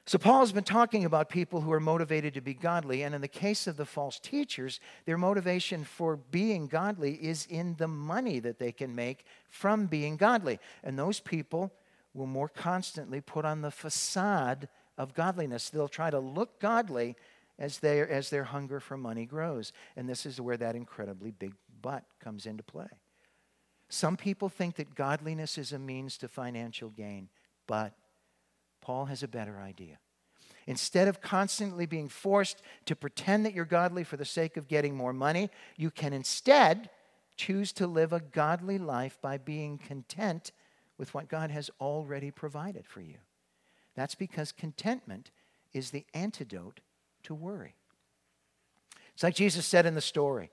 So, 0.06 0.17
Paul 0.17 0.39
has 0.39 0.52
been 0.52 0.63
talking 0.63 1.06
about 1.06 1.30
people 1.30 1.62
who 1.62 1.71
are 1.71 1.80
motivated 1.80 2.34
to 2.34 2.41
be 2.41 2.56
godly, 2.56 3.04
and 3.04 3.15
in 3.15 3.21
the 3.21 3.28
case 3.28 3.67
of 3.67 3.78
the 3.78 3.86
false 3.86 4.19
teachers, 4.19 4.80
their 5.06 5.17
motivation 5.17 5.84
for 5.84 6.17
being 6.17 6.67
godly 6.67 7.13
is 7.13 7.45
in 7.49 7.75
the 7.78 7.88
money 7.88 8.39
that 8.39 8.60
they 8.60 8.71
can 8.71 8.95
make 8.95 9.23
from 9.49 9.86
being 9.86 10.17
godly. 10.17 10.60
And 10.84 10.97
those 10.97 11.19
people 11.19 11.71
will 12.13 12.28
more 12.28 12.50
constantly 12.50 13.22
put 13.22 13.45
on 13.45 13.62
the 13.62 13.72
facade 13.72 14.67
of 14.98 15.13
godliness. 15.13 15.69
They'll 15.69 15.88
try 15.88 16.10
to 16.10 16.19
look 16.19 16.60
godly 16.60 17.15
as, 17.58 17.80
their 17.80 18.10
as 18.10 18.30
their 18.30 18.45
hunger 18.45 18.80
for 18.80 18.98
money 18.98 19.26
grows. 19.26 19.72
And 19.95 20.08
this 20.08 20.26
is 20.26 20.41
where 20.41 20.58
that 20.58 20.76
incredibly 20.76 21.32
big 21.32 21.54
but 21.82 22.04
comes 22.19 22.45
into 22.45 22.63
play. 22.63 22.88
Some 23.89 24.17
people 24.17 24.50
think 24.50 24.76
that 24.76 24.95
godliness 24.95 25.58
is 25.58 25.74
a 25.74 25.80
means 25.80 26.17
to 26.19 26.28
financial 26.28 26.89
gain, 26.89 27.30
but 27.67 27.93
Paul 28.82 29.06
has 29.06 29.24
a 29.24 29.28
better 29.28 29.60
idea. 29.60 29.98
Instead 30.67 31.08
of 31.08 31.22
constantly 31.22 31.88
being 31.88 32.08
forced 32.08 32.62
to 32.86 32.95
pretend 32.95 33.45
that 33.45 33.56
you're 33.56 33.65
godly 33.65 34.04
for 34.04 34.17
the 34.17 34.26
sake 34.26 34.56
of 34.56 34.67
getting 34.67 34.95
more 34.95 35.13
money, 35.13 35.50
you 35.78 35.89
can 35.89 36.13
instead 36.13 36.91
choose 37.36 37.72
to 37.74 37.88
live 37.88 38.13
a 38.13 38.19
godly 38.19 38.78
life 38.78 39.17
by 39.22 39.38
being 39.38 39.80
content 39.80 40.52
with 41.00 41.13
what 41.15 41.27
God 41.27 41.50
has 41.50 41.71
already 41.81 42.29
provided 42.29 42.85
for 42.85 43.02
you. 43.02 43.17
That's 43.95 44.13
because 44.13 44.52
contentment 44.52 45.31
is 45.73 45.89
the 45.89 46.06
antidote 46.13 46.81
to 47.23 47.33
worry. 47.33 47.73
It's 49.13 49.23
like 49.23 49.33
Jesus 49.35 49.65
said 49.65 49.87
in 49.87 49.95
the 49.95 50.02
story 50.02 50.52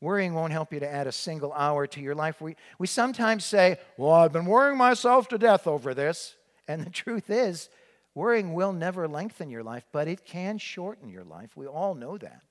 worrying 0.00 0.32
won't 0.32 0.52
help 0.52 0.72
you 0.72 0.80
to 0.80 0.90
add 0.90 1.06
a 1.06 1.12
single 1.12 1.52
hour 1.52 1.86
to 1.86 2.00
your 2.00 2.14
life. 2.14 2.40
We, 2.40 2.56
we 2.78 2.86
sometimes 2.86 3.44
say, 3.44 3.78
Well, 3.96 4.12
I've 4.12 4.32
been 4.32 4.46
worrying 4.46 4.78
myself 4.78 5.28
to 5.28 5.38
death 5.38 5.66
over 5.66 5.92
this. 5.94 6.36
And 6.66 6.84
the 6.84 6.90
truth 6.90 7.30
is, 7.30 7.68
worrying 8.14 8.54
will 8.54 8.72
never 8.72 9.08
lengthen 9.08 9.50
your 9.50 9.62
life, 9.62 9.84
but 9.92 10.08
it 10.08 10.24
can 10.24 10.58
shorten 10.58 11.10
your 11.10 11.24
life. 11.24 11.56
We 11.56 11.66
all 11.66 11.94
know 11.94 12.16
that. 12.18 12.42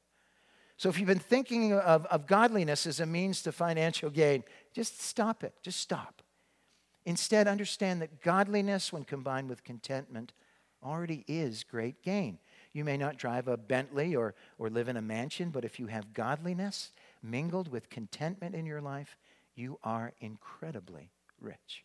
So 0.77 0.89
if 0.89 0.97
you've 0.97 1.07
been 1.07 1.19
thinking 1.19 1.73
of, 1.73 2.05
of 2.05 2.27
godliness 2.27 2.85
as 2.85 2.99
a 2.99 3.05
means 3.05 3.41
to 3.43 3.51
financial 3.51 4.09
gain, 4.09 4.43
just 4.73 5.01
stop 5.01 5.43
it. 5.43 5.53
Just 5.61 5.79
stop. 5.79 6.21
Instead, 7.09 7.47
understand 7.47 8.03
that 8.03 8.21
godliness, 8.21 8.93
when 8.93 9.03
combined 9.03 9.49
with 9.49 9.63
contentment, 9.63 10.31
already 10.83 11.25
is 11.27 11.63
great 11.63 12.03
gain. 12.03 12.37
You 12.71 12.85
may 12.85 12.97
not 12.97 13.17
drive 13.17 13.47
a 13.47 13.57
Bentley 13.57 14.15
or, 14.15 14.35
or 14.59 14.69
live 14.69 14.87
in 14.87 14.95
a 14.95 15.01
mansion, 15.01 15.49
but 15.49 15.65
if 15.65 15.79
you 15.79 15.87
have 15.87 16.13
godliness 16.13 16.91
mingled 17.23 17.71
with 17.71 17.89
contentment 17.89 18.53
in 18.53 18.67
your 18.67 18.79
life, 18.79 19.17
you 19.55 19.79
are 19.83 20.13
incredibly 20.21 21.09
rich. 21.41 21.83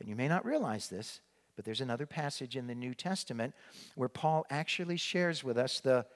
And 0.00 0.08
you 0.08 0.16
may 0.16 0.26
not 0.26 0.44
realize 0.44 0.88
this, 0.88 1.20
but 1.54 1.64
there's 1.64 1.80
another 1.80 2.04
passage 2.04 2.56
in 2.56 2.66
the 2.66 2.74
New 2.74 2.92
Testament 2.92 3.54
where 3.94 4.08
Paul 4.08 4.46
actually 4.50 4.96
shares 4.96 5.44
with 5.44 5.56
us 5.56 5.78
the 5.78 6.06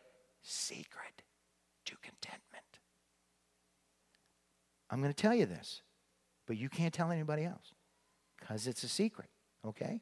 secret 0.43 1.23
to 1.85 1.95
contentment. 2.03 2.81
I'm 4.91 5.01
going 5.01 5.15
to 5.15 5.23
tell 5.23 5.37
you 5.37 5.47
this, 5.47 5.83
but 6.49 6.57
you 6.57 6.69
can't 6.69 6.93
tell 6.93 7.13
anybody 7.13 7.45
else 7.45 7.75
because 8.49 8.67
it's 8.67 8.83
a 8.83 8.89
secret, 8.89 9.29
okay? 9.67 10.01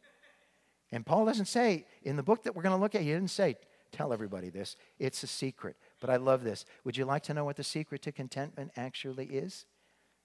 And 0.92 1.05
Paul 1.05 1.26
doesn't 1.26 1.47
say, 1.47 1.84
in 2.05 2.16
the 2.16 2.22
book 2.22 2.44
that 2.44 2.55
we're 2.55 2.62
going 2.62 2.76
to 2.76 2.80
look 2.80 2.94
at, 2.94 3.01
he 3.01 3.09
didn't 3.09 3.30
say, 3.30 3.57
tell 3.90 4.12
everybody 4.12 4.51
this. 4.51 4.76
It's 4.99 5.22
a 5.24 5.26
secret. 5.26 5.76
But 6.01 6.11
I 6.11 6.16
love 6.16 6.44
this. 6.44 6.64
Would 6.84 6.97
you 6.97 7.05
like 7.05 7.24
to 7.24 7.34
know 7.34 7.44
what 7.44 7.57
the 7.57 7.64
secret 7.64 8.03
to 8.03 8.12
contentment 8.12 8.70
actually 8.76 9.26
is? 9.26 9.66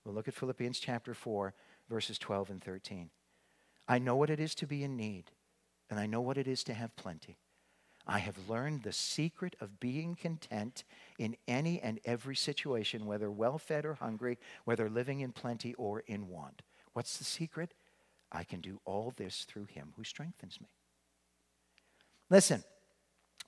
We'll 0.05 0.13
look 0.13 0.27
at 0.27 0.35
Philippians 0.35 0.79
chapter 0.79 1.13
4, 1.13 1.53
verses 1.89 2.19
12 2.19 2.51
and 2.51 2.63
13. 2.63 3.09
I 3.87 3.97
know 3.97 4.15
what 4.15 4.29
it 4.29 4.39
is 4.39 4.53
to 4.55 4.67
be 4.67 4.83
in 4.83 4.95
need, 4.95 5.25
and 5.89 5.99
I 5.99 6.05
know 6.05 6.21
what 6.21 6.37
it 6.37 6.47
is 6.47 6.63
to 6.65 6.73
have 6.73 6.95
plenty. 6.95 7.37
I 8.05 8.19
have 8.19 8.49
learned 8.49 8.83
the 8.83 8.93
secret 8.93 9.55
of 9.59 9.79
being 9.79 10.15
content 10.15 10.83
in 11.17 11.37
any 11.47 11.79
and 11.79 11.99
every 12.05 12.35
situation, 12.35 13.05
whether 13.05 13.31
well 13.31 13.57
fed 13.57 13.85
or 13.85 13.95
hungry, 13.95 14.37
whether 14.65 14.89
living 14.89 15.21
in 15.21 15.31
plenty 15.31 15.73
or 15.75 16.01
in 16.01 16.27
want. 16.27 16.61
What's 16.93 17.17
the 17.17 17.23
secret? 17.23 17.73
I 18.31 18.43
can 18.43 18.61
do 18.61 18.79
all 18.85 19.13
this 19.17 19.45
through 19.47 19.65
him 19.65 19.93
who 19.97 20.03
strengthens 20.03 20.59
me. 20.61 20.67
Listen, 22.29 22.63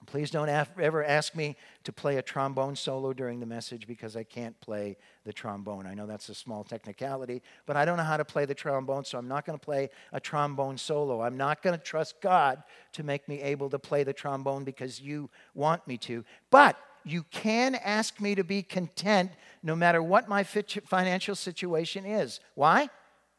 please 0.05 0.29
don't 0.29 0.49
ever 0.49 1.03
ask 1.03 1.35
me 1.35 1.55
to 1.85 1.93
play 1.93 2.17
a 2.17 2.21
trombone 2.21 2.75
solo 2.75 3.13
during 3.13 3.39
the 3.39 3.45
message 3.45 3.87
because 3.87 4.17
I 4.17 4.23
can't 4.23 4.59
play 4.59 4.97
the 5.23 5.31
trombone. 5.31 5.87
I 5.87 5.93
know 5.93 6.05
that's 6.05 6.27
a 6.27 6.35
small 6.35 6.65
technicality, 6.65 7.41
but 7.65 7.77
I 7.77 7.85
don't 7.85 7.97
know 7.97 8.03
how 8.03 8.17
to 8.17 8.25
play 8.25 8.45
the 8.45 8.53
trombone, 8.53 9.05
so 9.05 9.17
I'm 9.17 9.27
not 9.27 9.45
going 9.45 9.57
to 9.57 9.63
play 9.63 9.89
a 10.11 10.19
trombone 10.19 10.77
solo. 10.77 11.21
I'm 11.21 11.37
not 11.37 11.61
going 11.61 11.77
to 11.77 11.83
trust 11.83 12.19
God 12.21 12.63
to 12.93 13.03
make 13.03 13.27
me 13.29 13.41
able 13.41 13.69
to 13.69 13.79
play 13.79 14.03
the 14.03 14.13
trombone 14.13 14.65
because 14.65 14.99
you 14.99 15.29
want 15.53 15.87
me 15.87 15.97
to. 15.99 16.25
But 16.49 16.77
you 17.05 17.23
can 17.31 17.75
ask 17.75 18.19
me 18.19 18.35
to 18.35 18.43
be 18.43 18.63
content 18.63 19.31
no 19.61 19.75
matter 19.75 20.01
what 20.03 20.27
my 20.27 20.43
financial 20.43 21.35
situation 21.35 22.05
is. 22.05 22.39
Why? 22.55 22.89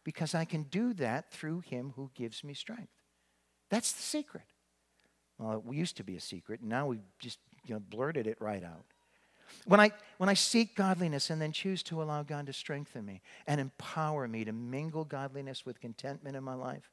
Because 0.04 0.34
I 0.34 0.44
can 0.44 0.64
do 0.64 0.92
that 0.94 1.30
through 1.30 1.60
him 1.60 1.92
who 1.96 2.10
gives 2.14 2.44
me 2.44 2.54
strength. 2.54 2.92
That's 3.70 3.92
the 3.92 4.02
secret. 4.02 4.44
Well, 5.38 5.64
it 5.66 5.74
used 5.74 5.96
to 5.96 6.04
be 6.04 6.16
a 6.16 6.20
secret, 6.20 6.60
and 6.60 6.68
now 6.68 6.86
we 6.86 7.00
just 7.18 7.38
you 7.66 7.74
know, 7.74 7.80
blurted 7.80 8.26
it 8.26 8.36
right 8.40 8.62
out. 8.62 8.84
When 9.66 9.80
I, 9.80 9.92
when 10.18 10.28
I 10.28 10.34
seek 10.34 10.74
godliness 10.74 11.30
and 11.30 11.40
then 11.40 11.52
choose 11.52 11.82
to 11.84 12.02
allow 12.02 12.22
God 12.22 12.46
to 12.46 12.52
strengthen 12.52 13.04
me 13.04 13.20
and 13.46 13.60
empower 13.60 14.28
me 14.28 14.44
to 14.44 14.52
mingle 14.52 15.04
godliness 15.04 15.64
with 15.64 15.80
contentment 15.80 16.36
in 16.36 16.44
my 16.44 16.54
life, 16.54 16.90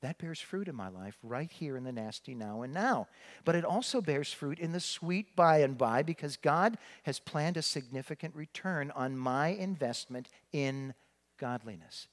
that 0.00 0.18
bears 0.18 0.40
fruit 0.40 0.68
in 0.68 0.74
my 0.74 0.88
life 0.88 1.16
right 1.22 1.50
here 1.50 1.76
in 1.76 1.84
the 1.84 1.92
nasty 1.92 2.34
now 2.34 2.62
and 2.62 2.74
now. 2.74 3.06
But 3.44 3.54
it 3.54 3.64
also 3.64 4.00
bears 4.00 4.32
fruit 4.32 4.58
in 4.58 4.72
the 4.72 4.80
sweet 4.80 5.36
by 5.36 5.58
and 5.58 5.78
by 5.78 6.02
because 6.02 6.36
God 6.36 6.76
has 7.04 7.20
planned 7.20 7.56
a 7.56 7.62
significant 7.62 8.34
return 8.34 8.90
on 8.96 9.16
my 9.16 9.48
investment 9.48 10.28
in 10.52 10.94
godliness. 11.38 12.08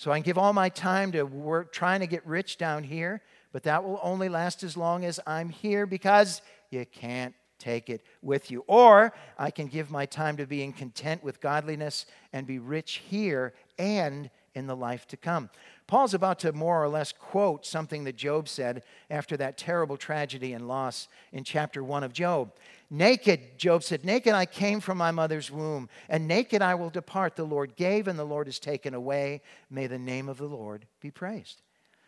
So 0.00 0.10
I 0.10 0.16
can 0.16 0.22
give 0.22 0.38
all 0.38 0.54
my 0.54 0.70
time 0.70 1.12
to 1.12 1.24
work 1.24 1.74
trying 1.74 2.00
to 2.00 2.06
get 2.06 2.26
rich 2.26 2.56
down 2.56 2.84
here, 2.84 3.20
but 3.52 3.64
that 3.64 3.84
will 3.84 4.00
only 4.02 4.30
last 4.30 4.62
as 4.62 4.74
long 4.74 5.04
as 5.04 5.20
I'm 5.26 5.50
here 5.50 5.84
because 5.84 6.40
you 6.70 6.86
can't 6.86 7.34
take 7.58 7.90
it 7.90 8.00
with 8.22 8.50
you. 8.50 8.64
Or 8.66 9.12
I 9.38 9.50
can 9.50 9.66
give 9.66 9.90
my 9.90 10.06
time 10.06 10.38
to 10.38 10.46
being 10.46 10.72
content 10.72 11.22
with 11.22 11.42
godliness 11.42 12.06
and 12.32 12.46
be 12.46 12.58
rich 12.58 13.02
here 13.10 13.52
and 13.78 14.30
in 14.54 14.66
the 14.66 14.74
life 14.74 15.06
to 15.08 15.18
come. 15.18 15.50
Paul's 15.86 16.14
about 16.14 16.38
to 16.38 16.52
more 16.54 16.82
or 16.82 16.88
less 16.88 17.12
quote 17.12 17.66
something 17.66 18.04
that 18.04 18.16
Job 18.16 18.48
said 18.48 18.84
after 19.10 19.36
that 19.36 19.58
terrible 19.58 19.98
tragedy 19.98 20.54
and 20.54 20.66
loss 20.66 21.08
in 21.30 21.44
chapter 21.44 21.84
1 21.84 22.04
of 22.04 22.14
Job. 22.14 22.52
Naked, 22.90 23.56
Job 23.56 23.84
said, 23.84 24.04
Naked 24.04 24.34
I 24.34 24.46
came 24.46 24.80
from 24.80 24.98
my 24.98 25.12
mother's 25.12 25.48
womb, 25.48 25.88
and 26.08 26.26
naked 26.26 26.60
I 26.60 26.74
will 26.74 26.90
depart. 26.90 27.36
The 27.36 27.44
Lord 27.44 27.76
gave, 27.76 28.08
and 28.08 28.18
the 28.18 28.24
Lord 28.24 28.48
has 28.48 28.58
taken 28.58 28.94
away. 28.94 29.42
May 29.70 29.86
the 29.86 29.98
name 29.98 30.28
of 30.28 30.38
the 30.38 30.46
Lord 30.46 30.86
be 31.00 31.12
praised. 31.12 31.62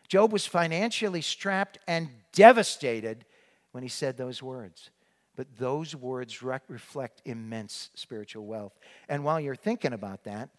Job 0.08 0.32
was 0.32 0.44
financially 0.44 1.20
strapped 1.20 1.78
and 1.86 2.08
devastated 2.32 3.24
when 3.70 3.84
he 3.84 3.88
said 3.88 4.16
those 4.16 4.42
words. 4.42 4.90
But 5.36 5.56
those 5.56 5.94
words 5.94 6.42
reflect 6.42 7.22
immense 7.24 7.90
spiritual 7.94 8.44
wealth. 8.44 8.78
And 9.08 9.24
while 9.24 9.40
you're 9.40 9.54
thinking 9.54 9.92
about 9.92 10.24
that, 10.24 10.50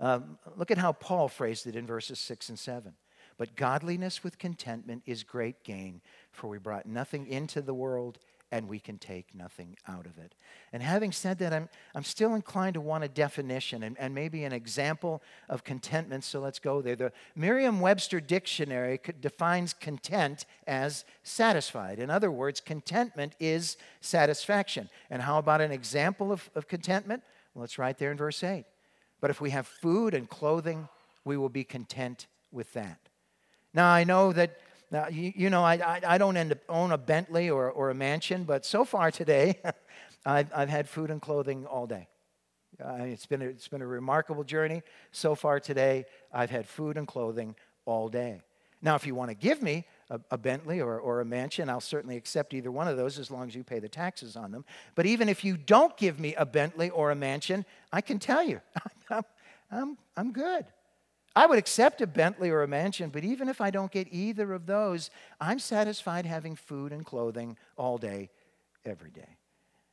um, 0.00 0.38
look 0.56 0.70
at 0.70 0.78
how 0.78 0.92
Paul 0.92 1.28
phrased 1.28 1.66
it 1.66 1.76
in 1.76 1.86
verses 1.86 2.18
6 2.20 2.48
and 2.48 2.58
7. 2.58 2.94
But 3.36 3.56
godliness 3.56 4.22
with 4.22 4.38
contentment 4.38 5.02
is 5.06 5.24
great 5.24 5.64
gain, 5.64 6.00
for 6.30 6.48
we 6.48 6.58
brought 6.58 6.86
nothing 6.86 7.26
into 7.26 7.60
the 7.60 7.74
world 7.74 8.18
and 8.52 8.68
we 8.68 8.78
can 8.78 8.98
take 8.98 9.34
nothing 9.34 9.76
out 9.88 10.04
of 10.04 10.18
it. 10.18 10.34
And 10.74 10.82
having 10.82 11.10
said 11.10 11.38
that, 11.38 11.54
I'm, 11.54 11.70
I'm 11.94 12.04
still 12.04 12.34
inclined 12.34 12.74
to 12.74 12.82
want 12.82 13.02
a 13.02 13.08
definition 13.08 13.82
and, 13.82 13.96
and 13.98 14.14
maybe 14.14 14.44
an 14.44 14.52
example 14.52 15.22
of 15.48 15.64
contentment, 15.64 16.22
so 16.22 16.38
let's 16.38 16.58
go 16.58 16.82
there. 16.82 16.94
The 16.94 17.12
Merriam 17.34 17.80
Webster 17.80 18.20
Dictionary 18.20 19.00
defines 19.20 19.72
content 19.72 20.44
as 20.66 21.06
satisfied. 21.22 21.98
In 21.98 22.10
other 22.10 22.30
words, 22.30 22.60
contentment 22.60 23.34
is 23.40 23.78
satisfaction. 24.02 24.90
And 25.08 25.22
how 25.22 25.38
about 25.38 25.62
an 25.62 25.72
example 25.72 26.30
of, 26.30 26.50
of 26.54 26.68
contentment? 26.68 27.22
Well, 27.54 27.64
it's 27.64 27.78
right 27.78 27.96
there 27.96 28.12
in 28.12 28.18
verse 28.18 28.44
8. 28.44 28.66
But 29.22 29.30
if 29.30 29.40
we 29.40 29.50
have 29.50 29.66
food 29.66 30.12
and 30.12 30.28
clothing, 30.28 30.88
we 31.24 31.38
will 31.38 31.48
be 31.48 31.64
content 31.64 32.26
with 32.52 32.70
that. 32.74 32.98
Now, 33.72 33.88
I 33.90 34.04
know 34.04 34.34
that 34.34 34.58
now, 34.92 35.08
you, 35.08 35.32
you 35.34 35.48
know, 35.48 35.64
I, 35.64 35.76
I, 35.76 36.00
I, 36.06 36.18
don't 36.18 36.36
end 36.36 36.52
up 36.52 36.58
own 36.68 36.92
a 36.92 36.98
Bentley 36.98 37.48
or, 37.48 37.70
or 37.70 37.88
a 37.88 37.94
mansion, 37.94 38.44
but 38.44 38.66
so 38.66 38.84
far 38.84 39.10
today, 39.10 39.58
I've, 40.26 40.52
I've 40.54 40.68
had 40.68 40.86
food 40.86 41.10
and 41.10 41.20
clothing 41.20 41.64
all 41.64 41.86
day. 41.86 42.08
Uh, 42.78 43.04
it's, 43.04 43.24
been 43.24 43.40
a, 43.40 43.46
it's 43.46 43.68
been 43.68 43.80
a 43.80 43.86
remarkable 43.86 44.44
journey. 44.44 44.82
So 45.10 45.34
far 45.34 45.60
today, 45.60 46.04
I've 46.30 46.50
had 46.50 46.68
food 46.68 46.98
and 46.98 47.08
clothing 47.08 47.56
all 47.86 48.10
day. 48.10 48.42
Now, 48.82 48.94
if 48.94 49.06
you 49.06 49.14
want 49.14 49.30
to 49.30 49.34
give 49.34 49.62
me 49.62 49.86
a, 50.10 50.20
a, 50.30 50.36
Bentley 50.36 50.82
or, 50.82 50.98
or 50.98 51.20
a 51.20 51.24
mansion, 51.24 51.70
I'll 51.70 51.80
certainly 51.80 52.16
accept 52.18 52.52
either 52.52 52.70
one 52.70 52.86
of 52.86 52.98
those 52.98 53.18
as 53.18 53.30
long 53.30 53.48
as 53.48 53.54
you 53.54 53.64
pay 53.64 53.78
the 53.78 53.88
taxes 53.88 54.36
on 54.36 54.50
them. 54.50 54.62
But 54.94 55.06
even 55.06 55.30
if 55.30 55.42
you 55.42 55.56
don't 55.56 55.96
give 55.96 56.20
me 56.20 56.34
a 56.34 56.44
Bentley 56.44 56.90
or 56.90 57.12
a 57.12 57.14
mansion, 57.14 57.64
I 57.92 58.02
can 58.02 58.18
tell 58.18 58.42
you, 58.42 58.60
I'm, 59.10 59.24
I'm, 59.70 59.98
I'm 60.18 60.32
good. 60.32 60.66
I 61.34 61.46
would 61.46 61.58
accept 61.58 62.00
a 62.00 62.06
Bentley 62.06 62.50
or 62.50 62.62
a 62.62 62.68
mansion, 62.68 63.10
but 63.10 63.24
even 63.24 63.48
if 63.48 63.60
I 63.60 63.70
don't 63.70 63.90
get 63.90 64.08
either 64.10 64.52
of 64.52 64.66
those, 64.66 65.10
I'm 65.40 65.58
satisfied 65.58 66.26
having 66.26 66.56
food 66.56 66.92
and 66.92 67.04
clothing 67.04 67.56
all 67.76 67.96
day, 67.96 68.30
every 68.84 69.10
day. 69.10 69.38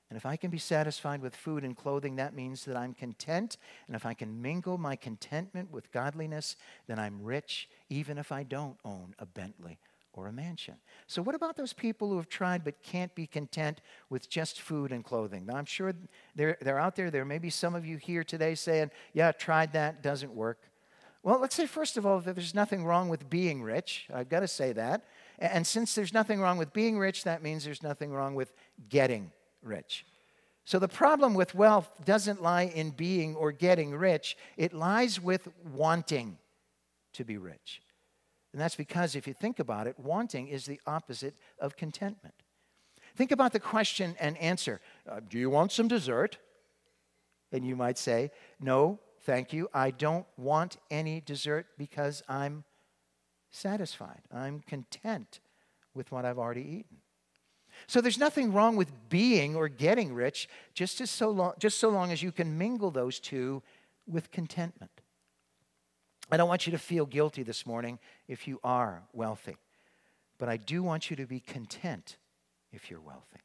And 0.09 0.17
if 0.17 0.25
I 0.25 0.35
can 0.35 0.49
be 0.49 0.57
satisfied 0.57 1.21
with 1.21 1.35
food 1.35 1.63
and 1.63 1.77
clothing, 1.77 2.15
that 2.15 2.33
means 2.33 2.65
that 2.65 2.75
I'm 2.75 2.93
content. 2.93 3.57
And 3.87 3.95
if 3.95 4.05
I 4.05 4.15
can 4.15 4.41
mingle 4.41 4.77
my 4.77 4.95
contentment 4.95 5.71
with 5.71 5.91
godliness, 5.91 6.55
then 6.87 6.97
I'm 6.97 7.21
rich, 7.21 7.69
even 7.89 8.17
if 8.17 8.31
I 8.31 8.43
don't 8.43 8.77
own 8.83 9.13
a 9.19 9.27
Bentley 9.27 9.77
or 10.13 10.27
a 10.27 10.33
mansion. 10.33 10.75
So, 11.05 11.21
what 11.21 11.35
about 11.35 11.55
those 11.55 11.73
people 11.73 12.09
who 12.09 12.17
have 12.17 12.27
tried 12.27 12.63
but 12.63 12.81
can't 12.81 13.13
be 13.13 13.27
content 13.27 13.81
with 14.09 14.27
just 14.27 14.61
food 14.61 14.91
and 14.91 15.05
clothing? 15.05 15.45
Now, 15.45 15.55
I'm 15.57 15.65
sure 15.65 15.93
they're, 16.35 16.57
they're 16.59 16.79
out 16.79 16.95
there. 16.95 17.11
There 17.11 17.23
may 17.23 17.37
be 17.37 17.51
some 17.51 17.75
of 17.75 17.85
you 17.85 17.97
here 17.97 18.23
today 18.23 18.55
saying, 18.55 18.89
Yeah, 19.13 19.31
tried 19.31 19.73
that, 19.73 20.01
doesn't 20.01 20.33
work. 20.33 20.68
Well, 21.21 21.39
let's 21.39 21.55
say, 21.55 21.65
first 21.65 21.97
of 21.97 22.05
all, 22.05 22.21
that 22.21 22.35
there's 22.35 22.55
nothing 22.55 22.85
wrong 22.85 23.09
with 23.09 23.29
being 23.29 23.61
rich. 23.61 24.07
I've 24.13 24.29
got 24.29 24.39
to 24.39 24.47
say 24.47 24.71
that. 24.73 25.05
And 25.37 25.67
since 25.67 25.93
there's 25.93 26.13
nothing 26.13 26.39
wrong 26.39 26.57
with 26.57 26.71
being 26.71 26.97
rich, 26.97 27.23
that 27.25 27.43
means 27.43 27.65
there's 27.65 27.83
nothing 27.83 28.11
wrong 28.11 28.35
with 28.35 28.53
getting 28.87 29.31
rich. 29.61 30.05
So 30.63 30.79
the 30.79 30.87
problem 30.87 31.33
with 31.33 31.55
wealth 31.55 31.89
doesn't 32.05 32.41
lie 32.41 32.63
in 32.63 32.91
being 32.91 33.35
or 33.35 33.51
getting 33.51 33.95
rich, 33.95 34.37
it 34.55 34.73
lies 34.73 35.19
with 35.19 35.47
wanting 35.73 36.37
to 37.13 37.25
be 37.25 37.37
rich. 37.37 37.81
And 38.53 38.61
that's 38.61 38.75
because 38.75 39.15
if 39.15 39.27
you 39.27 39.33
think 39.33 39.59
about 39.59 39.87
it, 39.87 39.99
wanting 39.99 40.47
is 40.47 40.65
the 40.65 40.79
opposite 40.87 41.35
of 41.59 41.75
contentment. 41.75 42.35
Think 43.15 43.31
about 43.31 43.51
the 43.51 43.59
question 43.59 44.15
and 44.19 44.37
answer 44.37 44.79
uh, 45.09 45.19
Do 45.27 45.37
you 45.37 45.49
want 45.49 45.71
some 45.71 45.87
dessert? 45.87 46.37
And 47.51 47.65
you 47.65 47.75
might 47.75 47.97
say, 47.97 48.31
No, 48.59 48.99
thank 49.21 49.53
you. 49.53 49.69
I 49.73 49.91
don't 49.91 50.25
want 50.37 50.77
any 50.89 51.21
dessert 51.21 51.67
because 51.77 52.23
I'm 52.27 52.63
satisfied. 53.51 54.21
I'm 54.33 54.61
content 54.61 55.39
with 55.93 56.11
what 56.11 56.25
I've 56.25 56.39
already 56.39 56.61
eaten. 56.61 56.97
So 57.87 58.01
there's 58.01 58.17
nothing 58.17 58.53
wrong 58.53 58.75
with 58.75 58.91
being 59.09 59.55
or 59.55 59.69
getting 59.69 60.13
rich, 60.13 60.49
just, 60.73 61.01
as 61.01 61.09
so 61.09 61.29
long, 61.29 61.53
just 61.59 61.79
so 61.79 61.89
long 61.89 62.11
as 62.11 62.21
you 62.21 62.31
can 62.31 62.57
mingle 62.57 62.91
those 62.91 63.19
two 63.19 63.63
with 64.07 64.31
contentment. 64.31 64.91
I 66.31 66.37
don't 66.37 66.49
want 66.49 66.67
you 66.67 66.71
to 66.71 66.77
feel 66.77 67.05
guilty 67.05 67.43
this 67.43 67.65
morning 67.65 67.99
if 68.27 68.47
you 68.47 68.59
are 68.63 69.03
wealthy, 69.13 69.57
but 70.37 70.49
I 70.49 70.57
do 70.57 70.83
want 70.83 71.09
you 71.09 71.15
to 71.15 71.25
be 71.25 71.39
content 71.39 72.17
if 72.71 72.91
you're 72.91 73.01
wealthy. 73.01 73.39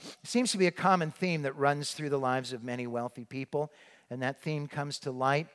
It 0.00 0.28
seems 0.28 0.52
to 0.52 0.58
be 0.58 0.68
a 0.68 0.72
common 0.72 1.10
theme 1.10 1.42
that 1.42 1.56
runs 1.56 1.92
through 1.92 2.10
the 2.10 2.18
lives 2.18 2.52
of 2.52 2.62
many 2.62 2.86
wealthy 2.86 3.24
people, 3.24 3.72
and 4.10 4.22
that 4.22 4.40
theme 4.42 4.66
comes 4.66 4.98
to 5.00 5.10
light 5.10 5.48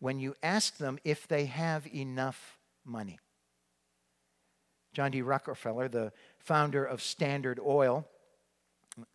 when 0.00 0.18
you 0.18 0.34
ask 0.42 0.76
them 0.76 0.98
if 1.04 1.26
they 1.28 1.46
have 1.46 1.86
enough 1.92 2.58
money. 2.84 3.18
John 4.92 5.10
D. 5.10 5.22
Rockefeller, 5.22 5.88
the 5.88 6.12
founder 6.38 6.84
of 6.84 7.02
Standard 7.02 7.60
Oil, 7.64 8.06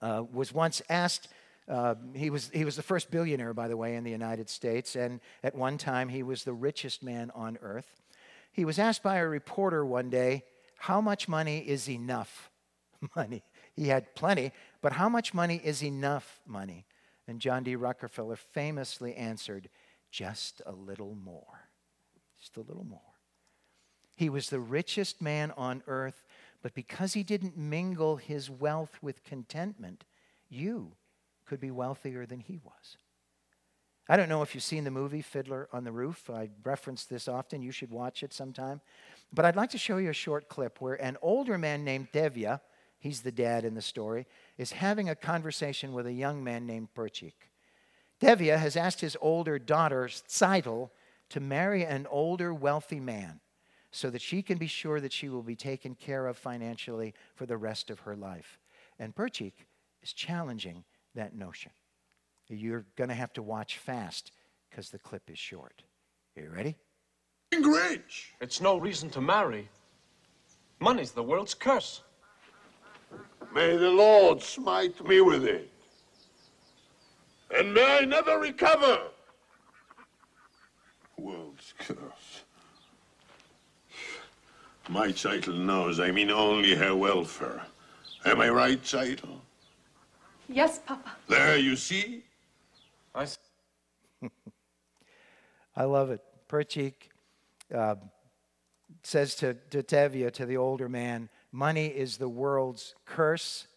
uh, 0.02 0.24
was 0.32 0.54
once 0.54 0.82
asked. 0.90 1.28
Uh, 1.68 1.96
he, 2.14 2.30
was, 2.30 2.52
he 2.54 2.66
was 2.66 2.76
the 2.76 2.84
first 2.84 3.10
billionaire, 3.10 3.54
by 3.54 3.68
the 3.68 3.78
way, 3.78 3.96
in 3.96 4.04
the 4.04 4.12
United 4.12 4.50
States, 4.50 4.96
and 4.96 5.20
at 5.44 5.56
one 5.56 5.78
time 5.78 6.10
he 6.10 6.22
was 6.22 6.44
the 6.44 6.54
richest 6.54 7.02
man 7.04 7.32
on 7.34 7.58
earth. 7.62 8.02
He 8.52 8.66
was 8.66 8.78
asked 8.78 9.02
by 9.02 9.18
a 9.18 9.28
reporter 9.28 9.86
one 9.86 10.10
day, 10.10 10.44
How 10.78 11.02
much 11.02 11.28
money 11.28 11.60
is 11.60 11.90
enough 11.90 12.52
money? 13.16 13.44
He 13.76 13.88
had 13.88 14.14
plenty, 14.14 14.52
but 14.82 14.94
how 14.94 15.10
much 15.10 15.34
money 15.34 15.60
is 15.64 15.84
enough 15.84 16.40
money? 16.46 16.86
And 17.28 17.40
John 17.40 17.64
D. 17.64 17.76
Rockefeller 17.76 18.36
famously 18.36 19.16
answered, 19.16 19.70
Just 20.12 20.62
a 20.66 20.72
little 20.72 21.16
more. 21.16 21.70
Just 22.40 22.58
a 22.58 22.62
little 22.62 22.84
more. 22.84 23.00
He 24.16 24.30
was 24.30 24.50
the 24.50 24.60
richest 24.60 25.22
man 25.22 25.52
on 25.58 25.84
earth, 25.88 26.24
but 26.62 26.74
because 26.74 27.14
he 27.14 27.24
didn't 27.24 27.58
mingle 27.58 28.18
his 28.18 28.50
wealth 28.50 28.98
with 29.02 29.24
contentment, 29.24 30.04
you 30.50 30.94
could 31.46 31.60
be 31.60 31.72
wealthier 31.72 32.26
than 32.26 32.40
he 32.40 32.60
was. 32.64 32.98
I 34.10 34.18
don't 34.18 34.30
know 34.30 34.42
if 34.42 34.54
you've 34.54 34.64
seen 34.64 34.84
the 34.84 34.92
movie 34.92 35.22
Fiddler 35.22 35.70
on 35.72 35.86
the 35.86 35.92
Roof. 35.92 36.30
I 36.30 36.50
reference 36.64 37.06
this 37.06 37.28
often. 37.28 37.62
You 37.62 37.72
should 37.72 37.90
watch 37.90 38.22
it 38.22 38.34
sometime. 38.34 38.82
But 39.32 39.46
I'd 39.46 39.56
like 39.56 39.70
to 39.72 39.78
show 39.78 39.98
you 39.98 40.10
a 40.10 40.14
short 40.14 40.50
clip 40.50 40.82
where 40.82 40.96
an 40.96 41.18
older 41.22 41.58
man 41.58 41.86
named 41.86 42.12
Tevye, 42.12 42.60
he's 43.04 43.22
the 43.22 43.34
dad 43.34 43.66
in 43.66 43.76
the 43.76 43.82
story, 43.82 44.26
is 44.58 44.72
having 44.72 45.10
a 45.10 45.16
conversation 45.16 45.92
with 45.92 46.08
a 46.08 46.14
young 46.14 46.42
man 46.42 46.66
named 46.66 46.88
Perchik. 46.96 47.50
Tevye 48.22 48.58
has 48.58 48.78
asked 48.78 49.02
his 49.02 49.18
older 49.20 49.60
daughter, 49.60 50.06
Tzeitel, 50.06 50.90
to 51.30 51.42
marry 51.42 51.84
an 51.84 52.08
older, 52.10 52.54
wealthy 52.54 53.02
man 53.02 53.42
so 53.92 54.10
that 54.10 54.22
she 54.22 54.42
can 54.42 54.58
be 54.58 54.68
sure 54.68 55.02
that 55.02 55.12
she 55.12 55.28
will 55.28 55.44
be 55.44 55.56
taken 55.58 55.96
care 55.96 56.28
of 56.28 56.38
financially 56.38 57.14
for 57.36 57.46
the 57.46 57.58
rest 57.58 57.90
of 57.90 58.00
her 58.00 58.16
life. 58.16 58.58
And 58.98 59.14
Perchik 59.14 59.66
is 60.02 60.14
challenging 60.14 60.86
that 61.14 61.36
notion. 61.36 61.74
You're 62.48 62.86
going 62.96 63.10
to 63.10 63.16
have 63.16 63.34
to 63.34 63.42
watch 63.42 63.80
fast 63.80 64.32
because 64.70 64.92
the 64.92 65.00
clip 65.00 65.30
is 65.30 65.38
short. 65.38 65.84
Are 66.38 66.44
you 66.44 66.50
ready? 66.50 66.78
Rich. 67.52 68.34
It's 68.40 68.62
no 68.62 68.78
reason 68.78 69.10
to 69.10 69.20
marry. 69.20 69.68
Money's 70.80 71.12
the 71.12 71.22
world's 71.22 71.54
curse. 71.54 72.02
May 73.54 73.78
the 73.78 73.90
Lord 73.90 74.42
smite 74.42 75.06
me 75.08 75.22
with 75.22 75.46
it. 75.46 75.70
And 77.56 77.74
may 77.74 78.00
I 78.00 78.06
never 78.06 78.40
recover. 78.40 79.00
World's 81.18 81.74
curse. 81.78 82.44
My 84.90 85.10
Tzeitel 85.10 85.58
knows 85.60 86.00
I 86.00 86.12
mean 86.12 86.32
only 86.32 86.74
her 86.76 86.96
welfare. 86.96 87.62
Am 88.26 88.42
I 88.42 88.50
right, 88.50 88.82
Tzeitel? 88.82 89.40
Yes, 90.50 90.80
Papa. 90.80 91.12
There, 91.28 91.58
you 91.58 91.76
see? 91.76 92.24
I 93.14 93.24
s- 93.24 93.38
I 95.76 95.84
love 95.84 96.10
it. 96.10 96.22
Perchik 96.50 96.94
uh, 97.74 97.96
says 99.04 99.36
to, 99.36 99.54
to 99.70 99.84
Tevye, 99.84 100.32
to 100.32 100.46
the 100.46 100.58
older 100.58 100.90
man, 100.90 101.30
money 101.54 101.86
is 101.86 102.18
the 102.18 102.28
world's 102.28 102.96
curse. 103.06 103.68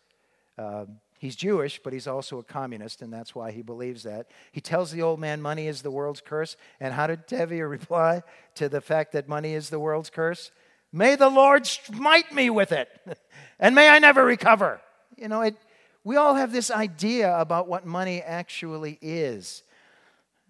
Uh, 0.59 0.87
he's 1.18 1.37
Jewish, 1.37 1.79
but 1.85 1.93
he's 1.93 2.07
also 2.07 2.39
a 2.39 2.43
communist, 2.43 3.03
and 3.03 3.12
that's 3.12 3.35
why 3.35 3.53
he 3.53 3.62
believes 3.62 4.03
that. 4.03 4.29
He 4.51 4.61
tells 4.61 4.91
the 4.91 5.03
old 5.03 5.20
man 5.20 5.41
money 5.41 5.68
is 5.68 5.83
the 5.83 5.91
world's 5.91 6.22
curse. 6.22 6.57
And 6.81 6.95
how 6.95 7.07
did 7.07 7.29
Tevye 7.29 7.68
reply 7.70 8.22
to 8.57 8.68
the 8.68 8.81
fact 8.81 9.12
that 9.12 9.29
money 9.29 9.55
is 9.55 9.68
the 9.68 9.79
world's 9.79 10.11
curse? 10.11 10.51
May 10.93 11.14
the 11.14 11.29
Lord 11.29 11.66
smite 11.66 12.33
me 12.33 12.49
with 12.49 12.72
it, 12.72 12.89
and 13.61 13.74
may 13.74 13.89
I 13.89 13.99
never 13.99 14.24
recover. 14.24 14.81
You 15.16 15.29
know, 15.29 15.43
it, 15.43 15.57
we 16.03 16.16
all 16.16 16.35
have 16.35 16.53
this 16.53 16.70
idea 16.70 17.39
about 17.39 17.68
what 17.68 17.85
money 17.85 18.22
actually 18.22 18.99
is. 19.03 19.62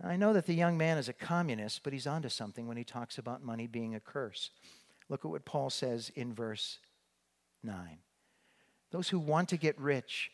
I 0.04 0.16
know 0.16 0.34
that 0.34 0.46
the 0.46 0.54
young 0.54 0.76
man 0.76 0.98
is 0.98 1.08
a 1.08 1.14
communist, 1.14 1.82
but 1.82 1.92
he's 1.92 2.06
onto 2.06 2.28
something 2.28 2.68
when 2.68 2.76
he 2.76 2.84
talks 2.84 3.18
about 3.18 3.42
money 3.42 3.66
being 3.66 3.94
a 3.94 4.00
curse. 4.00 4.50
Look 5.08 5.24
at 5.24 5.30
what 5.30 5.44
Paul 5.44 5.70
says 5.70 6.12
in 6.14 6.34
verse 6.34 6.78
9. 7.62 7.98
Those 8.90 9.08
who 9.08 9.18
want 9.18 9.48
to 9.50 9.56
get 9.56 9.78
rich 9.80 10.30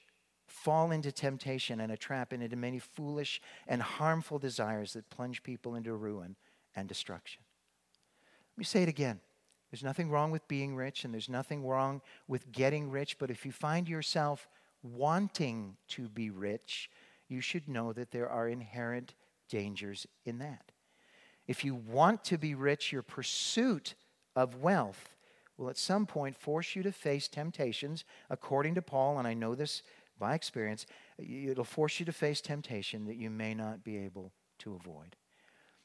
fall 0.47 0.91
into 0.91 1.11
temptation 1.11 1.81
and 1.81 1.91
a 1.91 1.97
trap 1.97 2.33
and 2.33 2.43
into 2.43 2.57
many 2.57 2.79
foolish 2.79 3.41
and 3.66 3.83
harmful 3.83 4.39
desires 4.39 4.93
that 4.93 5.09
plunge 5.11 5.43
people 5.43 5.75
into 5.75 5.95
ruin 5.95 6.37
and 6.77 6.89
destruction. 6.89 7.43
Let 8.55 8.59
me 8.59 8.64
say 8.64 8.83
it 8.83 8.89
again. 8.89 9.20
There's 9.70 9.83
nothing 9.83 10.11
wrong 10.11 10.31
with 10.31 10.47
being 10.49 10.77
rich 10.77 11.05
and 11.05 11.14
there's 11.14 11.31
nothing 11.31 11.64
wrong 11.64 12.03
with 12.29 12.53
getting 12.53 12.91
rich, 12.91 13.18
but 13.18 13.31
if 13.31 13.47
you 13.47 13.53
find 13.53 13.89
yourself 13.89 14.47
wanting 14.83 15.77
to 15.89 16.09
be 16.09 16.29
rich, 16.29 16.91
you 17.29 17.41
should 17.41 17.68
know 17.68 17.95
that 17.95 18.11
there 18.11 18.29
are 18.29 18.49
inherent 18.49 19.14
dangers 19.49 20.07
in 20.27 20.39
that. 20.39 20.73
If 21.47 21.64
you 21.64 21.75
want 21.75 22.25
to 22.25 22.37
be 22.37 22.55
rich, 22.55 22.93
your 22.93 23.03
pursuit 23.03 23.95
of 24.37 24.57
wealth 24.57 25.11
will 25.57 25.70
at 25.70 25.78
some 25.78 26.07
point 26.07 26.36
force 26.36 26.74
you 26.74 26.82
to 26.82 26.92
face 26.92 27.28
temptations, 27.28 28.05
according 28.30 28.74
to 28.74 28.82
Paul, 28.82 29.18
and 29.18 29.28
I 29.28 29.34
know 29.34 29.55
this 29.55 29.82
by 30.18 30.34
experience, 30.34 30.86
it'll 31.18 31.64
force 31.64 31.98
you 31.98 32.07
to 32.07 32.12
face 32.12 32.40
temptation 32.40 33.07
that 33.07 33.16
you 33.16 33.28
may 33.28 33.55
not 33.55 33.82
be 33.82 33.96
able 33.98 34.32
to 34.61 34.74
avoid. 34.74 35.16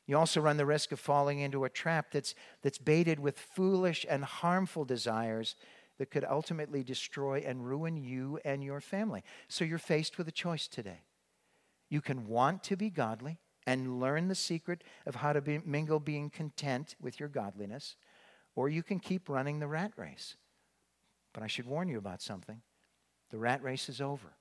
You 0.06 0.18
also 0.18 0.40
run 0.40 0.58
the 0.58 0.66
risk 0.66 0.92
of 0.92 1.00
falling 1.00 1.40
into 1.40 1.66
a 1.66 1.70
trap 1.70 2.12
that's, 2.12 2.34
that's 2.62 2.78
baited 2.78 3.20
with 3.20 3.38
foolish 3.38 4.06
and 4.08 4.24
harmful 4.24 4.86
desires 4.86 5.56
that 5.98 6.12
could 6.12 6.24
ultimately 6.24 6.84
destroy 6.84 7.44
and 7.46 7.66
ruin 7.66 7.98
you 7.98 8.40
and 8.46 8.64
your 8.64 8.80
family. 8.80 9.24
So 9.50 9.66
you're 9.66 9.80
faced 9.80 10.18
with 10.18 10.28
a 10.28 10.32
choice 10.32 10.68
today. 10.68 11.02
You 11.90 12.02
can 12.02 12.28
want 12.28 12.64
to 12.66 12.78
be 12.78 12.90
godly 12.90 13.40
and 13.66 14.00
learn 14.00 14.28
the 14.28 14.36
secret 14.36 14.84
of 15.06 15.16
how 15.16 15.34
to 15.34 15.42
be, 15.42 15.60
mingle 15.66 16.00
being 16.00 16.30
content 16.30 16.96
with 17.02 17.20
your 17.20 17.30
godliness, 17.30 17.96
or 18.58 18.68
you 18.68 18.84
can 18.84 19.00
keep 19.00 19.30
running 19.30 19.60
the 19.60 19.68
rat 19.68 19.92
race. 19.96 20.36
But 21.32 21.44
I 21.44 21.48
should 21.48 21.68
warn 21.68 21.88
you 21.88 21.98
about 21.98 22.22
something 22.22 22.62
the 23.30 23.38
rat 23.38 23.62
race 23.64 23.88
is 23.88 24.02
over, 24.02 24.34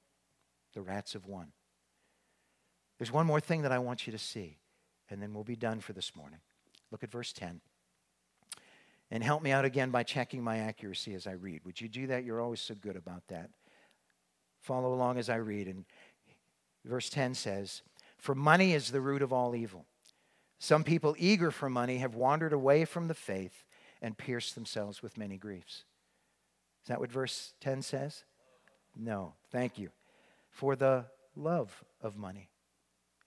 the 0.75 0.81
rats 0.81 1.13
have 1.13 1.27
won. 1.27 1.53
There's 2.99 3.13
one 3.13 3.27
more 3.27 3.41
thing 3.41 3.63
that 3.63 3.73
I 3.73 3.79
want 3.79 4.07
you 4.07 4.11
to 4.13 4.19
see 4.19 4.59
and 5.11 5.23
then 5.23 5.35
we'll 5.35 5.45
be 5.45 5.55
done 5.55 5.81
for 5.81 5.93
this 5.93 6.17
morning. 6.17 6.41
Look 6.91 7.05
at 7.05 7.11
verse 7.11 7.33
10. 7.33 7.61
And 9.11 9.23
help 9.23 9.43
me 9.43 9.53
out 9.53 9.65
again 9.65 9.91
by 9.91 10.03
checking 10.03 10.43
my 10.43 10.59
accuracy 10.59 11.15
as 11.15 11.27
I 11.27 11.33
read. 11.33 11.61
Would 11.65 11.81
you 11.81 11.89
do 11.89 12.09
that? 12.09 12.25
You're 12.25 12.41
always 12.41 12.61
so 12.61 12.75
good 12.75 12.97
about 12.97 13.23
that. 13.29 13.51
Follow 14.63 14.93
along 14.93 15.19
as 15.19 15.29
I 15.29 15.37
read. 15.37 15.69
And 15.69 15.85
verse 16.85 17.09
10 17.09 17.35
says, 17.35 17.83
For 18.17 18.35
money 18.35 18.73
is 18.73 18.91
the 18.91 19.01
root 19.01 19.23
of 19.23 19.33
all 19.33 19.55
evil. 19.55 19.85
Some 20.59 20.83
people 20.83 21.15
eager 21.19 21.51
for 21.51 21.71
money 21.71 21.99
have 21.99 22.15
wandered 22.15 22.53
away 22.53 22.85
from 22.85 23.07
the 23.07 23.15
faith 23.15 23.66
and 24.07 24.17
pierced 24.17 24.55
themselves 24.55 25.03
with 25.03 25.19
many 25.19 25.37
griefs. 25.37 25.83
Is 26.85 26.89
that 26.89 27.01
what 27.01 27.11
verse 27.11 27.55
10 27.61 27.83
says? 27.83 28.23
No. 28.95 29.33
Thank 29.51 29.79
you. 29.79 29.91
For 30.49 30.77
the 30.77 31.07
love 31.35 31.83
of 32.01 32.17
money 32.17 32.49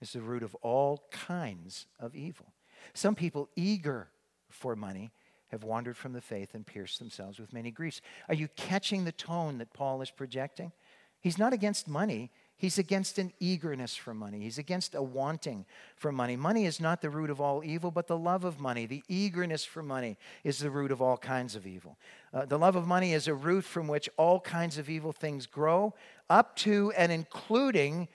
is 0.00 0.14
the 0.14 0.22
root 0.22 0.42
of 0.42 0.54
all 0.62 1.04
kinds 1.10 1.84
of 1.98 2.16
evil. 2.16 2.54
Some 2.94 3.14
people 3.14 3.50
eager 3.56 4.08
for 4.48 4.74
money 4.74 5.10
have 5.48 5.64
wandered 5.64 5.98
from 5.98 6.14
the 6.14 6.22
faith 6.22 6.54
and 6.54 6.66
pierced 6.66 6.98
themselves 6.98 7.38
with 7.38 7.52
many 7.52 7.70
griefs. 7.70 8.00
Are 8.30 8.34
you 8.34 8.48
catching 8.56 9.04
the 9.04 9.12
tone 9.12 9.58
that 9.58 9.74
Paul 9.74 10.00
is 10.00 10.10
projecting? 10.10 10.72
He's 11.20 11.36
not 11.36 11.52
against 11.52 11.88
money. 11.88 12.30
He's 12.60 12.76
against 12.76 13.18
an 13.18 13.32
eagerness 13.40 13.96
for 13.96 14.12
money. 14.12 14.40
He's 14.40 14.58
against 14.58 14.94
a 14.94 15.02
wanting 15.02 15.64
for 15.96 16.12
money. 16.12 16.36
Money 16.36 16.66
is 16.66 16.78
not 16.78 17.00
the 17.00 17.08
root 17.08 17.30
of 17.30 17.40
all 17.40 17.64
evil, 17.64 17.90
but 17.90 18.06
the 18.06 18.18
love 18.18 18.44
of 18.44 18.60
money, 18.60 18.84
the 18.84 19.02
eagerness 19.08 19.64
for 19.64 19.82
money, 19.82 20.18
is 20.44 20.58
the 20.58 20.68
root 20.68 20.92
of 20.92 21.00
all 21.00 21.16
kinds 21.16 21.56
of 21.56 21.66
evil. 21.66 21.96
Uh, 22.34 22.44
the 22.44 22.58
love 22.58 22.76
of 22.76 22.86
money 22.86 23.14
is 23.14 23.26
a 23.26 23.32
root 23.32 23.64
from 23.64 23.88
which 23.88 24.10
all 24.18 24.40
kinds 24.40 24.76
of 24.76 24.90
evil 24.90 25.10
things 25.10 25.46
grow, 25.46 25.94
up 26.28 26.54
to 26.56 26.92
and 26.98 27.10
including 27.10 28.08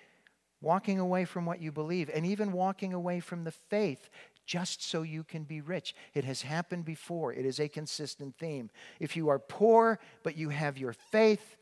walking 0.61 0.99
away 0.99 1.25
from 1.25 1.47
what 1.47 1.59
you 1.59 1.71
believe, 1.71 2.11
and 2.13 2.23
even 2.23 2.51
walking 2.51 2.93
away 2.93 3.19
from 3.19 3.45
the 3.45 3.51
faith 3.51 4.11
just 4.45 4.83
so 4.83 5.01
you 5.01 5.23
can 5.23 5.43
be 5.43 5.59
rich. 5.59 5.95
It 6.13 6.23
has 6.23 6.43
happened 6.43 6.85
before, 6.85 7.33
it 7.33 7.47
is 7.47 7.59
a 7.59 7.67
consistent 7.67 8.35
theme. 8.37 8.69
If 8.99 9.17
you 9.17 9.27
are 9.29 9.39
poor, 9.39 9.97
but 10.21 10.37
you 10.37 10.49
have 10.49 10.77
your 10.77 10.93
faith, 10.93 11.57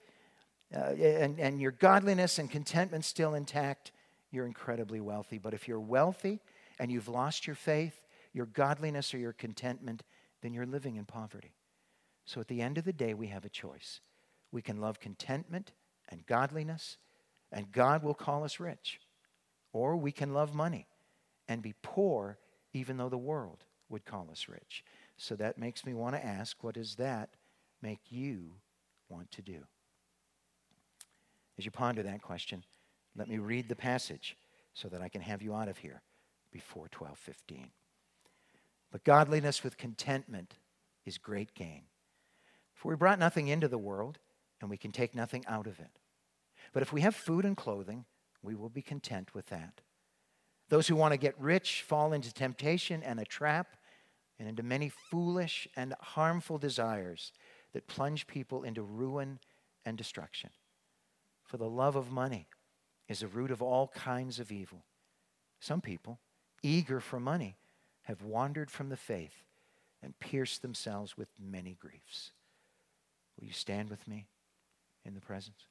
uh, 0.76 0.94
and, 0.94 1.40
and 1.40 1.62
your 1.62 1.72
godliness 1.72 2.40
and 2.40 2.50
contentment 2.50 3.06
still 3.06 3.36
intact, 3.36 3.92
you're 4.32 4.46
incredibly 4.46 5.00
wealthy. 5.00 5.38
But 5.38 5.54
if 5.54 5.68
you're 5.68 5.80
wealthy 5.80 6.40
and 6.80 6.92
you've 6.92 7.08
lost 7.08 7.46
your 7.46 7.56
faith, 7.56 8.02
your 8.34 8.48
godliness, 8.48 9.14
or 9.14 9.18
your 9.18 9.34
contentment, 9.34 10.04
then 10.42 10.54
you're 10.54 10.66
living 10.66 10.96
in 10.96 11.06
poverty. 11.06 11.54
So 12.26 12.42
at 12.42 12.48
the 12.48 12.62
end 12.62 12.78
of 12.78 12.86
the 12.86 12.94
day, 12.94 13.14
we 13.14 13.28
have 13.28 13.46
a 13.46 13.50
choice. 13.50 14.00
We 14.52 14.62
can 14.62 14.82
love 14.82 15.00
contentment 15.00 15.72
and 16.10 16.26
godliness, 16.26 16.98
and 17.52 17.72
God 17.72 18.04
will 18.04 18.14
call 18.14 18.44
us 18.44 18.60
rich. 18.60 19.00
Or 19.72 19.96
we 19.96 20.12
can 20.12 20.34
love 20.34 20.54
money 20.54 20.88
and 21.48 21.62
be 21.62 21.74
poor, 21.82 22.38
even 22.74 22.98
though 22.98 23.10
the 23.10 23.18
world 23.18 23.64
would 23.90 24.06
call 24.06 24.30
us 24.32 24.48
rich. 24.48 24.84
So 25.18 25.36
that 25.36 25.58
makes 25.58 25.86
me 25.86 25.94
want 25.94 26.16
to 26.16 26.26
ask 26.26 26.64
what 26.64 26.76
does 26.76 26.96
that 26.96 27.30
make 27.82 28.00
you 28.10 28.54
want 29.10 29.32
to 29.32 29.42
do? 29.42 29.64
As 31.58 31.66
you 31.66 31.72
ponder 31.72 32.04
that 32.04 32.22
question, 32.22 32.64
let 33.16 33.28
me 33.28 33.38
read 33.38 33.70
the 33.70 33.76
passage 33.76 34.38
so 34.74 34.88
that 34.90 35.02
I 35.02 35.10
can 35.10 35.22
have 35.22 35.42
you 35.42 35.54
out 35.54 35.68
of 35.68 35.78
here 35.78 36.02
before 36.52 36.88
12:15. 36.90 37.72
But 38.92 39.04
godliness 39.04 39.64
with 39.64 39.78
contentment 39.78 40.58
is 41.06 41.18
great 41.18 41.54
gain. 41.54 41.88
For 42.74 42.90
we 42.90 42.96
brought 42.96 43.20
nothing 43.20 43.48
into 43.48 43.68
the 43.68 43.78
world, 43.78 44.20
and 44.62 44.70
we 44.70 44.78
can 44.78 44.92
take 44.92 45.16
nothing 45.16 45.46
out 45.46 45.68
of 45.68 45.80
it. 45.80 46.00
But 46.72 46.84
if 46.84 46.94
we 46.94 47.02
have 47.02 47.16
food 47.16 47.46
and 47.46 47.58
clothing, 47.58 48.06
we 48.42 48.56
will 48.56 48.70
be 48.70 48.82
content 48.82 49.34
with 49.34 49.48
that. 49.48 49.82
Those 50.70 50.88
who 50.88 50.96
want 50.96 51.12
to 51.12 51.18
get 51.18 51.40
rich 51.40 51.82
fall 51.82 52.14
into 52.14 52.34
temptation 52.34 53.04
and 53.04 53.20
a 53.20 53.26
trap 53.26 53.78
and 54.40 54.48
into 54.48 54.64
many 54.64 54.90
foolish 54.90 55.68
and 55.76 55.94
harmful 56.00 56.58
desires 56.58 57.32
that 57.74 57.88
plunge 57.88 58.28
people 58.28 58.64
into 58.64 58.82
ruin 58.82 59.40
and 59.86 59.98
destruction. 59.98 60.50
For 61.54 61.58
the 61.58 61.70
love 61.70 61.96
of 61.96 62.10
money 62.10 62.48
is 63.08 63.20
the 63.20 63.28
root 63.28 63.52
of 63.52 63.62
all 63.62 63.90
kinds 63.90 64.40
of 64.40 64.52
evil. 64.52 64.86
Some 65.60 65.82
people, 65.82 66.20
eager 66.64 67.00
for 67.00 67.20
money, 67.20 67.58
have 68.06 68.24
wandered 68.24 68.72
from 68.72 68.90
the 68.90 68.98
faith 68.98 69.44
and 70.02 70.18
pierced 70.18 70.64
themselves 70.64 71.16
with 71.16 71.30
many 71.40 71.78
griefs. 71.80 72.32
Will 73.38 73.46
you 73.46 73.54
stand 73.54 73.92
with 73.92 74.08
me 74.08 74.26
in 75.06 75.14
the 75.14 75.22
presence? 75.22 75.68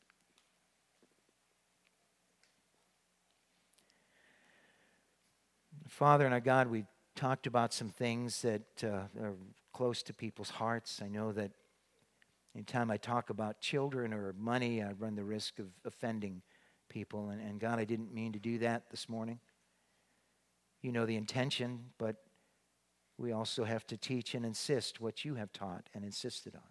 Father 5.89 6.27
and 6.27 6.33
our 6.33 6.39
God, 6.39 6.69
we've 6.69 6.87
talked 7.17 7.49
about 7.49 7.75
some 7.75 7.89
things 7.89 8.41
that 8.43 8.85
uh, 8.85 9.09
are 9.21 9.35
close 9.73 10.05
to 10.05 10.15
people's 10.15 10.51
hearts. 10.51 11.03
I 11.05 11.09
know 11.09 11.33
that 11.33 11.51
anytime 12.55 12.91
I 12.91 12.97
talk 12.97 13.31
about 13.31 13.61
children 13.61 14.13
or 14.13 14.35
money, 14.39 14.83
I 14.83 14.93
run 14.93 15.15
the 15.15 15.25
risk 15.25 15.59
of 15.59 15.67
offending 15.85 16.43
people. 16.89 17.31
And, 17.31 17.41
and 17.41 17.61
God, 17.61 17.79
I 17.79 17.85
didn't 17.85 18.13
mean 18.13 18.33
to 18.33 18.39
do 18.39 18.59
that 18.59 18.91
this 18.91 19.09
morning. 19.09 19.41
You 20.83 20.93
know 20.93 21.07
the 21.07 21.17
intention, 21.17 21.87
but 21.99 22.17
we 23.19 23.33
also 23.33 23.65
have 23.65 23.87
to 23.87 23.97
teach 23.97 24.35
and 24.35 24.45
insist 24.45 25.01
what 25.01 25.25
you 25.25 25.37
have 25.37 25.53
taught 25.53 25.89
and 25.95 26.05
insisted 26.05 26.55
on. 26.55 26.63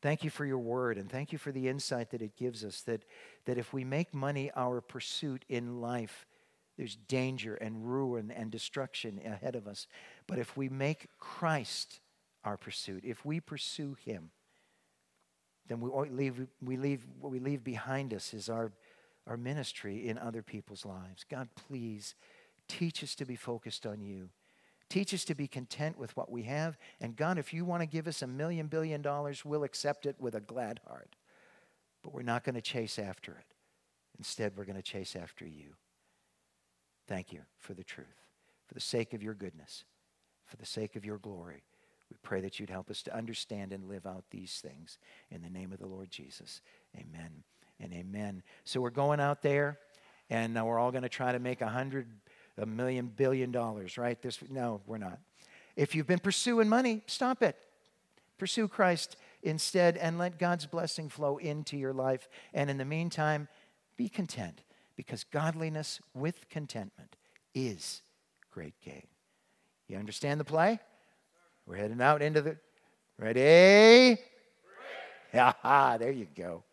Thank 0.00 0.24
you 0.24 0.30
for 0.30 0.44
your 0.44 0.58
word 0.58 0.98
and 0.98 1.08
thank 1.08 1.32
you 1.32 1.38
for 1.38 1.52
the 1.52 1.68
insight 1.68 2.10
that 2.10 2.22
it 2.22 2.36
gives 2.36 2.64
us 2.64 2.82
that, 2.82 3.04
that 3.44 3.56
if 3.56 3.72
we 3.72 3.84
make 3.84 4.12
money 4.12 4.50
our 4.56 4.80
pursuit 4.80 5.44
in 5.48 5.80
life, 5.80 6.26
there's 6.76 6.96
danger 6.96 7.54
and 7.54 7.86
ruin 7.86 8.30
and 8.30 8.50
destruction 8.50 9.20
ahead 9.24 9.54
of 9.54 9.68
us. 9.68 9.86
But 10.26 10.38
if 10.38 10.56
we 10.56 10.68
make 10.68 11.06
Christ 11.18 12.00
our 12.44 12.56
pursuit, 12.56 13.04
if 13.04 13.24
we 13.24 13.40
pursue 13.40 13.96
Him, 14.04 14.30
then 15.68 15.80
we 15.80 15.90
leave, 16.10 16.46
we 16.60 16.76
leave, 16.76 17.06
what 17.20 17.30
we 17.30 17.38
leave 17.38 17.62
behind 17.62 18.12
us 18.12 18.34
is 18.34 18.48
our, 18.48 18.72
our 19.26 19.36
ministry 19.36 20.08
in 20.08 20.18
other 20.18 20.42
people's 20.42 20.84
lives. 20.84 21.24
God, 21.30 21.48
please 21.54 22.14
teach 22.68 23.02
us 23.02 23.14
to 23.16 23.24
be 23.24 23.36
focused 23.36 23.86
on 23.86 24.00
you. 24.00 24.30
Teach 24.88 25.14
us 25.14 25.24
to 25.24 25.34
be 25.34 25.46
content 25.46 25.98
with 25.98 26.14
what 26.16 26.30
we 26.30 26.42
have. 26.42 26.76
And 27.00 27.16
God, 27.16 27.38
if 27.38 27.54
you 27.54 27.64
want 27.64 27.80
to 27.80 27.86
give 27.86 28.06
us 28.06 28.20
a 28.22 28.26
million 28.26 28.66
billion 28.66 29.00
dollars, 29.00 29.44
we'll 29.44 29.64
accept 29.64 30.04
it 30.04 30.16
with 30.18 30.34
a 30.34 30.40
glad 30.40 30.80
heart. 30.86 31.16
But 32.02 32.12
we're 32.12 32.22
not 32.22 32.44
going 32.44 32.56
to 32.56 32.60
chase 32.60 32.98
after 32.98 33.32
it. 33.32 33.46
Instead, 34.18 34.52
we're 34.56 34.64
going 34.64 34.76
to 34.76 34.82
chase 34.82 35.16
after 35.16 35.46
you. 35.46 35.76
Thank 37.06 37.32
you 37.32 37.40
for 37.58 37.72
the 37.72 37.84
truth. 37.84 38.06
For 38.66 38.74
the 38.74 38.80
sake 38.80 39.14
of 39.14 39.22
your 39.22 39.34
goodness, 39.34 39.84
for 40.44 40.56
the 40.56 40.66
sake 40.66 40.96
of 40.96 41.04
your 41.04 41.18
glory, 41.18 41.62
we 42.12 42.18
pray 42.22 42.42
that 42.42 42.60
you'd 42.60 42.68
help 42.68 42.90
us 42.90 43.02
to 43.02 43.16
understand 43.16 43.72
and 43.72 43.88
live 43.88 44.06
out 44.06 44.24
these 44.30 44.60
things. 44.60 44.98
In 45.30 45.40
the 45.40 45.48
name 45.48 45.72
of 45.72 45.78
the 45.78 45.86
Lord 45.86 46.10
Jesus, 46.10 46.60
amen 46.94 47.42
and 47.80 47.90
amen. 47.94 48.42
So 48.64 48.82
we're 48.82 48.90
going 48.90 49.18
out 49.18 49.40
there, 49.40 49.78
and 50.28 50.54
we're 50.54 50.78
all 50.78 50.90
going 50.90 51.04
to 51.04 51.08
try 51.08 51.32
to 51.32 51.38
make 51.38 51.62
a 51.62 51.68
hundred, 51.68 52.06
a 52.58 52.66
million, 52.66 53.06
billion 53.06 53.50
dollars, 53.50 53.96
right? 53.96 54.20
This, 54.20 54.38
no, 54.50 54.82
we're 54.86 54.98
not. 54.98 55.20
If 55.74 55.94
you've 55.94 56.06
been 56.06 56.18
pursuing 56.18 56.68
money, 56.68 57.00
stop 57.06 57.42
it. 57.42 57.56
Pursue 58.36 58.68
Christ 58.68 59.16
instead 59.42 59.96
and 59.96 60.18
let 60.18 60.38
God's 60.38 60.66
blessing 60.66 61.08
flow 61.08 61.38
into 61.38 61.78
your 61.78 61.94
life. 61.94 62.28
And 62.52 62.68
in 62.68 62.76
the 62.76 62.84
meantime, 62.84 63.48
be 63.96 64.10
content 64.10 64.60
because 64.96 65.24
godliness 65.24 65.98
with 66.12 66.46
contentment 66.50 67.16
is 67.54 68.02
great 68.50 68.74
gain. 68.84 69.06
You 69.88 69.96
understand 69.96 70.38
the 70.40 70.44
play? 70.44 70.78
We're 71.66 71.76
heading 71.76 72.00
out 72.00 72.22
into 72.22 72.42
the. 72.42 72.56
Ready? 73.18 74.18
Yeah, 75.32 75.96
there 75.98 76.10
you 76.12 76.26
go. 76.34 76.64